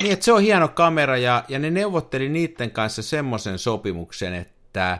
Niin, 0.00 0.12
että 0.12 0.24
se 0.24 0.32
on 0.32 0.42
hieno 0.42 0.68
kamera, 0.68 1.16
ja, 1.16 1.44
ja 1.48 1.58
ne 1.58 1.70
neuvotteli 1.70 2.28
niiden 2.28 2.70
kanssa 2.70 3.02
semmoisen 3.02 3.58
sopimuksen, 3.58 4.34
että 4.34 4.98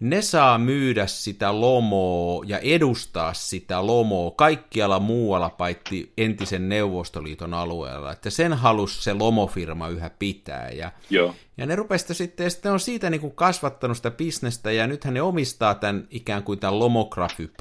ne 0.00 0.22
saa 0.22 0.58
myydä 0.58 1.06
sitä 1.06 1.60
lomoa 1.60 2.44
ja 2.46 2.58
edustaa 2.58 3.34
sitä 3.34 3.86
lomoa 3.86 4.30
kaikkialla 4.30 5.00
muualla 5.00 5.50
paitsi 5.50 6.12
entisen 6.18 6.68
Neuvostoliiton 6.68 7.54
alueella. 7.54 8.12
Että 8.12 8.30
sen 8.30 8.52
halus 8.52 9.04
se 9.04 9.12
lomofirma 9.12 9.88
yhä 9.88 10.10
pitää. 10.18 10.70
Ja, 10.70 10.92
Joo. 11.10 11.34
ja 11.56 11.66
ne 11.66 11.76
rupesivat 11.76 12.16
sitten, 12.16 12.44
ja 12.44 12.50
sitten 12.50 12.72
on 12.72 12.80
siitä 12.80 13.10
niin 13.10 13.20
kuin 13.20 13.34
kasvattanut 13.34 13.96
sitä 13.96 14.10
bisnestä, 14.10 14.72
ja 14.72 14.86
nythän 14.86 15.14
ne 15.14 15.22
omistaa 15.22 15.74
tämän 15.74 16.08
ikään 16.10 16.42
kuin 16.42 16.58
tämän 16.58 16.78
lomografy 16.78 17.52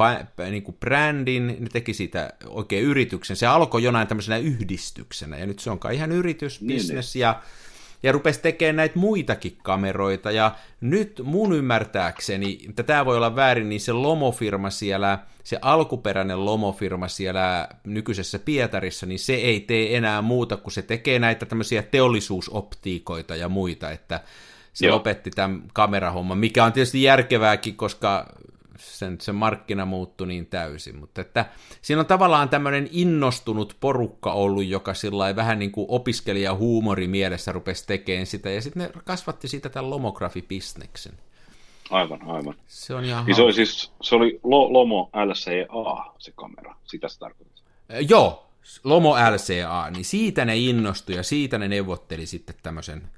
niin 0.49 0.63
kuin 0.63 0.77
brändin, 0.79 1.47
ne 1.47 1.67
teki 1.71 1.93
siitä 1.93 2.33
oikein 2.45 2.83
yrityksen. 2.83 3.35
Se 3.35 3.47
alkoi 3.47 3.83
jonain 3.83 4.07
tämmöisenä 4.07 4.37
yhdistyksenä, 4.37 5.37
ja 5.37 5.45
nyt 5.45 5.59
se 5.59 5.71
onkaan 5.71 5.93
ihan 5.93 6.11
yritys, 6.11 6.61
niin, 6.61 6.77
business, 6.77 7.15
niin. 7.15 7.21
ja 7.21 7.41
ja 8.03 8.11
rupesi 8.11 8.41
tekemään 8.41 8.75
näitä 8.75 8.99
muitakin 8.99 9.57
kameroita, 9.63 10.31
ja 10.31 10.55
nyt 10.81 11.21
mun 11.23 11.53
ymmärtääkseni, 11.53 12.59
että 12.69 12.83
tämä 12.83 13.05
voi 13.05 13.17
olla 13.17 13.35
väärin, 13.35 13.69
niin 13.69 13.81
se 13.81 13.91
lomofirma 13.91 14.69
siellä, 14.69 15.19
se 15.43 15.59
alkuperäinen 15.61 16.45
lomofirma 16.45 17.07
siellä 17.07 17.67
nykyisessä 17.83 18.39
Pietarissa, 18.39 19.05
niin 19.05 19.19
se 19.19 19.33
ei 19.33 19.59
tee 19.59 19.97
enää 19.97 20.21
muuta, 20.21 20.57
kuin 20.57 20.73
se 20.73 20.81
tekee 20.81 21.19
näitä 21.19 21.45
tämmöisiä 21.45 21.83
teollisuusoptiikoita 21.83 23.35
ja 23.35 23.49
muita, 23.49 23.91
että 23.91 24.19
se 24.73 24.85
Joo. 24.85 24.95
lopetti 24.95 25.31
tämän 25.31 25.63
kamerahomman, 25.73 26.37
mikä 26.37 26.65
on 26.65 26.73
tietysti 26.73 27.03
järkevääkin, 27.03 27.75
koska 27.75 28.33
sen, 28.79 29.21
sen 29.21 29.35
markkina 29.35 29.85
muuttui 29.85 30.27
niin 30.27 30.45
täysin, 30.45 30.99
mutta 30.99 31.21
että 31.21 31.45
siinä 31.81 31.99
on 31.99 32.05
tavallaan 32.05 32.49
tämmöinen 32.49 32.89
innostunut 32.91 33.77
porukka 33.79 34.33
ollut, 34.33 34.65
joka 34.65 34.93
sillä 34.93 35.35
vähän 35.35 35.59
niin 35.59 35.71
kuin 35.71 35.85
opiskelija 35.89 36.55
huumori 36.55 37.07
mielessä 37.07 37.51
rupesi 37.51 37.87
tekemään 37.87 38.25
sitä, 38.25 38.49
ja 38.49 38.61
sitten 38.61 38.83
ne 38.83 39.01
kasvatti 39.03 39.47
siitä 39.47 39.69
tämän 39.69 39.89
lomografipisneksen. 39.89 41.13
Aivan, 41.89 42.19
aivan. 42.27 42.55
Se 42.67 42.95
on 42.95 43.05
ihan 43.05 43.25
niin 43.25 43.35
se 43.35 43.41
oli 43.41 43.53
siis, 43.53 43.91
se 44.01 44.15
oli 44.15 44.39
Lomo 44.43 45.09
LCA 45.25 46.13
se 46.17 46.31
kamera, 46.35 46.75
sitä 46.83 47.07
se 47.07 47.19
tarkoittaa. 47.19 47.63
Joo, 48.09 48.49
Lomo 48.83 49.15
LCA, 49.15 49.89
niin 49.91 50.05
siitä 50.05 50.45
ne 50.45 50.57
innostui 50.57 51.15
ja 51.15 51.23
siitä 51.23 51.57
ne 51.57 51.67
neuvotteli 51.67 52.25
sitten 52.25 52.55
tämmöisen 52.63 53.09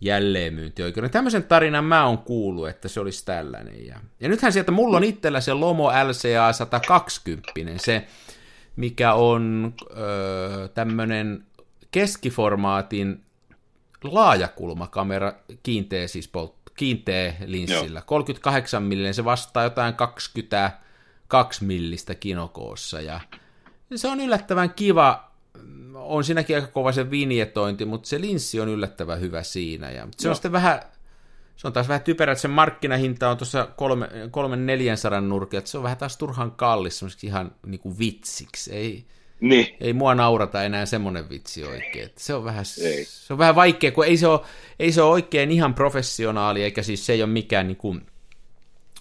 jälleenmyyntioikeuden. 0.00 1.10
Tämmöisen 1.10 1.42
tarinan 1.44 1.84
mä 1.84 2.06
oon 2.06 2.18
kuullut, 2.18 2.68
että 2.68 2.88
se 2.88 3.00
olisi 3.00 3.24
tällainen. 3.24 3.86
Ja, 3.86 4.00
ja 4.20 4.28
nythän 4.28 4.52
sieltä 4.52 4.72
mulla 4.72 4.96
on 4.96 5.04
itsellä 5.04 5.40
se 5.40 5.52
Lomo 5.52 5.88
LCA 5.88 6.52
120, 6.52 7.52
se 7.76 8.06
mikä 8.76 9.14
on 9.14 9.74
öö, 9.96 10.68
tämmöinen 10.68 11.46
keskiformaatin 11.90 13.24
laajakulmakamera, 14.04 15.32
kiinteä 15.62 16.08
siis 16.08 16.30
polt- 16.38 16.72
kiinteä 16.76 17.34
linssillä, 17.44 17.98
Joo. 17.98 18.06
38 18.06 18.82
millinen, 18.82 19.14
se 19.14 19.24
vastaa 19.24 19.62
jotain 19.62 19.94
22 19.94 21.64
millistä 21.64 22.14
kinokoossa, 22.14 23.00
ja 23.00 23.20
se 23.94 24.08
on 24.08 24.20
yllättävän 24.20 24.70
kiva 24.70 25.25
on 25.96 26.24
siinäkin 26.24 26.56
aika 26.56 26.68
kova 26.68 26.92
se 26.92 27.10
vinjetointi, 27.10 27.84
mutta 27.84 28.08
se 28.08 28.20
linssi 28.20 28.60
on 28.60 28.68
yllättävän 28.68 29.20
hyvä 29.20 29.42
siinä. 29.42 29.90
Ja 29.90 30.08
se 30.16 30.28
Joo. 30.28 30.30
on 30.30 30.36
sitten 30.36 30.52
vähän, 30.52 30.82
se 31.56 31.66
on 31.66 31.72
taas 31.72 31.88
vähän 31.88 32.02
typerä, 32.02 32.32
että 32.32 32.42
sen 32.42 32.50
markkinahinta 32.50 33.30
on 33.30 33.36
tuossa 33.36 33.68
kolme, 33.76 34.08
kolmen 34.30 34.66
neljän 34.66 34.96
sadan 34.98 35.28
nurkilla, 35.28 35.58
että 35.58 35.70
se 35.70 35.78
on 35.78 35.84
vähän 35.84 35.98
taas 35.98 36.16
turhan 36.16 36.52
kallis, 36.52 37.04
ihan 37.22 37.52
niin 37.66 37.80
kuin 37.80 37.98
vitsiksi. 37.98 38.72
Ei, 38.72 39.04
niin. 39.40 39.76
ei 39.80 39.92
mua 39.92 40.14
naurata 40.14 40.64
enää 40.64 40.86
semmoinen 40.86 41.28
vitsi 41.28 41.64
oikein. 41.64 42.10
Se 42.16 42.34
on 42.34 42.44
vähän, 42.44 42.64
ei. 42.82 43.04
se 43.04 43.32
on 43.32 43.38
vähän 43.38 43.54
vaikea, 43.54 43.92
kun 43.92 44.06
ei 44.06 44.16
se, 44.16 44.26
ole, 44.26 44.40
ei 44.78 44.92
se 44.92 45.02
ole 45.02 45.10
oikein 45.10 45.50
ihan 45.50 45.74
professionaali, 45.74 46.62
eikä 46.62 46.82
siis 46.82 47.06
se 47.06 47.12
ei 47.12 47.22
ole 47.22 47.30
mikään 47.30 47.66
niin 47.66 47.76
kuin, 47.76 48.06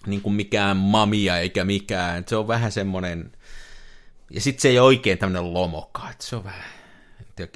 niin 0.07 0.21
kuin 0.21 0.33
mikään 0.33 0.77
mamia 0.77 1.37
eikä 1.37 1.65
mikään. 1.65 2.23
Se 2.27 2.35
on 2.35 2.47
vähän 2.47 2.71
semmoinen, 2.71 3.31
Ja 4.29 4.41
sitten 4.41 4.61
se 4.61 4.69
ei 4.69 4.79
ole 4.79 4.85
oikein 4.85 5.17
tämmöinen 5.17 5.53
lomoka, 5.53 6.09
että 6.11 6.25
se 6.25 6.35
on 6.35 6.43
vähän... 6.43 6.74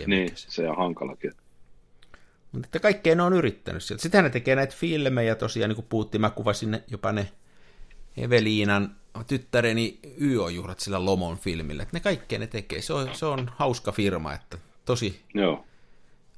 Niin, 0.08 0.32
se. 0.36 0.70
on 0.70 0.78
hankalakin. 0.78 1.32
Mutta 2.52 2.68
että 2.68 2.80
kaikkea 2.80 3.16
ne 3.16 3.24
on 3.24 3.34
yrittänyt 3.34 3.84
sieltä. 3.84 4.02
Sitten 4.02 4.24
ne 4.24 4.30
tekee 4.30 4.56
näitä 4.56 4.76
filmejä 4.78 5.36
tosiaan, 5.36 5.70
niin 5.70 5.76
kuin 5.76 5.88
puhuttiin, 5.90 6.22
mä 6.22 6.30
kuvasin 6.30 6.72
ne, 6.72 6.84
jopa 6.88 7.12
ne 7.12 7.32
Eveliinan 8.18 8.96
tyttäreni 9.28 10.00
YO-juhlat 10.22 10.80
sillä 10.80 11.06
Lomon 11.06 11.38
filmillä. 11.38 11.84
Että 11.84 11.98
ne 11.98 12.00
kaikkea 12.00 12.40
ne 12.40 12.48
tekee. 12.48 12.82
Se 12.82 12.94
on, 12.94 13.10
se 13.14 13.26
on 13.26 13.52
hauska 13.56 13.92
firma, 13.92 14.34
että 14.34 14.58
tosi 14.86 15.22
Joo. 15.34 15.66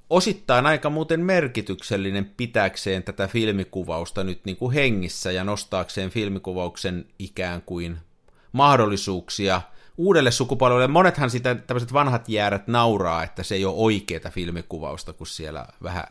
osittain 0.10 0.66
aika 0.66 0.90
muuten 0.90 1.20
merkityksellinen 1.20 2.32
pitääkseen 2.38 3.04
tätä 3.04 3.28
filmikuvausta 3.28 4.24
nyt 4.24 4.46
niin 4.46 4.58
kuin 4.58 4.74
hengissä 4.74 5.32
ja 5.32 5.44
nostaakseen 5.44 6.10
filmikuvauksen 6.10 7.06
ikään 7.20 7.62
kuin 7.62 7.98
mahdollisuuksia 8.52 9.62
uudelle 9.98 10.32
sukupolvelle. 10.32 10.88
Monethan 10.88 11.30
sitä 11.30 11.56
tämmöiset 11.56 11.94
vanhat 11.94 12.30
jäärät 12.30 12.68
nauraa, 12.68 13.24
että 13.24 13.44
se 13.44 13.56
ei 13.56 13.66
ole 13.66 13.76
oikeaa 13.78 14.30
filmikuvausta, 14.30 15.14
kun 15.14 15.28
siellä 15.28 15.66
vähän 15.84 16.04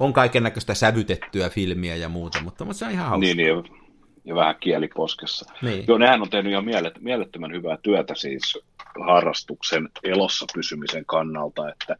on 0.00 0.12
kaiken 0.12 0.42
näköistä 0.42 0.74
sävytettyä 0.74 1.50
filmiä 1.50 1.96
ja 1.96 2.08
muuta, 2.08 2.42
mutta, 2.42 2.64
mutta 2.64 2.78
se 2.78 2.84
on 2.84 2.90
ihan 2.90 3.08
hauska. 3.08 3.20
Niin, 3.20 3.36
niin 3.36 3.80
ja 4.24 4.34
vähän 4.34 4.56
kieliposkessa. 4.60 5.52
Niin. 5.62 5.84
Joo, 5.88 5.98
nehän 5.98 6.22
on 6.22 6.30
tehnyt 6.30 6.52
ihan 6.52 6.64
mielettömän 7.00 7.52
hyvää 7.52 7.78
työtä 7.82 8.14
siis 8.14 8.58
harrastuksen 9.06 9.88
elossa 10.02 10.46
pysymisen 10.54 11.04
kannalta, 11.06 11.68
että 11.68 11.96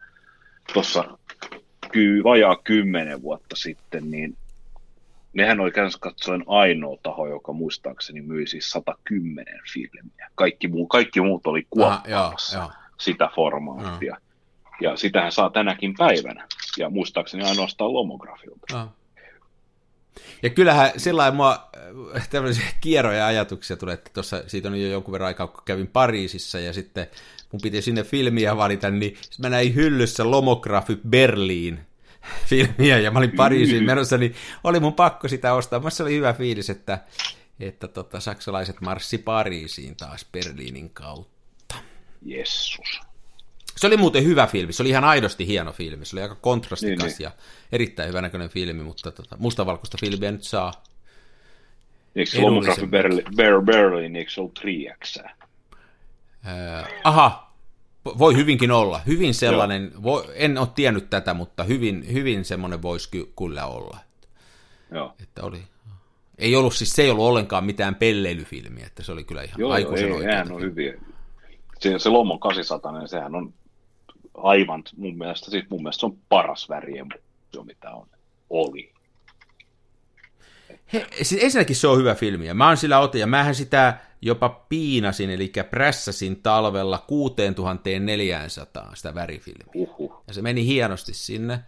tuossa 0.73 1.18
ky- 1.93 2.25
vajaa 2.25 2.57
kymmenen 2.57 3.23
vuotta 3.23 3.57
sitten, 3.57 4.11
niin 4.11 4.37
nehän 5.33 5.61
oli 5.61 5.70
käytännössä 5.70 5.99
katsoen 6.01 6.45
ainoa 6.47 6.97
taho, 7.03 7.26
joka 7.26 7.53
muistaakseni 7.53 8.22
myi 8.22 8.47
siis 8.47 8.70
110 8.70 9.61
filmiä. 9.72 10.31
Kaikki, 10.35 10.68
muu, 10.68 10.87
kaikki 10.87 11.20
muut 11.20 11.47
oli 11.47 11.66
kuoppaamassa 11.70 12.70
sitä 12.99 13.31
formaattia. 13.35 14.14
Aha. 14.14 14.22
Ja 14.81 14.97
sitähän 14.97 15.33
saa 15.33 15.51
tänäkin 15.51 15.95
päivänä. 15.99 16.47
Ja 16.78 16.91
muistaakseni 16.91 17.45
ainoastaan 17.45 17.93
lomografilta. 17.93 18.66
Aha. 18.72 18.89
Ja 20.43 20.51
kyllähän 20.51 20.91
sillä 20.97 21.31
mua 21.31 21.70
äh, 22.16 22.28
tämmöisiä 22.28 22.66
kierroja 22.81 23.26
ajatuksia 23.26 23.76
tulee, 23.76 23.95
että 23.95 24.11
tuossa 24.14 24.43
siitä 24.47 24.68
on 24.68 24.81
jo 24.81 24.89
jonkun 24.89 25.12
verran 25.12 25.26
aikaa, 25.26 25.47
kun 25.47 25.62
kävin 25.64 25.87
Pariisissa 25.87 26.59
ja 26.59 26.72
sitten 26.72 27.07
mun 27.53 27.61
piti 27.62 27.83
sinne 27.83 28.03
filmiä 28.03 28.57
valita, 28.57 28.91
niin 28.91 29.16
mä 29.39 29.49
näin 29.49 29.74
hyllyssä 29.74 30.31
Lomography 30.31 31.01
Berliin 31.09 31.81
filmiä 32.47 32.99
ja 32.99 33.11
mä 33.11 33.18
olin 33.18 33.37
Pariisiin 33.37 33.85
menossa, 33.85 34.18
niin 34.18 34.35
oli 34.64 34.81
mun 34.81 34.95
pakko 34.95 35.29
sitä 35.29 35.55
ostaa. 35.55 35.81
Mä 35.81 35.91
se 35.91 36.03
oli 36.03 36.14
hyvä 36.14 36.33
fiilis, 36.33 36.71
että, 36.71 36.99
että 37.61 37.89
tota, 37.89 38.21
saksalaiset 38.21 38.81
marssi 38.81 39.18
Pariisiin 39.18 39.97
taas 39.97 40.27
Berliinin 40.33 40.91
kautta. 40.91 41.75
Jessus. 42.23 43.01
Se 43.77 43.87
oli 43.87 43.97
muuten 43.97 44.25
hyvä 44.25 44.47
filmi, 44.47 44.73
se 44.73 44.83
oli 44.83 44.91
ihan 44.91 45.05
aidosti 45.05 45.47
hieno 45.47 45.73
filmi, 45.73 46.05
se 46.05 46.16
oli 46.16 46.23
aika 46.23 46.35
kontrastikas 46.35 47.05
niin, 47.05 47.14
niin. 47.18 47.25
ja 47.25 47.31
erittäin 47.73 48.09
hyvä 48.09 48.23
näköinen 48.23 48.49
filmi, 48.49 48.83
mutta 48.83 49.11
tota, 49.11 49.37
mustavalkoista 49.39 49.99
filmiä 50.01 50.33
nyt 50.33 50.45
saa. 50.45 50.73
Eikö 52.16 52.31
se 52.31 52.41
Lomography 52.41 52.87
Berlin, 52.87 53.25
Ber, 53.37 53.62
Berlin, 53.62 54.16
eikö 54.16 54.31
se 54.31 54.41
ollut 54.41 54.61
3 54.62 55.31
aha, 57.05 57.49
voi 58.05 58.36
hyvinkin 58.36 58.70
olla. 58.70 59.01
Hyvin 59.07 59.34
sellainen, 59.34 59.92
voi, 60.03 60.24
en 60.34 60.59
ole 60.59 60.68
tiennyt 60.74 61.11
tätä, 61.11 61.34
mutta 61.34 61.64
hyvin, 61.64 62.12
hyvin 62.12 62.44
semmoinen 62.44 62.82
voisi 62.82 63.11
ky, 63.11 63.32
kyllä 63.38 63.66
olla. 63.66 63.98
Joo. 64.90 65.14
Että 65.22 65.42
oli, 65.42 65.62
ei 66.38 66.57
ollut, 66.57 66.74
siis 66.74 66.92
se 66.92 67.03
ei 67.03 67.11
ollut 67.11 67.24
ollenkaan 67.24 67.64
mitään 67.64 67.94
pelleilyfilmiä, 67.94 68.86
että 68.86 69.03
se 69.03 69.12
oli 69.12 69.24
kyllä 69.24 69.42
ihan 69.42 69.61
Joo, 69.61 69.72
aikuisen 69.72 70.09
ei, 70.09 70.53
on 70.53 70.62
hyviä. 70.62 70.94
Se, 71.78 71.98
se 71.98 72.09
Lomon 72.09 72.40
800, 72.40 72.92
niin 72.92 73.09
sehän 73.09 73.34
on 73.34 73.55
aivan, 74.34 74.82
mun 74.96 75.18
mielestä, 75.18 75.51
siis 75.51 75.64
mun 75.70 75.82
mielestä 75.82 76.01
se 76.01 76.07
on 76.07 76.18
paras 76.28 76.68
värien 76.68 77.09
mitä 77.64 77.90
on, 77.90 78.07
oli. 78.51 78.92
He, 80.93 81.07
siis 81.22 81.43
ensinnäkin 81.45 81.76
se 81.76 81.88
on 81.88 81.99
hyvä 81.99 82.14
filmi, 82.14 82.47
ja 82.47 82.55
mä 82.55 82.68
oon 82.68 82.76
sillä 82.76 82.99
otin, 82.99 83.20
ja 83.20 83.26
mähän 83.26 83.55
sitä 83.55 83.99
jopa 84.22 84.49
piinasin, 84.49 85.30
eli 85.30 85.53
prässäsin 85.70 86.43
talvella 86.43 87.05
6400 87.07 88.95
sitä 88.95 89.14
värifilmiä. 89.14 89.66
Uhuh. 89.74 90.22
Ja 90.26 90.34
se 90.34 90.43
meni 90.43 90.66
hienosti 90.66 91.14
sinne. 91.14 91.61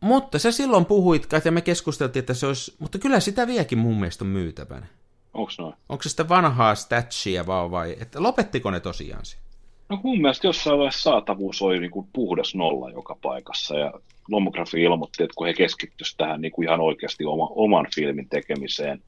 Mutta 0.00 0.38
sä 0.38 0.52
silloin 0.52 0.84
puhuit, 0.84 1.28
ja 1.44 1.52
me 1.52 1.60
keskusteltiin, 1.60 2.20
että 2.20 2.34
se 2.34 2.46
olisi, 2.46 2.74
mutta 2.78 2.98
kyllä 2.98 3.20
sitä 3.20 3.46
vieläkin 3.46 3.78
mun 3.78 4.00
mielestä 4.00 4.24
on 4.24 4.28
myytävänä. 4.28 4.86
Onko 5.34 5.52
noin? 5.58 5.74
Onko 5.88 6.02
se 6.02 6.08
sitä 6.08 6.28
vanhaa 6.28 6.74
statchia 6.74 7.46
vaan 7.46 7.70
vai, 7.70 7.96
että 8.00 8.22
lopettiko 8.22 8.70
ne 8.70 8.80
tosiaan 8.80 9.24
sen? 9.24 9.43
No 9.88 10.00
mun 10.02 10.20
mielestä 10.20 10.46
jossain 10.46 10.78
vaiheessa 10.78 11.10
saatavuus 11.10 11.62
oli 11.62 11.80
niin 11.80 11.90
kuin 11.90 12.08
puhdas 12.12 12.54
nolla 12.54 12.90
joka 12.90 13.16
paikassa 13.22 13.78
ja 13.78 13.92
Lomografi 14.28 14.82
ilmoitti, 14.82 15.22
että 15.22 15.34
kun 15.36 15.46
he 15.46 15.54
keskittyisivät 15.54 16.16
tähän 16.16 16.40
niin 16.40 16.52
kuin 16.52 16.68
ihan 16.68 16.80
oikeasti 16.80 17.24
oma, 17.24 17.48
oman 17.50 17.86
filmin 17.94 18.28
tekemiseen. 18.28 19.02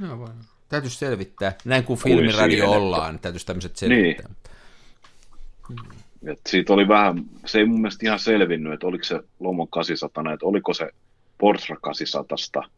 No. 0.00 0.28
Täytyisi 0.68 0.96
selvittää. 0.96 1.52
Näin 1.64 1.84
kuin 1.84 1.98
filmiradio 1.98 2.64
siihen, 2.64 2.68
ollaan, 2.68 3.14
että... 3.14 3.22
täytyisi 3.22 3.46
tämmöiset 3.46 3.76
selvittää. 3.76 4.28
Niin. 4.28 5.78
Et 6.26 6.40
siitä 6.48 6.72
oli 6.72 6.88
vähän, 6.88 7.24
se 7.46 7.58
ei 7.58 7.66
mun 7.66 7.80
mielestä 7.80 8.06
ihan 8.06 8.18
selvinnyt, 8.18 8.72
että 8.72 8.86
oliko 8.86 9.04
se 9.04 9.20
Lomon 9.40 9.68
800, 9.68 10.32
että 10.34 10.46
oliko 10.46 10.74
se 10.74 10.90
Portra 11.38 11.76
800 11.80 12.68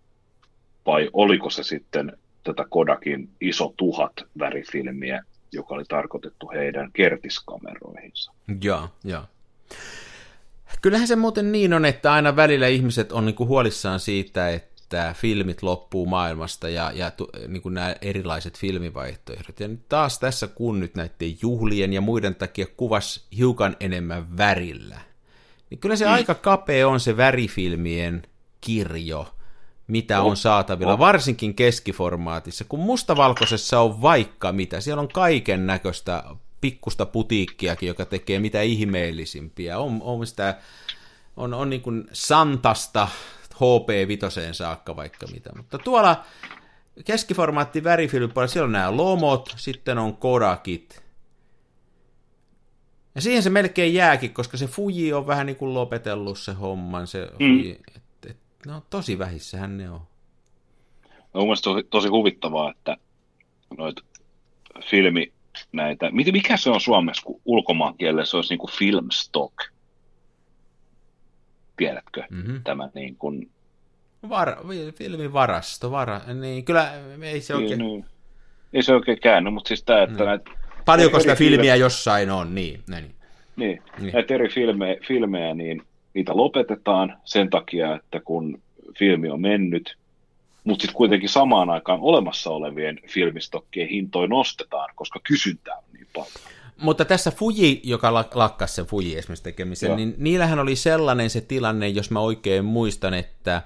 vai 0.87 1.11
oliko 1.13 1.51
se 1.51 1.63
sitten 1.63 2.13
tätä 2.45 2.65
Kodakin 2.71 3.29
iso 3.41 3.75
tuhat 3.77 4.13
värifilmiä, 4.39 5.23
joka 5.53 5.75
oli 5.75 5.85
tarkoitettu 5.85 6.51
heidän 6.55 6.93
kertiskameroihinsa. 6.93 8.33
Joo, 8.63 8.89
joo. 9.05 9.23
Kyllähän 10.83 11.09
se 11.09 11.17
muuten 11.17 11.53
niin 11.53 11.75
on, 11.75 11.85
että 11.85 12.13
aina 12.13 12.37
välillä 12.37 12.67
ihmiset 12.67 13.13
on 13.13 13.27
niinku 13.27 13.47
huolissaan 13.47 14.01
siitä, 14.01 14.49
että 14.49 15.15
filmit 15.17 15.63
loppuu 15.63 16.07
maailmasta 16.07 16.69
ja, 16.69 16.93
ja 16.95 17.13
niin 17.49 17.63
kuin 17.63 17.75
nämä 17.75 17.95
erilaiset 18.03 18.59
filmivaihtoehdot. 18.59 19.61
Ja 19.61 19.69
nyt 19.69 19.89
taas 19.89 20.19
tässä, 20.19 20.47
kun 20.47 20.81
nyt 20.81 20.95
näiden 20.95 21.37
juhlien 21.43 21.93
ja 21.93 22.01
muiden 22.01 22.35
takia 22.35 22.67
kuvas 22.77 23.27
hiukan 23.37 23.77
enemmän 23.81 24.37
värillä, 24.37 25.01
niin 25.71 25.79
kyllä 25.79 25.97
se 25.97 26.05
mm. 26.05 26.13
aika 26.13 26.35
kapea 26.35 26.89
on 26.89 27.01
se 27.01 27.17
värifilmien 27.17 28.23
kirjo– 28.61 29.27
mitä 29.91 30.23
on. 30.23 30.37
saatavilla, 30.37 30.99
varsinkin 30.99 31.55
keskiformaatissa, 31.55 32.65
kun 32.65 32.79
mustavalkoisessa 32.81 33.81
on 33.81 34.03
vaikka 34.03 34.53
mitä, 34.53 34.81
siellä 34.81 35.01
on 35.01 35.09
kaiken 35.09 35.67
näköistä 35.67 36.25
pikkusta 36.61 37.07
putiikkiakin, 37.07 37.87
joka 37.87 38.05
tekee 38.05 38.39
mitä 38.39 38.63
ihmeellisimpiä, 38.63 39.79
on, 39.79 39.99
on 40.03 40.27
sitä, 40.27 40.59
on, 41.37 41.55
on 41.55 41.71
niin 41.71 41.83
kuin 41.83 42.05
Santasta 42.13 43.09
HP 43.55 44.09
Vitoseen 44.09 44.55
saakka 44.55 44.97
vaikka 44.97 45.27
mitä, 45.27 45.51
mutta 45.57 45.79
tuolla 45.79 46.25
keskiformaatti 47.05 47.85
värifilmipuolella, 47.85 48.53
siellä 48.53 48.67
on 48.67 48.73
nämä 48.73 48.97
lomot, 48.97 49.55
sitten 49.57 49.99
on 49.99 50.17
Kodakit, 50.17 51.03
ja 53.15 53.21
siihen 53.21 53.43
se 53.43 53.51
melkein 53.51 53.95
jääkin, 53.95 54.35
koska 54.35 54.57
se 54.57 54.67
Fuji 54.67 55.13
on 55.13 55.27
vähän 55.27 55.47
niin 55.47 55.57
kuin 55.57 55.75
lopetellut 55.75 56.39
se 56.39 56.53
homman, 56.53 57.07
se 57.07 57.21
mm. 57.21 57.37
Fuji, 57.39 57.81
No 58.67 58.83
tosi 58.91 59.19
vähissähän 59.19 59.77
ne 59.77 59.91
on. 59.91 60.01
No, 61.35 61.45
mun 61.45 61.57
tosi, 61.63 61.83
tosi 61.91 62.09
huvittavaa, 62.09 62.71
että 62.71 62.97
noit 63.79 63.97
filmi 64.85 65.33
näitä, 65.73 66.11
mikä 66.11 66.57
se 66.57 66.71
on 66.71 66.81
suomessa, 66.81 67.23
kun 67.23 67.41
ulkomaan 67.45 67.95
kielellä 67.95 68.25
se 68.25 68.37
olisi 68.37 68.53
niin 68.53 68.59
kuin 68.59 68.71
filmstock? 68.71 69.57
Tiedätkö 71.77 72.23
mm-hmm. 72.31 72.63
tämä 72.65 72.89
niin 72.95 73.17
kuin... 73.17 73.51
Var, 74.29 74.57
filmivarasto, 74.95 75.91
vara, 75.91 76.21
niin 76.41 76.65
kyllä 76.65 76.93
ei 77.23 77.41
se 77.41 77.55
oikein... 77.55 77.79
Niin, 77.79 78.05
ei 78.73 78.83
se 78.83 78.95
oikein 78.95 79.21
käänny, 79.21 79.51
mutta 79.51 79.69
siis 79.69 79.83
tämä, 79.83 80.03
että 80.03 80.19
no. 80.19 80.25
näitä... 80.25 80.51
Paljonko 80.85 81.21
sitä 81.21 81.35
filmiä 81.35 81.59
filme... 81.59 81.77
jossain 81.77 82.31
on, 82.31 82.55
niin. 82.55 82.83
Niin, 82.89 83.15
niin. 83.57 83.83
niin. 83.99 84.13
näitä 84.13 84.35
eri 84.35 84.49
filmejä, 84.49 84.97
filmejä, 85.09 85.55
niin 85.55 85.83
niitä 86.15 86.37
lopetetaan 86.37 87.19
sen 87.25 87.51
takia, 87.51 87.97
että 87.97 88.21
kun 88.21 88.63
filmi 88.99 89.29
on 89.29 89.41
mennyt, 89.41 89.97
mutta 90.65 90.83
sitten 90.83 90.97
kuitenkin 90.97 91.29
samaan 91.29 91.71
aikaan 91.71 92.01
olemassa 92.01 92.51
olevien 92.51 92.99
filmistokkien 93.09 93.89
hintoja 93.89 94.29
nostetaan, 94.29 94.89
koska 94.95 95.21
kysyntää 95.25 95.77
on 95.77 95.85
niin 95.93 96.07
paljon. 96.15 96.33
Mutta 96.77 97.05
tässä 97.05 97.31
Fuji, 97.31 97.81
joka 97.85 98.15
lakkasi 98.35 98.75
sen 98.75 98.87
Fuji 98.87 99.19
esimerkiksi 99.19 99.45
tekemisen, 99.45 99.87
Joo. 99.89 99.97
niin 99.97 100.15
niillähän 100.19 100.59
oli 100.59 100.77
sellainen 100.77 101.31
se 101.31 101.41
tilanne, 101.41 101.89
jos 101.89 102.11
mä 102.11 102.21
oikein 102.21 102.65
muistan, 102.65 103.15
että 103.15 103.63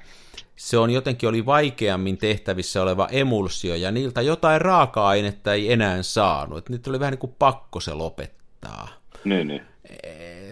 se 0.56 0.78
on 0.78 0.90
jotenkin 0.90 1.28
oli 1.28 1.46
vaikeammin 1.46 2.18
tehtävissä 2.18 2.82
oleva 2.82 3.08
emulsio, 3.10 3.74
ja 3.74 3.90
niiltä 3.90 4.22
jotain 4.22 4.60
raaka-ainetta 4.60 5.52
ei 5.52 5.72
enää 5.72 6.02
saanut. 6.02 6.68
Nyt 6.68 6.86
oli 6.86 7.00
vähän 7.00 7.12
niin 7.12 7.18
kuin 7.18 7.34
pakko 7.38 7.80
se 7.80 7.94
lopettaa. 7.94 8.88
Niin, 9.24 9.48
niin 9.48 9.62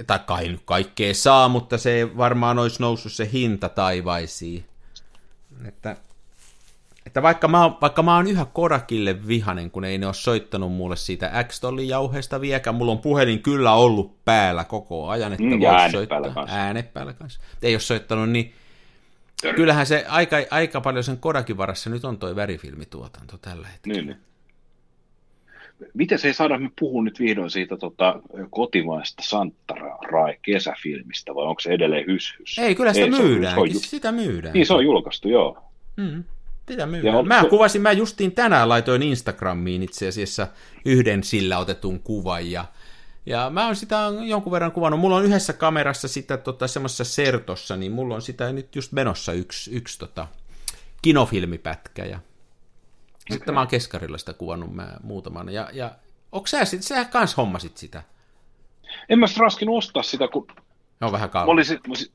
tai 0.06 0.18
kai 0.26 0.48
nyt 0.48 0.62
kaikkea 0.64 1.14
saa, 1.14 1.48
mutta 1.48 1.78
se 1.78 2.08
varmaan 2.16 2.58
olisi 2.58 2.82
noussut 2.82 3.12
se 3.12 3.28
hinta 3.32 3.68
taivaisiin. 3.68 4.64
Että 5.68 5.96
että 7.06 7.22
vaikka 7.22 7.48
mä, 7.48 7.62
oon, 7.62 7.76
vaikka 7.80 8.02
mä 8.02 8.16
oon 8.16 8.26
yhä 8.26 8.44
Kodakille 8.52 9.26
vihanen, 9.26 9.70
kun 9.70 9.84
ei 9.84 9.98
ne 9.98 10.06
ole 10.06 10.14
soittanut 10.14 10.72
mulle 10.72 10.96
siitä 10.96 11.44
x 11.48 11.60
jauheesta 11.86 12.40
viekään, 12.40 12.76
mulla 12.76 12.92
on 12.92 12.98
puhelin 12.98 13.42
kyllä 13.42 13.72
ollut 13.74 14.24
päällä 14.24 14.64
koko 14.64 15.08
ajan, 15.08 15.32
että 15.32 15.44
Mm, 15.44 15.60
voisi 15.60 15.92
soittaa. 15.92 16.20
päällä 16.20 16.34
kanssa. 16.34 16.56
Äänet 16.56 16.92
päällä 16.92 17.12
kanssa. 17.12 17.40
Ei 17.62 17.74
ole 17.74 17.80
soittanut, 17.80 18.30
niin 18.30 18.54
kyllähän 19.56 19.86
se 19.86 20.04
aika, 20.08 20.36
aika 20.50 20.80
paljon 20.80 21.04
sen 21.04 21.18
Kodakin 21.18 21.56
varassa 21.56 21.90
nyt 21.90 22.04
on 22.04 22.18
toi 22.18 22.36
värifilmituotanto 22.36 23.38
tällä 23.38 23.68
hetkellä. 23.68 23.96
Niin, 23.96 24.06
niin. 24.06 24.20
Miten 25.94 26.18
se 26.18 26.28
ei 26.28 26.34
saada 26.34 26.58
me 26.58 26.70
puhua 26.80 27.02
nyt 27.02 27.20
vihdoin 27.20 27.50
siitä 27.50 27.76
tota, 27.76 28.20
kotimaista 28.50 29.22
Santarai 29.26 30.36
kesäfilmistä, 30.42 31.34
vai 31.34 31.44
onko 31.46 31.60
se 31.60 31.70
edelleen 31.70 32.06
hyshys? 32.06 32.58
Ei, 32.58 32.74
kyllä 32.74 32.92
sitä 32.92 33.04
Ei, 33.06 33.12
se 33.12 33.16
on- 33.22 33.24
myydään, 33.28 33.54
se 33.54 33.60
on 33.60 33.72
ju- 33.72 33.80
sitä 33.80 34.12
myydään. 34.12 34.54
Niin, 34.54 34.66
se 34.66 34.74
on 34.74 34.84
julkaistu, 34.84 35.28
joo. 35.28 35.58
Mm, 35.96 36.24
sitä 36.68 36.86
myydään. 36.86 37.16
on- 37.16 37.28
Mä 37.28 37.42
se- 37.42 37.48
kuvasin, 37.48 37.82
mä 37.82 37.92
justiin 37.92 38.32
tänään 38.32 38.68
laitoin 38.68 39.02
Instagramiin 39.02 39.82
itse 39.82 40.08
asiassa 40.08 40.48
yhden 40.84 41.24
sillä 41.24 41.58
otetun 41.58 42.00
kuvan 42.00 42.50
ja 42.50 42.64
ja 43.26 43.50
mä 43.50 43.66
oon 43.66 43.76
sitä 43.76 43.96
jonkun 44.26 44.52
verran 44.52 44.72
kuvannut. 44.72 45.00
Mulla 45.00 45.16
on 45.16 45.24
yhdessä 45.24 45.52
kamerassa 45.52 46.08
sitä 46.08 46.36
tota, 46.36 46.66
semmoisessa 46.66 47.04
sertossa, 47.04 47.76
niin 47.76 47.92
mulla 47.92 48.14
on 48.14 48.22
sitä 48.22 48.52
nyt 48.52 48.76
just 48.76 48.92
menossa 48.92 49.32
yksi, 49.32 49.70
yksi 49.76 49.98
tota, 49.98 50.26
kinofilmipätkä. 51.02 52.04
Ja 52.04 52.18
sitten 53.30 53.54
mä 53.54 53.60
oon 53.60 53.68
keskarilla 53.68 54.18
sitä 54.18 54.32
kuvannut 54.32 54.74
mä 54.74 54.96
muutaman. 55.02 55.48
Ja, 55.48 55.68
ja 55.72 55.90
onko 56.32 56.46
sä, 56.46 56.64
sit, 56.64 56.82
sä 56.82 57.04
kans 57.04 57.36
hommasit 57.36 57.76
sitä? 57.76 58.02
En 59.08 59.18
mä 59.18 59.26
sit 59.26 59.36
raskinut 59.36 59.76
ostaa 59.76 60.02
sitä, 60.02 60.28
kun 60.28 60.46
Ne 61.00 61.06
on 61.06 61.12
vähän 61.12 61.30
olisin, 61.34 61.80
mä 61.86 61.90
olisin, 61.90 62.12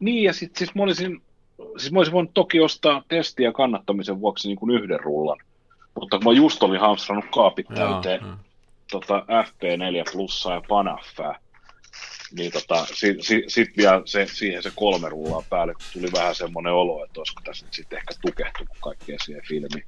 niin 0.00 0.24
ja 0.24 0.32
sit 0.32 0.56
siis 0.56 0.74
mä 0.74 0.82
olisin, 0.82 1.22
siis 1.78 1.92
mä 1.92 1.98
olisin 1.98 2.14
voinut 2.14 2.34
toki 2.34 2.60
ostaa 2.60 3.02
testiä 3.08 3.52
kannattamisen 3.52 4.20
vuoksi 4.20 4.48
niin 4.48 4.58
kuin 4.58 4.70
yhden 4.70 5.00
rullan, 5.00 5.38
mutta 6.00 6.18
kun 6.18 6.24
mä 6.24 6.32
just 6.32 6.62
olin 6.62 6.80
hamstrannut 6.80 7.30
kaapit 7.34 7.66
täyteen 7.74 8.20
tota 8.90 9.26
FP4 9.28 10.12
plussaa 10.12 10.54
ja 10.54 10.62
Panaffää, 10.68 11.38
niin 12.36 12.52
tota, 12.52 12.86
sit, 12.94 13.16
sit, 13.22 13.44
sit 13.48 13.76
vielä 13.76 14.02
se, 14.04 14.26
siihen 14.26 14.62
se 14.62 14.72
kolme 14.76 15.08
rullaa 15.08 15.42
päälle, 15.50 15.74
kun 15.74 15.82
tuli 15.92 16.12
vähän 16.12 16.34
semmoinen 16.34 16.72
olo, 16.72 17.04
että 17.04 17.20
olisiko 17.20 17.42
tässä 17.44 17.66
nyt 17.66 17.74
sitten 17.74 17.98
ehkä 17.98 18.14
tukehtunut 18.22 18.76
kaikkea 18.80 19.16
siihen 19.24 19.42
filmiin. 19.48 19.86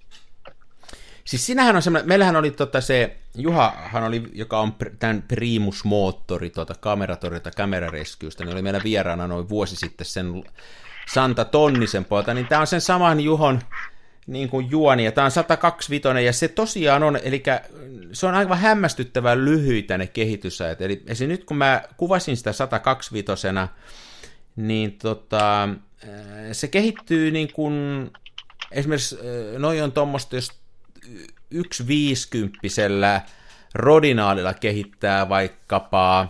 Siis 1.25 1.47
sinähän 1.47 1.77
on 1.77 1.83
semmoinen, 1.83 2.09
meillähän 2.09 2.37
oli 2.37 2.51
tota 2.51 2.81
se, 2.81 3.17
Juhahan 3.35 4.05
oli, 4.05 4.23
joka 4.33 4.61
on 4.61 4.75
pr- 4.83 4.97
tämän 4.99 5.25
Primus-moottori 5.29 6.51
tuota 6.51 6.75
kameratorilta 6.81 7.51
Camerarescuesta, 7.51 8.45
niin 8.45 8.53
oli 8.53 8.63
meillä 8.63 8.81
vieraana 8.85 9.29
noin 9.29 9.49
vuosi 9.49 9.77
sitten 9.77 10.05
sen 10.05 10.45
Santa 11.09 11.45
Tonnisen 11.45 12.05
puolta, 12.05 12.35
niin 12.35 12.47
tämä 12.47 12.61
on 12.61 12.67
sen 12.67 12.81
saman 12.81 13.21
Juhon 13.21 13.61
niin 14.27 14.49
kuin 14.49 14.71
juoni, 14.71 15.05
ja 15.05 15.13
tämä 15.13 15.25
on 15.25 15.31
125, 15.31 16.09
ja 16.25 16.33
se 16.33 16.49
tosiaan 16.49 17.03
on, 17.03 17.19
eli 17.23 17.43
se 18.13 18.27
on 18.27 18.35
aivan 18.35 18.59
hämmästyttävän 18.59 19.45
lyhyitä 19.45 19.99
ne 19.99 20.07
kehitysajat, 20.07 20.81
eli 20.81 21.03
esim. 21.07 21.29
nyt 21.29 21.45
kun 21.45 21.57
mä 21.57 21.83
kuvasin 21.97 22.37
sitä 22.37 22.53
125 22.53 23.47
niin 24.57 24.93
tota, 24.93 25.69
se 26.53 26.69
kehittyy 26.69 27.31
niin 27.31 27.53
kuin, 27.53 28.11
esimerkiksi 28.73 29.19
noin 29.59 29.83
on 29.83 29.93
tuommoista, 29.93 30.37
jos 30.37 30.64
yksi 31.51 31.87
viisikymppisellä 31.87 33.23
rodinaalilla 33.75 34.55
kehittää 34.55 35.29
vaikkapa 35.29 36.29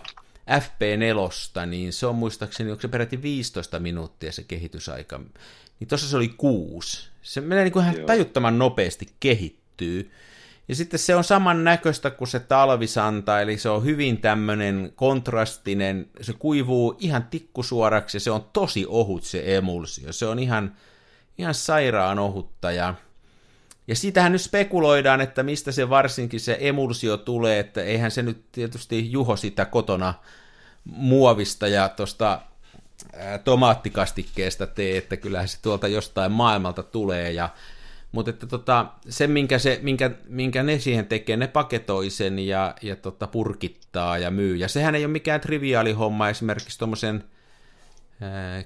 FP4, 0.49 1.65
niin 1.65 1.93
se 1.93 2.05
on 2.05 2.15
muistaakseni, 2.15 2.71
onko 2.71 2.81
se 2.81 2.87
peräti 2.87 3.21
15 3.21 3.79
minuuttia 3.79 4.31
se 4.31 4.43
kehitysaika, 4.43 5.19
niin 5.79 5.87
tuossa 5.87 6.09
se 6.09 6.17
oli 6.17 6.27
kuusi. 6.27 7.09
Se 7.21 7.41
menee 7.41 7.63
niin 7.63 7.73
kuin 7.73 7.83
ihan 7.83 7.95
Joo. 7.95 8.07
tajuttoman 8.07 8.59
nopeasti 8.59 9.07
kehittyy. 9.19 10.11
Ja 10.67 10.75
sitten 10.75 10.99
se 10.99 11.15
on 11.15 11.23
saman 11.23 11.63
näköistä 11.63 12.09
kuin 12.09 12.27
se 12.27 12.39
talvisanta, 12.39 13.41
eli 13.41 13.57
se 13.57 13.69
on 13.69 13.83
hyvin 13.83 14.21
tämmöinen 14.21 14.93
kontrastinen, 14.95 16.07
se 16.21 16.33
kuivuu 16.33 16.97
ihan 16.99 17.23
tikkusuoraksi 17.23 18.17
ja 18.17 18.21
se 18.21 18.31
on 18.31 18.45
tosi 18.53 18.85
ohut 18.87 19.23
se 19.23 19.57
emulsio. 19.57 20.13
Se 20.13 20.25
on 20.25 20.39
ihan, 20.39 20.75
ihan 21.37 21.53
sairaan 21.53 22.19
ohutta 22.19 22.71
ja 22.71 22.93
ja 23.87 23.95
siitähän 23.95 24.31
nyt 24.31 24.41
spekuloidaan, 24.41 25.21
että 25.21 25.43
mistä 25.43 25.71
se 25.71 25.89
varsinkin 25.89 26.39
se 26.39 26.57
emulsio 26.59 27.17
tulee, 27.17 27.59
että 27.59 27.83
eihän 27.83 28.11
se 28.11 28.21
nyt 28.21 28.51
tietysti 28.51 29.11
Juho 29.11 29.35
sitä 29.35 29.65
kotona 29.65 30.13
muovista 30.85 31.67
ja 31.67 31.89
tuosta 31.89 32.41
tomaattikastikkeesta 33.43 34.67
tee, 34.67 34.97
että 34.97 35.17
kyllähän 35.17 35.47
se 35.47 35.61
tuolta 35.61 35.87
jostain 35.87 36.31
maailmalta 36.31 36.83
tulee. 36.83 37.31
Ja, 37.31 37.49
mutta 38.11 38.29
että 38.29 38.47
tota, 38.47 38.85
se, 39.09 39.27
minkä, 39.27 39.59
se, 39.59 39.79
minkä, 39.81 40.11
minkä 40.27 40.63
ne 40.63 40.79
siihen 40.79 41.05
tekee, 41.05 41.37
ne 41.37 41.47
paketoi 41.47 42.09
sen 42.09 42.39
ja, 42.39 42.75
ja 42.81 42.95
tota, 42.95 43.27
purkittaa 43.27 44.17
ja 44.17 44.31
myy. 44.31 44.55
Ja 44.55 44.67
sehän 44.67 44.95
ei 44.95 45.05
ole 45.05 45.11
mikään 45.11 45.41
triviaali 45.41 45.91
homma 45.91 46.29
esimerkiksi 46.29 46.79
tuommoisen 46.79 47.23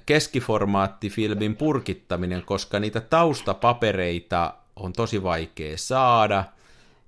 keskiformaattifilmin 0.06 1.56
purkittaminen, 1.56 2.42
koska 2.42 2.80
niitä 2.80 3.00
taustapapereita 3.00 4.54
on 4.76 4.92
tosi 4.92 5.22
vaikea 5.22 5.78
saada, 5.78 6.44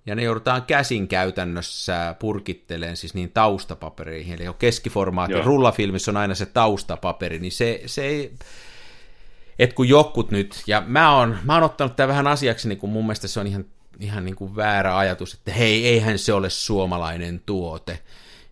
ja 0.06 0.14
ne 0.14 0.22
joudutaan 0.22 0.62
käsin 0.62 1.08
käytännössä 1.08 2.14
purkitteleen 2.18 2.96
siis 2.96 3.14
niin 3.14 3.30
taustapapereihin, 3.30 4.42
eli 4.42 4.54
keskiformaatti, 4.58 5.32
Joo. 5.32 5.44
rullafilmissä 5.44 6.10
on 6.10 6.16
aina 6.16 6.34
se 6.34 6.46
taustapaperi, 6.46 7.38
niin 7.38 7.52
se, 7.52 7.82
se 7.86 8.02
ei, 8.02 8.32
et 9.58 9.72
kun 9.72 9.88
jokut 9.88 10.30
nyt, 10.30 10.62
ja 10.66 10.82
mä 10.86 11.16
oon, 11.16 11.38
mä 11.44 11.54
oon 11.54 11.62
ottanut 11.62 11.96
tämän 11.96 12.08
vähän 12.08 12.26
asiaksi, 12.26 12.68
niin 12.68 12.78
kun 12.78 12.90
mun 12.90 13.04
mielestä 13.04 13.28
se 13.28 13.40
on 13.40 13.46
ihan, 13.46 13.64
ihan 14.00 14.24
niin 14.24 14.36
kuin 14.36 14.56
väärä 14.56 14.98
ajatus, 14.98 15.34
että 15.34 15.52
hei, 15.52 15.86
eihän 15.86 16.18
se 16.18 16.32
ole 16.32 16.50
suomalainen 16.50 17.42
tuote, 17.46 17.98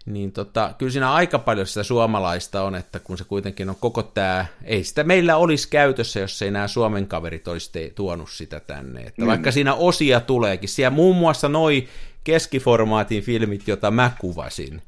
niin 0.07 0.33
tota, 0.33 0.75
kyllä 0.79 0.93
siinä 0.93 1.13
aika 1.13 1.39
paljon 1.39 1.67
sitä 1.67 1.83
suomalaista 1.83 2.63
on, 2.63 2.75
että 2.75 2.99
kun 2.99 3.19
se 3.19 3.25
kuitenkin 3.25 3.69
on 3.71 3.77
koko 3.81 4.03
tämä, 4.03 4.47
ei 4.65 4.85
sitä 4.85 5.05
meillä 5.05 5.37
olisi 5.37 5.69
käytössä, 5.69 6.21
jos 6.21 6.43
ei 6.43 6.51
nämä 6.51 6.69
Suomen 6.69 7.07
kaverit 7.07 7.49
olisi 7.49 7.73
te- 7.73 7.93
tuonut 7.95 8.31
sitä 8.31 8.61
tänne. 8.61 9.01
Että 9.01 9.23
Mm. 9.23 9.29
vaikka 9.29 9.51
siinä 9.53 9.75
osia 9.75 10.21
tuleekin, 10.21 10.69
siellä 10.69 10.91
muun 10.97 11.17
muassa 11.17 11.49
noi 11.49 11.89
keskiformaatin 12.25 13.23
filmit, 13.23 13.69
joita 13.69 13.91
mä 13.91 14.11
kuvasin, 14.21 14.83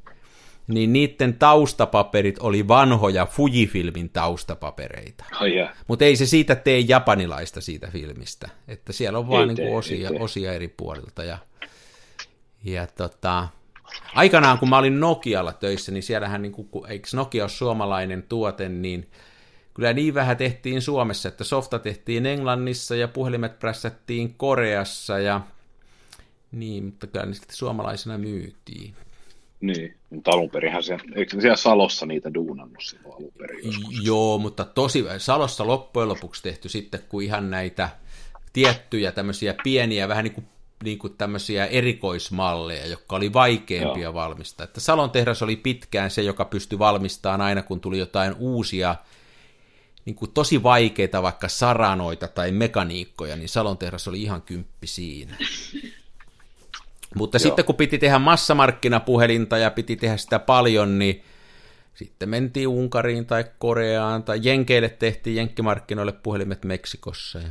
niin 0.68 0.92
niiden 0.92 1.34
taustapaperit 1.34 2.38
oli 2.38 2.68
vanhoja 2.68 3.26
Fujifilmin 3.26 4.10
taustapapereita. 4.10 5.24
Ai 5.40 5.56
jää. 5.56 5.76
Mutta 5.88 6.04
ei 6.04 6.16
se 6.16 6.26
siitä 6.26 6.54
tee 6.54 6.78
japanilaista 6.78 7.60
siitä 7.60 7.88
filmistä, 7.92 8.48
että 8.68 8.92
siellä 8.92 9.18
on 9.18 9.28
vaan 9.28 9.40
Ei 9.40 9.46
niinku 9.46 9.62
ei 9.62 9.74
osia, 9.74 10.08
tee. 10.10 10.20
osia 10.20 10.52
eri 10.52 10.68
puolilta. 10.68 11.24
Ja, 11.24 11.38
ja 12.64 12.86
tota, 12.86 13.48
aikanaan 14.14 14.58
kun 14.58 14.68
mä 14.68 14.78
olin 14.78 15.00
Nokialla 15.00 15.52
töissä, 15.52 15.92
niin 15.92 16.02
siellähän, 16.02 16.42
niinku, 16.42 16.64
kun, 16.64 16.90
eikö 16.90 17.08
Nokia 17.12 17.44
ole 17.44 17.48
suomalainen 17.48 18.22
tuote, 18.22 18.68
niin 18.68 19.10
kyllä 19.74 19.92
niin 19.92 20.14
vähän 20.14 20.36
tehtiin 20.36 20.82
Suomessa, 20.82 21.28
että 21.28 21.44
softa 21.44 21.78
tehtiin 21.78 22.26
Englannissa 22.26 22.96
ja 22.96 23.08
puhelimet 23.08 23.58
prässättiin 23.58 24.34
Koreassa 24.34 25.18
ja 25.18 25.40
niin, 26.52 26.84
mutta 26.84 27.06
kyllä 27.06 27.26
ne 27.26 27.34
sitten 27.34 27.56
suomalaisena 27.56 28.18
myytiin. 28.18 28.94
Niin, 29.60 29.96
mutta 30.10 30.30
alun 30.30 30.50
perinhän 30.50 30.82
se, 30.82 30.98
eikö 31.14 31.40
siellä 31.40 31.56
Salossa 31.56 32.06
niitä 32.06 32.34
duunannut 32.34 32.82
silloin 32.82 33.14
alun 33.14 33.32
perin 33.38 33.66
joskus? 33.66 34.04
Joo, 34.04 34.38
mutta 34.38 34.64
tosi 34.64 35.04
Salossa 35.18 35.66
loppujen 35.66 36.08
lopuksi 36.08 36.42
tehty 36.42 36.68
sitten, 36.68 37.00
kun 37.08 37.22
ihan 37.22 37.50
näitä 37.50 37.88
tiettyjä 38.52 39.12
tämmöisiä 39.12 39.54
pieniä, 39.64 40.08
vähän 40.08 40.24
niin 40.24 40.34
kuin, 40.34 40.46
niin 40.82 40.98
kuin 40.98 41.14
tämmöisiä 41.18 41.66
erikoismalleja, 41.66 42.86
jotka 42.86 43.16
oli 43.16 43.32
vaikeampia 43.32 44.02
Joo. 44.02 44.14
valmistaa. 44.14 44.64
Että 44.64 44.80
Salon 44.80 45.10
tehdas 45.10 45.42
oli 45.42 45.56
pitkään 45.56 46.10
se, 46.10 46.22
joka 46.22 46.44
pystyi 46.44 46.78
valmistamaan 46.78 47.40
aina, 47.40 47.62
kun 47.62 47.80
tuli 47.80 47.98
jotain 47.98 48.34
uusia, 48.38 48.96
niin 50.04 50.16
kuin 50.16 50.30
tosi 50.30 50.62
vaikeita 50.62 51.22
vaikka 51.22 51.48
saranoita 51.48 52.28
tai 52.28 52.52
mekaniikkoja, 52.52 53.36
niin 53.36 53.48
Salon 53.48 53.78
tehdas 53.78 54.08
oli 54.08 54.22
ihan 54.22 54.42
kymppi 54.42 54.86
siinä. 54.86 55.36
Mutta 57.14 57.36
Joo. 57.36 57.42
sitten 57.42 57.64
kun 57.64 57.74
piti 57.74 57.98
tehdä 57.98 58.18
massamarkkinapuhelinta 58.18 59.58
ja 59.58 59.70
piti 59.70 59.96
tehdä 59.96 60.16
sitä 60.16 60.38
paljon, 60.38 60.98
niin 60.98 61.24
sitten 61.94 62.28
mentiin 62.28 62.68
Unkariin 62.68 63.26
tai 63.26 63.44
Koreaan 63.58 64.22
tai 64.22 64.40
Jenkeille 64.42 64.88
tehtiin 64.88 65.36
Jenkkimarkkinoille 65.36 66.12
puhelimet 66.12 66.64
Meksikossa 66.64 67.38
ja 67.38 67.48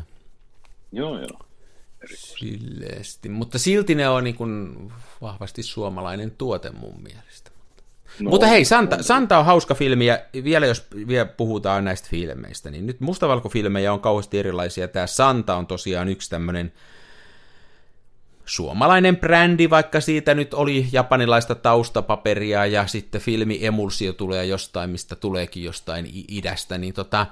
Joo, 0.91 1.17
joo. 1.17 1.50
Silleesti. 2.15 3.29
Mutta 3.29 3.59
silti 3.59 3.95
ne 3.95 4.09
on 4.09 4.23
niin 4.23 4.35
kuin 4.35 4.75
vahvasti 5.21 5.63
suomalainen 5.63 6.31
tuote 6.31 6.71
mun 6.71 7.03
mielestä. 7.03 7.51
No, 8.19 8.29
Mutta 8.29 8.47
hei, 8.47 8.65
Santa, 8.65 8.95
on- 8.95 9.03
Santa 9.03 9.37
on 9.39 9.45
hauska 9.45 9.75
filmi, 9.75 10.05
ja 10.05 10.19
vielä 10.43 10.65
jos 10.65 10.87
vielä 11.07 11.25
puhutaan 11.25 11.85
näistä 11.85 12.07
filmeistä, 12.11 12.71
niin 12.71 12.85
nyt 12.87 12.99
mustavalkofilmejä 12.99 13.93
on 13.93 13.99
kauheasti 13.99 14.39
erilaisia. 14.39 14.87
Tämä 14.87 15.07
Santa 15.07 15.55
on 15.55 15.67
tosiaan 15.67 16.07
yksi 16.09 16.29
tämmöinen 16.29 16.73
suomalainen 18.45 19.17
brändi, 19.17 19.69
vaikka 19.69 20.01
siitä 20.01 20.33
nyt 20.33 20.53
oli 20.53 20.87
japanilaista 20.91 21.55
taustapaperia, 21.55 22.65
ja 22.65 22.87
sitten 22.87 23.21
filmi 23.21 23.65
Emulsio 23.65 24.13
tulee 24.13 24.45
jostain, 24.45 24.89
mistä 24.89 25.15
tuleekin 25.15 25.63
jostain 25.63 26.09
idästä, 26.27 26.77
niin 26.77 26.93
tota, 26.93 27.27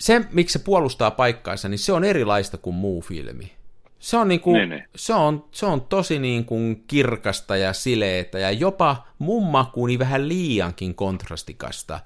se, 0.00 0.24
miksi 0.32 0.52
se 0.58 0.64
puolustaa 0.64 1.10
paikkaansa, 1.10 1.68
niin 1.68 1.78
se 1.78 1.92
on 1.92 2.04
erilaista 2.04 2.58
kuin 2.58 2.76
muu 2.76 3.00
filmi. 3.02 3.52
Se 3.98 4.16
on, 4.16 4.28
niin 4.28 4.40
kuin, 4.40 4.54
Ne, 4.54 4.66
ne. 4.66 4.88
se 4.96 5.14
on, 5.14 5.44
se 5.52 5.66
on 5.66 5.80
tosi 5.80 6.18
niin 6.18 6.44
kuin 6.44 6.84
kirkasta 6.86 7.56
ja 7.56 7.72
sileetä 7.72 8.38
ja 8.38 8.50
jopa 8.50 9.06
mun 9.18 9.46
makuuni 9.46 9.98
vähän 9.98 10.28
liiankin 10.28 10.94
kontrastikasta. 10.94 12.00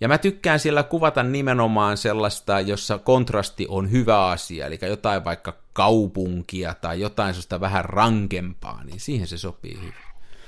Ja 0.00 0.08
mä 0.08 0.18
tykkään 0.18 0.60
siellä 0.60 0.82
kuvata 0.82 1.22
nimenomaan 1.22 1.96
sellaista, 1.96 2.60
jossa 2.60 2.98
kontrasti 2.98 3.66
on 3.68 3.90
hyvä 3.90 4.26
asia, 4.26 4.66
eli 4.66 4.78
jotain 4.82 5.24
vaikka 5.24 5.56
kaupunkia 5.72 6.74
tai 6.74 7.00
jotain 7.00 7.34
sellaista 7.34 7.60
vähän 7.60 7.84
rankempaa, 7.84 8.84
niin 8.84 9.00
siihen 9.00 9.26
se 9.26 9.38
sopii 9.38 9.76
hyvin. 9.76 9.94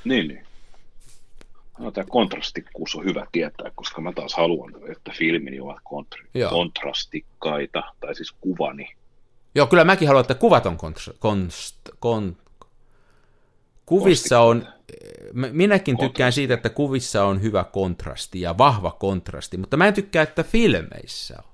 Niin, 0.05 0.29
niin. 0.29 0.47
No, 1.83 1.91
tämä 1.91 2.05
kontrastikkuus 2.11 2.95
on 2.95 3.05
hyvä 3.05 3.27
tietää, 3.33 3.71
koska 3.75 4.01
mä 4.01 4.13
taas 4.13 4.35
haluan, 4.35 4.73
että 4.93 5.13
filmini 5.19 5.61
ovat 5.61 5.77
kontra- 5.79 6.27
Joo. 6.35 6.51
kontrastikkaita, 6.51 7.83
tai 8.01 8.15
siis 8.15 8.33
kuvani. 8.41 8.89
Joo, 9.55 9.67
kyllä 9.67 9.85
mäkin 9.85 10.09
haluan, 10.09 10.21
että 10.21 10.35
kuvat 10.35 10.67
on 10.67 10.77
konst, 10.77 11.09
konst, 11.19 11.77
kon, 11.99 12.37
kuvissa 13.87 14.41
on, 14.41 14.69
minäkin 15.33 15.95
tykkään 15.97 16.09
Kontrasti. 16.09 16.35
siitä, 16.35 16.55
että 16.55 16.71
kuvissa 16.71 17.25
on 17.25 17.43
hyvä 17.43 17.65
kontrasti 17.65 18.41
ja 18.41 18.59
vahva 18.59 18.91
kontrasti, 18.91 19.57
mutta 19.57 19.77
mä 19.77 19.87
en 19.89 19.95
tykkää, 19.95 20.23
että 20.23 20.43
filmeissä 20.43 21.35
on. 21.39 21.53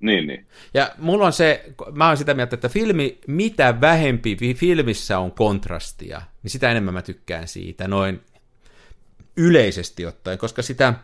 Niin, 0.00 0.26
niin. 0.26 0.46
Ja 0.74 0.90
mulla 0.98 1.26
on 1.26 1.32
se, 1.32 1.64
mä 1.92 2.06
oon 2.06 2.16
sitä 2.16 2.34
mieltä, 2.34 2.54
että 2.56 2.68
filmi, 2.68 3.18
mitä 3.26 3.80
vähempi 3.80 4.36
fi- 4.36 4.54
filmissä 4.54 5.18
on 5.18 5.32
kontrastia, 5.32 6.22
niin 6.42 6.50
sitä 6.50 6.70
enemmän 6.70 6.94
mä 6.94 7.02
tykkään 7.02 7.48
siitä, 7.48 7.88
noin 7.88 8.20
yleisesti 9.36 10.06
ottaen, 10.06 10.38
koska 10.38 10.62
sitä 10.62 10.94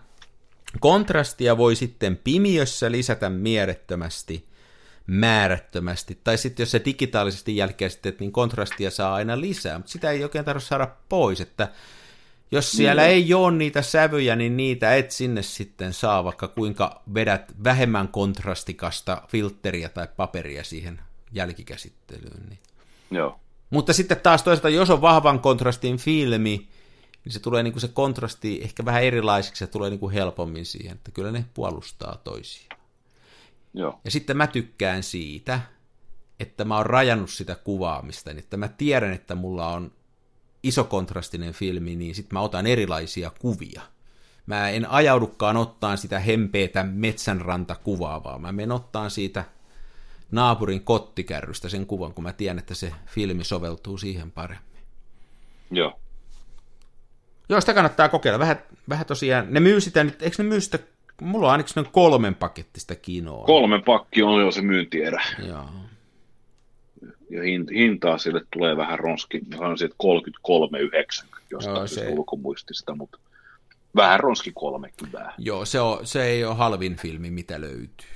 kontrastia 0.81 1.57
voi 1.57 1.77
sitten 1.77 2.17
pimiössä 2.17 2.91
lisätä 2.91 3.31
mielettömästi, 3.31 4.47
määrättömästi, 5.07 6.19
tai 6.25 6.39
sitten 6.39 6.63
jos 6.63 6.71
se 6.71 6.83
digitaalisesti 6.85 7.57
jälkeistet, 7.57 8.21
niin 8.21 8.33
kontrastia 8.33 8.91
saa 8.91 9.15
aina 9.15 9.41
lisää, 9.41 9.79
mutta 9.79 9.93
sitä 9.93 10.11
ei 10.11 10.23
oikein 10.23 10.45
tarvitse 10.45 10.69
saada 10.69 10.89
pois, 11.09 11.41
että 11.41 11.69
jos 12.53 12.73
siellä 12.73 13.07
ei 13.07 13.35
ole 13.35 13.53
niitä 13.53 13.83
sävyjä, 13.83 14.37
niin 14.37 14.57
niitä 14.57 14.97
et 14.97 15.11
sinne 15.11 15.43
sitten 15.43 15.93
saa, 15.93 16.25
vaikka 16.25 16.49
kuinka 16.49 17.03
vedät 17.15 17.53
vähemmän 17.65 18.09
kontrastikasta 18.09 19.23
filtteriä 19.29 19.89
tai 19.89 20.09
paperia 20.17 20.65
siihen 20.65 21.01
jälkikäsittelyyn. 21.33 22.47
Niin. 22.49 22.59
Joo. 23.11 23.41
Mutta 23.71 23.93
sitten 23.93 24.21
taas 24.21 24.43
toisaalta, 24.43 24.69
jos 24.69 24.91
on 24.91 25.01
vahvan 25.01 25.41
kontrastin 25.41 25.97
filmi, 25.97 26.69
niin 27.25 27.33
se 27.33 27.41
tulee 27.41 27.63
niin 27.63 27.73
kuin 27.73 27.81
se 27.81 27.89
kontrasti 27.89 28.61
ehkä 28.63 28.85
vähän 28.85 29.03
erilaiseksi 29.03 29.65
ja 29.65 29.69
tulee 29.69 29.91
niin 29.91 30.01
kuin 30.01 30.15
helpommin 30.15 30.67
siihen, 30.67 30.97
että 30.97 31.11
kyllä 31.11 31.33
ne 31.33 31.45
puolustaa 31.55 32.21
toisiaan. 32.25 32.81
Joo. 33.75 34.01
Ja 34.05 34.11
sitten 34.11 34.37
mä 34.37 34.47
tykkään 34.47 35.03
siitä, 35.03 35.61
että 36.41 36.65
mä 36.65 36.77
oon 36.77 36.87
rajannut 36.87 37.31
sitä 37.31 37.55
kuvaamista, 37.55 38.31
niin 38.31 38.39
että 38.39 38.57
mä 38.57 38.69
tiedän, 38.69 39.13
että 39.13 39.35
mulla 39.35 39.69
on 39.69 39.93
isokontrastinen 40.63 41.53
filmi, 41.53 41.97
niin 41.97 42.15
sitten 42.15 42.35
mä 42.35 42.41
otan 42.41 42.67
erilaisia 42.67 43.31
kuvia. 43.39 43.83
Mä 44.47 44.69
en 44.69 44.91
ajaudukaan 44.91 45.57
ottaan 45.57 45.99
sitä 45.99 46.19
hempeetä 46.19 46.83
metsänrantakuvaa, 46.83 48.25
vaan 48.25 48.41
mä 48.41 48.53
menen 48.53 48.73
ottaan 48.73 49.11
siitä 49.11 49.45
naapurin 50.31 50.85
kottikärrystä 50.85 51.69
sen 51.69 51.87
kuvan, 51.87 52.15
kun 52.15 52.25
mä 52.25 52.33
tiedän, 52.33 52.59
että 52.59 52.75
se 52.75 52.93
filmi 53.07 53.45
soveltuu 53.45 53.99
siihen 53.99 54.31
paremmin. 54.31 54.83
Joo. 55.71 56.02
Joo, 57.53 57.61
sitä 57.61 57.75
kannattaa 57.75 58.09
kokeilla. 58.09 58.39
Vähän, 58.39 58.57
vähän 58.89 59.07
tosiaan, 59.07 59.47
ne 59.51 59.61
myy 59.61 59.81
sitä 59.81 60.05
nyt, 60.05 60.23
eikö 60.23 60.43
ne 60.43 60.49
myy 60.49 60.61
sitä, 60.61 60.79
mulla 61.21 61.47
on 61.47 61.53
ainakin 61.53 61.93
kolmen 61.93 62.35
pakettista 62.35 62.95
kinoa. 62.95 63.47
Kolmen 63.47 63.83
pakki 63.83 64.23
on 64.23 64.41
jo 64.41 64.51
se 64.51 64.63
myyntierä. 64.63 65.23
Joo. 65.49 65.69
Ja 67.31 67.43
hin- 67.43 67.75
hintaa 67.75 68.19
sille 68.19 68.41
tulee 68.53 68.77
vähän 68.77 68.99
ronski. 68.99 69.41
Mä 69.51 69.57
sanoisin, 69.57 69.85
että 69.85 69.97
33,90 71.29 71.29
jostain 71.51 71.77
Joo, 71.77 71.87
se... 71.87 72.09
ulkomuistista, 72.09 72.95
mutta 72.95 73.19
vähän 73.97 74.21
ronski 74.21 74.53
30. 74.55 75.33
Joo, 75.39 75.65
se, 75.65 75.81
on, 75.81 76.07
se 76.07 76.25
ei 76.25 76.45
ole 76.45 76.55
halvin 76.55 76.97
filmi, 76.97 77.31
mitä 77.31 77.61
löytyy. 77.61 78.09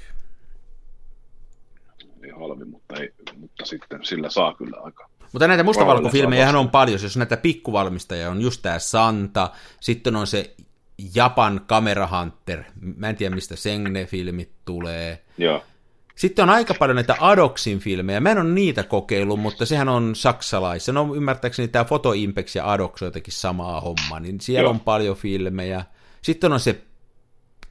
Ei 2.22 2.30
halvi, 2.30 2.64
mutta, 2.64 2.96
ei, 2.96 3.12
mutta 3.40 3.64
sitten 3.64 4.04
sillä 4.04 4.30
saa 4.30 4.54
kyllä 4.54 4.76
aika. 4.82 5.08
Mutta 5.32 5.48
näitä 5.48 5.62
mustavalkofilmejä 5.62 6.58
on 6.58 6.70
paljon, 6.70 7.02
jos 7.02 7.16
näitä 7.16 7.36
pikkuvalmistajia 7.36 8.30
on 8.30 8.42
just 8.42 8.62
tämä 8.62 8.78
Santa, 8.78 9.50
sitten 9.80 10.16
on 10.16 10.26
se 10.26 10.54
Japan 11.14 11.60
Camera 11.68 12.08
Hunter, 12.18 12.64
mä 12.96 13.08
en 13.08 13.16
tiedä 13.16 13.34
mistä 13.34 13.54
Sengne-filmit 13.54 14.50
tulee. 14.64 15.22
Joo. 15.38 15.62
Sitten 16.14 16.42
on 16.42 16.50
aika 16.50 16.74
paljon 16.74 16.96
näitä 16.96 17.16
Adoxin 17.20 17.78
filmejä, 17.78 18.20
mä 18.20 18.30
en 18.30 18.38
ole 18.38 18.50
niitä 18.50 18.82
kokeillut, 18.82 19.40
mutta 19.40 19.66
sehän 19.66 19.88
on 19.88 20.14
saksalais. 20.14 20.88
No 20.88 21.14
ymmärtääkseni 21.14 21.68
tämä 21.68 21.84
Photo 21.84 22.12
Impex 22.12 22.56
ja 22.56 22.72
Adox 22.72 23.02
on 23.02 23.06
jotenkin 23.06 23.32
samaa 23.32 23.80
hommaa, 23.80 24.20
niin 24.20 24.40
siellä 24.40 24.62
Joo. 24.62 24.70
on 24.70 24.80
paljon 24.80 25.16
filmejä. 25.16 25.84
Sitten 26.22 26.52
on 26.52 26.60
se 26.60 26.80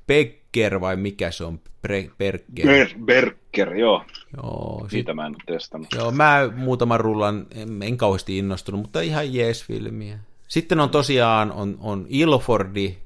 Becker 0.07 0.81
vai 0.81 0.95
mikä 0.95 1.31
se 1.31 1.43
on, 1.43 1.59
Bre- 1.87 2.11
Berger. 2.17 2.65
Ber- 2.65 2.99
Berker, 3.05 3.75
joo. 3.75 4.03
Joo, 4.37 4.79
sit, 4.81 4.89
Siitä 4.91 5.13
mä 5.13 5.25
en 5.25 5.35
ole 5.35 5.43
testannut. 5.57 5.87
joo, 5.95 6.11
mä 6.11 6.49
muutaman 6.55 6.99
rullan, 6.99 7.47
en, 7.51 7.83
en 7.83 7.97
kauheasti 7.97 8.37
innostunut, 8.37 8.81
mutta 8.81 9.01
ihan 9.01 9.33
jees 9.33 9.65
filmiä. 9.65 10.19
Sitten 10.47 10.79
on 10.79 10.89
tosiaan 10.89 11.51
on, 11.51 11.77
on 11.79 12.05
Ilfordi, 12.09 12.97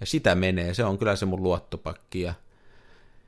ja 0.00 0.06
sitä 0.06 0.34
menee, 0.34 0.74
se 0.74 0.84
on 0.84 0.98
kyllä 0.98 1.16
se 1.16 1.26
mun 1.26 1.42
luottopakki. 1.42 2.20
Ja 2.20 2.34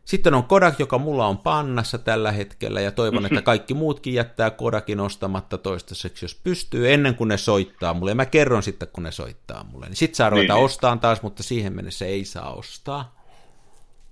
sitten 0.08 0.34
on 0.34 0.44
Kodak, 0.44 0.78
joka 0.78 0.98
mulla 0.98 1.26
on 1.26 1.38
pannassa 1.38 1.98
tällä 1.98 2.32
hetkellä, 2.32 2.80
ja 2.80 2.92
toivon, 2.92 3.26
että 3.26 3.42
kaikki 3.42 3.74
muutkin 3.74 4.14
jättää 4.14 4.50
Kodakin 4.50 5.00
ostamatta 5.00 5.58
toistaiseksi, 5.58 6.24
jos 6.24 6.34
pystyy, 6.34 6.92
ennen 6.92 7.14
kuin 7.14 7.28
ne 7.28 7.36
soittaa 7.36 7.94
mulle. 7.94 8.10
Ja 8.10 8.14
mä 8.14 8.26
kerron 8.26 8.62
sitten, 8.62 8.88
kun 8.92 9.02
ne 9.02 9.12
soittaa 9.12 9.64
mulle. 9.64 9.86
Niin 9.86 9.96
sit 9.96 10.14
saa 10.14 10.30
ruveta 10.30 10.54
niin. 10.54 10.64
ostaan 10.64 11.00
taas, 11.00 11.22
mutta 11.22 11.42
siihen 11.42 11.72
mennessä 11.72 12.06
ei 12.06 12.24
saa 12.24 12.54
ostaa. 12.54 13.22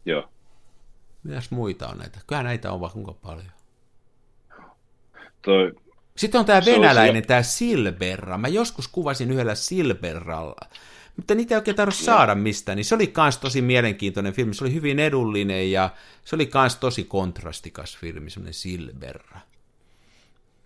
Joo. 0.05 0.29
Mitäs 1.23 1.51
muita 1.51 1.89
on 1.89 1.99
näitä? 1.99 2.21
Kyllä 2.27 2.43
näitä 2.43 2.73
on 2.73 2.81
vaan 2.81 2.93
kuinka 2.93 3.13
paljon. 3.13 3.53
Toi, 5.43 5.73
Sitten 6.17 6.39
on 6.39 6.45
tämä 6.45 6.63
venäläinen, 6.67 7.27
tämä 7.27 7.43
Silberra. 7.43 8.39
Mä 8.39 8.49
joskus 8.49 8.89
kuvasin 8.89 9.31
yhdellä 9.31 9.55
Silberralla, 9.55 10.57
mutta 11.17 11.35
niitä 11.35 11.55
ei 11.55 11.57
oikein 11.57 11.77
tarvitse 11.77 12.05
saada 12.05 12.35
mistään. 12.35 12.77
Niin 12.77 12.85
se 12.85 12.95
oli 12.95 13.07
kans 13.07 13.39
tosi 13.39 13.63
mielenkiintoinen 13.63 14.33
filmi. 14.33 14.55
Se 14.55 14.65
oli 14.65 14.75
hyvin 14.75 14.99
edullinen 14.99 15.71
ja 15.71 15.91
se 16.25 16.37
oli 16.37 16.47
kans 16.47 16.77
tosi 16.77 17.05
kontrastikas 17.05 17.99
filmi, 17.99 18.31
semmoinen 18.31 18.55
Silberra. 18.55 19.41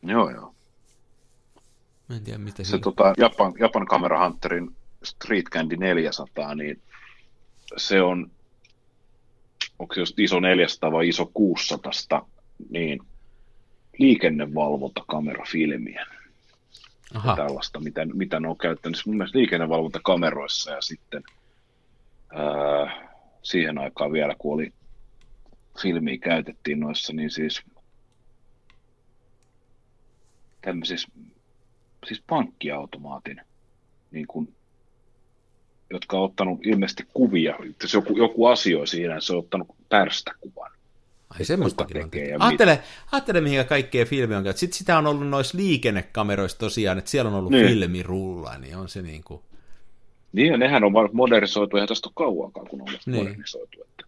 joo, 0.02 0.30
joo. 0.30 0.54
Mä 2.08 2.16
en 2.16 2.24
tiedä, 2.24 2.38
mitä 2.38 2.64
Se 2.64 2.70
se... 2.70 2.78
tota, 2.78 3.14
Japan, 3.18 3.52
Japan 3.58 3.86
Camera 3.86 4.28
Hunterin 4.28 4.76
Street 5.02 5.44
Candy 5.44 5.76
400, 5.76 6.54
niin 6.54 6.80
se 7.76 8.02
on, 8.02 8.30
onko 9.78 9.94
se 9.94 10.00
just 10.00 10.18
iso 10.18 10.40
400 10.40 10.92
vai 10.92 11.08
iso 11.08 11.30
600, 11.34 12.28
niin 12.70 13.00
liikennevalvontakamerafilmiä. 13.98 16.06
Aha, 17.14 17.36
tällaista, 17.36 17.80
mitä, 17.80 18.06
mitä 18.14 18.40
ne 18.40 18.48
on 18.48 18.58
käyttänyt. 18.58 19.02
Mun 19.06 19.16
mielestä 19.16 19.38
liikennevalvontakameroissa 19.38 20.70
ja 20.70 20.80
sitten 20.80 21.22
ää, 22.34 23.08
siihen 23.42 23.78
aikaan 23.78 24.12
vielä, 24.12 24.34
kun 24.38 24.54
oli 24.54 24.72
filmiä 25.82 26.18
käytettiin 26.18 26.80
noissa, 26.80 27.12
niin 27.12 27.30
siis 27.30 27.62
tämmöisissä 30.60 31.08
siis 32.06 32.22
pankkiautomaatin, 32.26 33.40
niin 34.10 34.26
kuin, 34.26 34.54
jotka 35.90 36.18
on 36.18 36.24
ottanut 36.24 36.66
ilmeisesti 36.66 37.06
kuvia, 37.14 37.56
jos 37.82 37.94
joku, 37.94 38.16
joku 38.16 38.46
asioi 38.46 38.86
siinä, 38.86 39.20
se 39.20 39.32
on 39.32 39.38
ottanut 39.38 39.68
pärstäkuvan. 39.88 40.70
Ai 41.38 41.44
semmoistakin 41.44 42.04
on 42.04 42.10
tehty. 42.10 42.30
ja 42.30 42.36
Ajattele, 42.40 42.82
ajattele, 43.12 43.40
mihin 43.40 43.66
kaikkea 43.66 44.04
filmi 44.04 44.34
on 44.34 44.42
käytetty. 44.42 44.60
Sitten 44.60 44.78
sitä 44.78 44.98
on 44.98 45.06
ollut 45.06 45.28
noissa 45.28 45.58
liikennekameroissa 45.58 46.58
tosiaan, 46.58 46.98
että 46.98 47.10
siellä 47.10 47.28
on 47.30 47.34
ollut 47.36 47.50
Niin. 47.52 47.66
filmirulla, 47.66 48.58
niin 48.58 48.76
on 48.76 48.88
se 48.88 49.02
niin 49.02 49.24
kuin... 49.24 49.40
Niin, 50.32 50.46
ja 50.52 50.56
nehän 50.58 50.84
on 50.84 50.92
modernisoitu, 51.12 51.76
eihän 51.76 51.88
tästä 51.88 52.08
ole 52.08 52.12
kauankaan, 52.16 52.66
kun 52.66 52.80
on 52.82 52.86
Niin. 52.86 53.00
niin. 53.06 53.24
modernisoitu. 53.24 53.82
Että. 53.82 54.04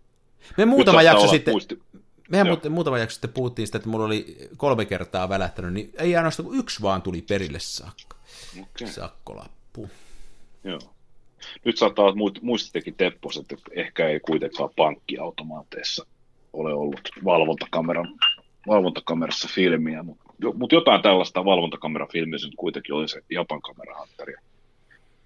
Me 0.56 0.64
muutama 0.64 1.02
jakso 1.02 1.28
sitten... 1.28 1.54
Muisti... 1.54 1.82
Mehän 2.28 2.46
Joo. 2.46 2.58
muutama 2.70 2.98
jakso 2.98 3.14
sitten 3.14 3.32
puhuttiin 3.32 3.66
sitä, 3.66 3.76
että 3.78 3.88
mulla 3.88 4.04
oli 4.04 4.36
kolme 4.56 4.84
kertaa 4.84 5.28
välähtänyt, 5.28 5.72
niin 5.72 5.92
ei 5.98 6.16
ainoastaan 6.16 6.46
kuin 6.46 6.58
yksi 6.58 6.82
vaan 6.82 7.02
tuli 7.02 7.22
perille 7.22 7.58
saakka. 7.58 8.16
Okay. 8.62 8.88
Sakkolappu. 8.88 9.90
Joo. 10.64 10.80
Nyt 11.64 11.78
saattaa 11.78 12.04
olla 12.04 12.14
muist- 12.14 12.38
muistittekin 12.42 12.94
Teppos, 12.94 13.36
että 13.36 13.56
ehkä 13.76 14.08
ei 14.08 14.20
kuitenkaan 14.20 14.70
pankkiautomaateissa 14.76 16.06
ole 16.53 16.74
ollut 16.74 17.09
valvontakameran, 17.24 18.09
valvontakamerassa 18.66 19.48
filmiä, 19.55 20.03
mutta 20.03 20.24
mut 20.55 20.72
jotain 20.72 21.03
tällaista 21.03 21.44
valvontakamerafilmiä 21.44 22.38
se 22.38 22.46
nyt 22.46 22.55
kuitenkin 22.57 22.94
oli 22.94 23.09
se 23.09 23.20
Japan 23.30 23.62
kamerahantteri. 23.62 24.34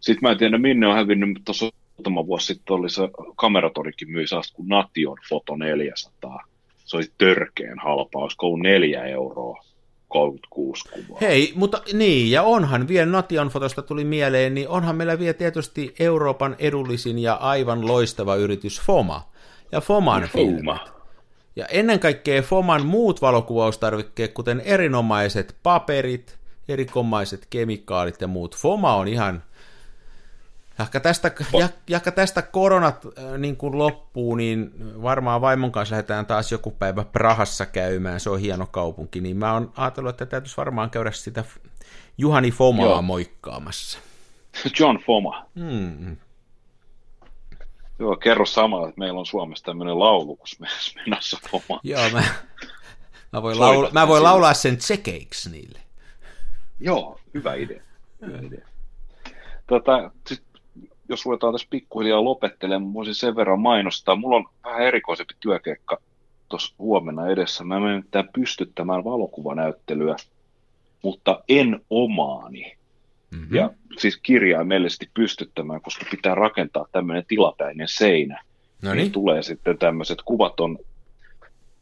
Sitten 0.00 0.18
mä 0.22 0.30
en 0.30 0.38
tiedä, 0.38 0.58
minne 0.58 0.86
on 0.86 0.94
hävinnyt, 0.94 1.28
mutta 1.28 1.44
tuossa 1.44 1.70
muutama 1.96 2.26
vuosi 2.26 2.46
sitten 2.46 2.76
oli 2.76 2.90
se 2.90 3.02
kameratorikin 3.36 4.10
myi 4.10 4.26
saasta 4.26 4.56
kuin 4.56 4.68
Nation 4.68 5.18
Foto 5.28 5.56
400. 5.56 6.44
Se 6.84 6.96
oli 6.96 7.04
törkeen 7.18 7.78
halpa, 7.78 8.18
olisiko 8.18 8.46
ollut 8.46 8.60
neljä 8.60 9.04
euroa 9.04 9.64
36 10.08 10.88
kuvaa. 10.88 11.18
Hei, 11.20 11.52
mutta 11.56 11.82
niin, 11.92 12.30
ja 12.30 12.42
onhan 12.42 12.88
vielä 12.88 13.10
Nation 13.10 13.48
fotosta 13.48 13.82
tuli 13.82 14.04
mieleen, 14.04 14.54
niin 14.54 14.68
onhan 14.68 14.96
meillä 14.96 15.18
vielä 15.18 15.34
tietysti 15.34 15.94
Euroopan 15.98 16.56
edullisin 16.58 17.18
ja 17.18 17.34
aivan 17.34 17.86
loistava 17.86 18.36
yritys 18.36 18.80
FOMA. 18.80 19.22
Ja 19.72 19.80
FOMAN 19.80 20.22
Foma. 20.22 20.44
filmit. 20.44 20.95
Ja 21.56 21.66
ennen 21.66 22.00
kaikkea 22.00 22.42
FOMAN 22.42 22.86
muut 22.86 23.22
valokuvaustarvikkeet, 23.22 24.32
kuten 24.32 24.60
erinomaiset 24.60 25.56
paperit, 25.62 26.38
erikomaiset 26.68 27.46
kemikaalit 27.50 28.20
ja 28.20 28.26
muut. 28.26 28.56
FOMA 28.56 28.94
on 28.94 29.08
ihan, 29.08 29.42
jahka 30.78 31.00
tästä, 31.00 31.30
ja, 31.58 31.68
jahka 31.88 32.12
tästä 32.12 32.42
koronat 32.42 33.06
äh, 33.06 33.38
niin 33.38 33.56
kuin 33.56 33.78
loppuu, 33.78 34.34
niin 34.34 34.72
varmaan 35.02 35.40
vaimon 35.40 35.72
kanssa 35.72 35.92
lähdetään 35.92 36.26
taas 36.26 36.52
joku 36.52 36.70
päivä 36.70 37.04
Prahassa 37.04 37.66
käymään, 37.66 38.20
se 38.20 38.30
on 38.30 38.40
hieno 38.40 38.66
kaupunki, 38.66 39.20
niin 39.20 39.36
mä 39.36 39.52
oon 39.52 39.72
ajatellut, 39.76 40.10
että 40.10 40.26
täytyisi 40.26 40.56
varmaan 40.56 40.90
käydä 40.90 41.10
sitä 41.10 41.44
Juhani 42.18 42.50
Fomaa 42.50 42.86
Joo. 42.86 43.02
moikkaamassa. 43.02 43.98
John 44.80 44.98
Foma. 44.98 45.46
Hmm. 45.58 46.16
Joo, 47.98 48.16
kerro 48.16 48.46
samalla, 48.46 48.88
että 48.88 48.98
meillä 48.98 49.20
on 49.20 49.26
Suomessa 49.26 49.64
tämmöinen 49.64 49.98
laulu, 49.98 50.36
kun 50.36 50.46
me 50.58 50.66
menossa 51.06 51.38
Foma. 51.50 51.80
Joo, 51.82 52.10
mä, 52.12 52.24
mä, 53.32 53.42
voin, 53.42 53.60
laula, 53.60 53.90
mä 53.92 54.08
voin 54.08 54.22
laulaa 54.22 54.54
sen 54.54 54.76
tsekeiksi 54.76 55.50
niille. 55.50 55.78
Joo, 56.80 57.20
hyvä 57.34 57.54
idea. 57.54 57.82
Hyvä 58.26 58.38
idea. 58.38 58.68
Tota, 59.66 60.10
sit, 60.26 60.42
jos 61.08 61.24
ruvetaan 61.24 61.54
tässä 61.54 61.66
pikkuhiljaa 61.70 62.24
lopettelemaan, 62.24 62.94
voisin 62.94 63.14
sen 63.14 63.36
verran 63.36 63.60
mainostaa. 63.60 64.16
Mulla 64.16 64.36
on 64.36 64.48
vähän 64.64 64.82
erikoisempi 64.82 65.34
työkeikka 65.40 66.00
tuossa 66.48 66.74
huomenna 66.78 67.26
edessä. 67.26 67.64
Mä 67.64 67.80
menen 67.80 68.04
pystyttämään 68.32 69.04
valokuvanäyttelyä, 69.04 70.16
mutta 71.02 71.42
en 71.48 71.80
omaani. 71.90 72.76
Mm-hmm. 73.36 73.56
Ja 73.56 73.70
siis 73.98 74.16
kirjaimellisesti 74.16 75.10
pystyttämään, 75.14 75.80
koska 75.80 76.04
pitää 76.10 76.34
rakentaa 76.34 76.86
tämmöinen 76.92 77.24
tilapäinen 77.28 77.88
seinä. 77.88 78.42
no 78.82 78.90
niin 78.90 79.02
niin, 79.02 79.12
tulee 79.12 79.42
sitten 79.42 79.78
tämmöiset 79.78 80.18
kuvat 80.24 80.60
on, 80.60 80.78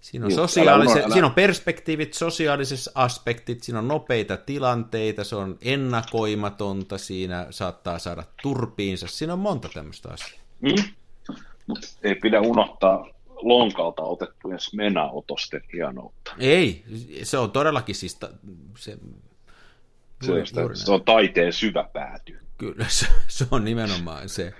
siinä 0.00 0.26
on, 0.26 0.32
Joo, 0.32 0.46
sosiaaliset, 0.48 0.96
älä 0.96 1.00
unohda- 1.00 1.04
älä- 1.06 1.12
siinä 1.12 1.26
on 1.26 1.34
perspektiivit, 1.34 2.14
sosiaaliset 2.14 2.92
aspektit, 2.94 3.62
siinä 3.62 3.78
on 3.78 3.88
nopeita 3.88 4.36
tilanteita, 4.36 5.24
se 5.24 5.36
on 5.36 5.58
ennakoimatonta, 5.62 6.98
siinä 6.98 7.46
saattaa 7.50 7.98
saada 7.98 8.24
turpiinsa. 8.42 9.06
Siinä 9.06 9.32
on 9.32 9.38
monta 9.38 9.68
tämmöistä 9.74 10.08
asiaa. 10.12 10.40
Mm. 10.60 10.74
Mut 11.66 11.78
ei 12.02 12.14
pidä 12.14 12.40
unohtaa 12.40 13.08
lonkalta 13.42 14.02
otettujen 14.02 14.60
smena-otosten 14.60 15.60
hienoutta. 15.72 16.32
Ei, 16.38 16.84
se 17.22 17.38
on 17.38 17.50
todellakin 17.50 17.94
siis... 17.94 18.14
Ta, 18.14 18.28
se, 18.76 18.98
Se, 20.22 20.26
juuri- 20.26 20.40
on 20.40 20.46
sitä, 20.46 20.60
juuri 20.60 20.76
se 20.76 20.92
on 20.92 21.04
taiteen 21.04 21.52
syvä 21.52 21.84
pääty. 21.92 22.38
Kyllä, 22.58 22.84
se, 22.88 23.06
se 23.28 23.46
on 23.50 23.64
nimenomaan 23.64 24.28
se. 24.28 24.52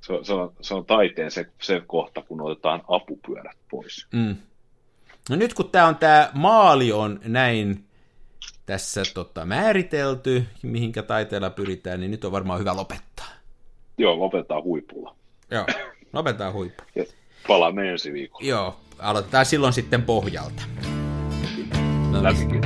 Se 0.00 0.12
on, 0.12 0.24
se 0.24 0.32
on, 0.32 0.52
se 0.60 0.74
on 0.74 0.84
taiteen 0.86 1.30
se, 1.30 1.46
se 1.62 1.82
kohta, 1.86 2.22
kun 2.22 2.40
otetaan 2.40 2.82
apupyörät 2.88 3.56
pois. 3.70 4.06
Mm. 4.12 4.36
No 5.30 5.36
nyt 5.36 5.54
kun 5.54 5.70
tämä 5.70 5.86
on 5.86 5.96
tämä 5.96 6.30
maali 6.34 6.92
on 6.92 7.20
näin 7.24 7.84
tässä 8.66 9.02
tota, 9.14 9.44
määritelty, 9.44 10.44
mihinkä 10.62 11.02
taiteella 11.02 11.50
pyritään, 11.50 12.00
niin 12.00 12.10
nyt 12.10 12.24
on 12.24 12.32
varmaan 12.32 12.60
hyvä 12.60 12.76
lopettaa. 12.76 13.26
Joo, 13.98 14.18
lopetetaan 14.18 14.62
huipulla. 14.62 15.16
Joo, 15.50 15.66
lopetetaan 16.12 16.52
huippu. 16.52 16.82
Ja 16.94 17.04
palaamme 17.48 17.90
ensi 17.90 18.12
viikolla. 18.12 18.48
Joo, 18.48 18.76
aloitetaan 18.98 19.46
silloin 19.46 19.72
sitten 19.72 20.02
pohjalta. 20.02 20.62
No, 22.10 22.22
niin, 22.22 22.22
Läpikin. 22.22 22.60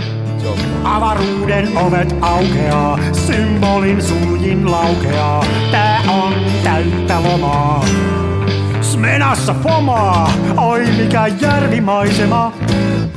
Avaruuden 0.84 1.78
ovet 1.78 2.08
aukeaa, 2.20 2.98
symbolin 3.12 4.02
suljin 4.02 4.70
laukeaa. 4.70 5.44
Tää 5.70 6.00
on 6.08 6.34
täyttä 6.64 7.22
lomaa. 7.22 7.84
Smenassa 9.00 9.54
fomaa, 9.54 10.32
oi 10.56 10.86
mikä 10.96 11.26
järvimaisema. 11.26 12.52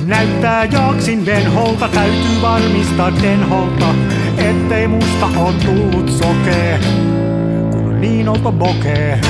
Näyttää 0.06 0.64
jaksin 0.64 1.26
venholta, 1.26 1.88
täytyy 1.88 2.42
varmistaa 2.42 3.12
denholta, 3.22 3.94
ettei 4.38 4.88
musta 4.88 5.26
on 5.36 5.54
tullut 5.54 6.10
sokee, 6.10 6.80
kun 7.72 8.00
niin 8.00 8.28
olto 8.28 8.52
bokee. 8.52 9.20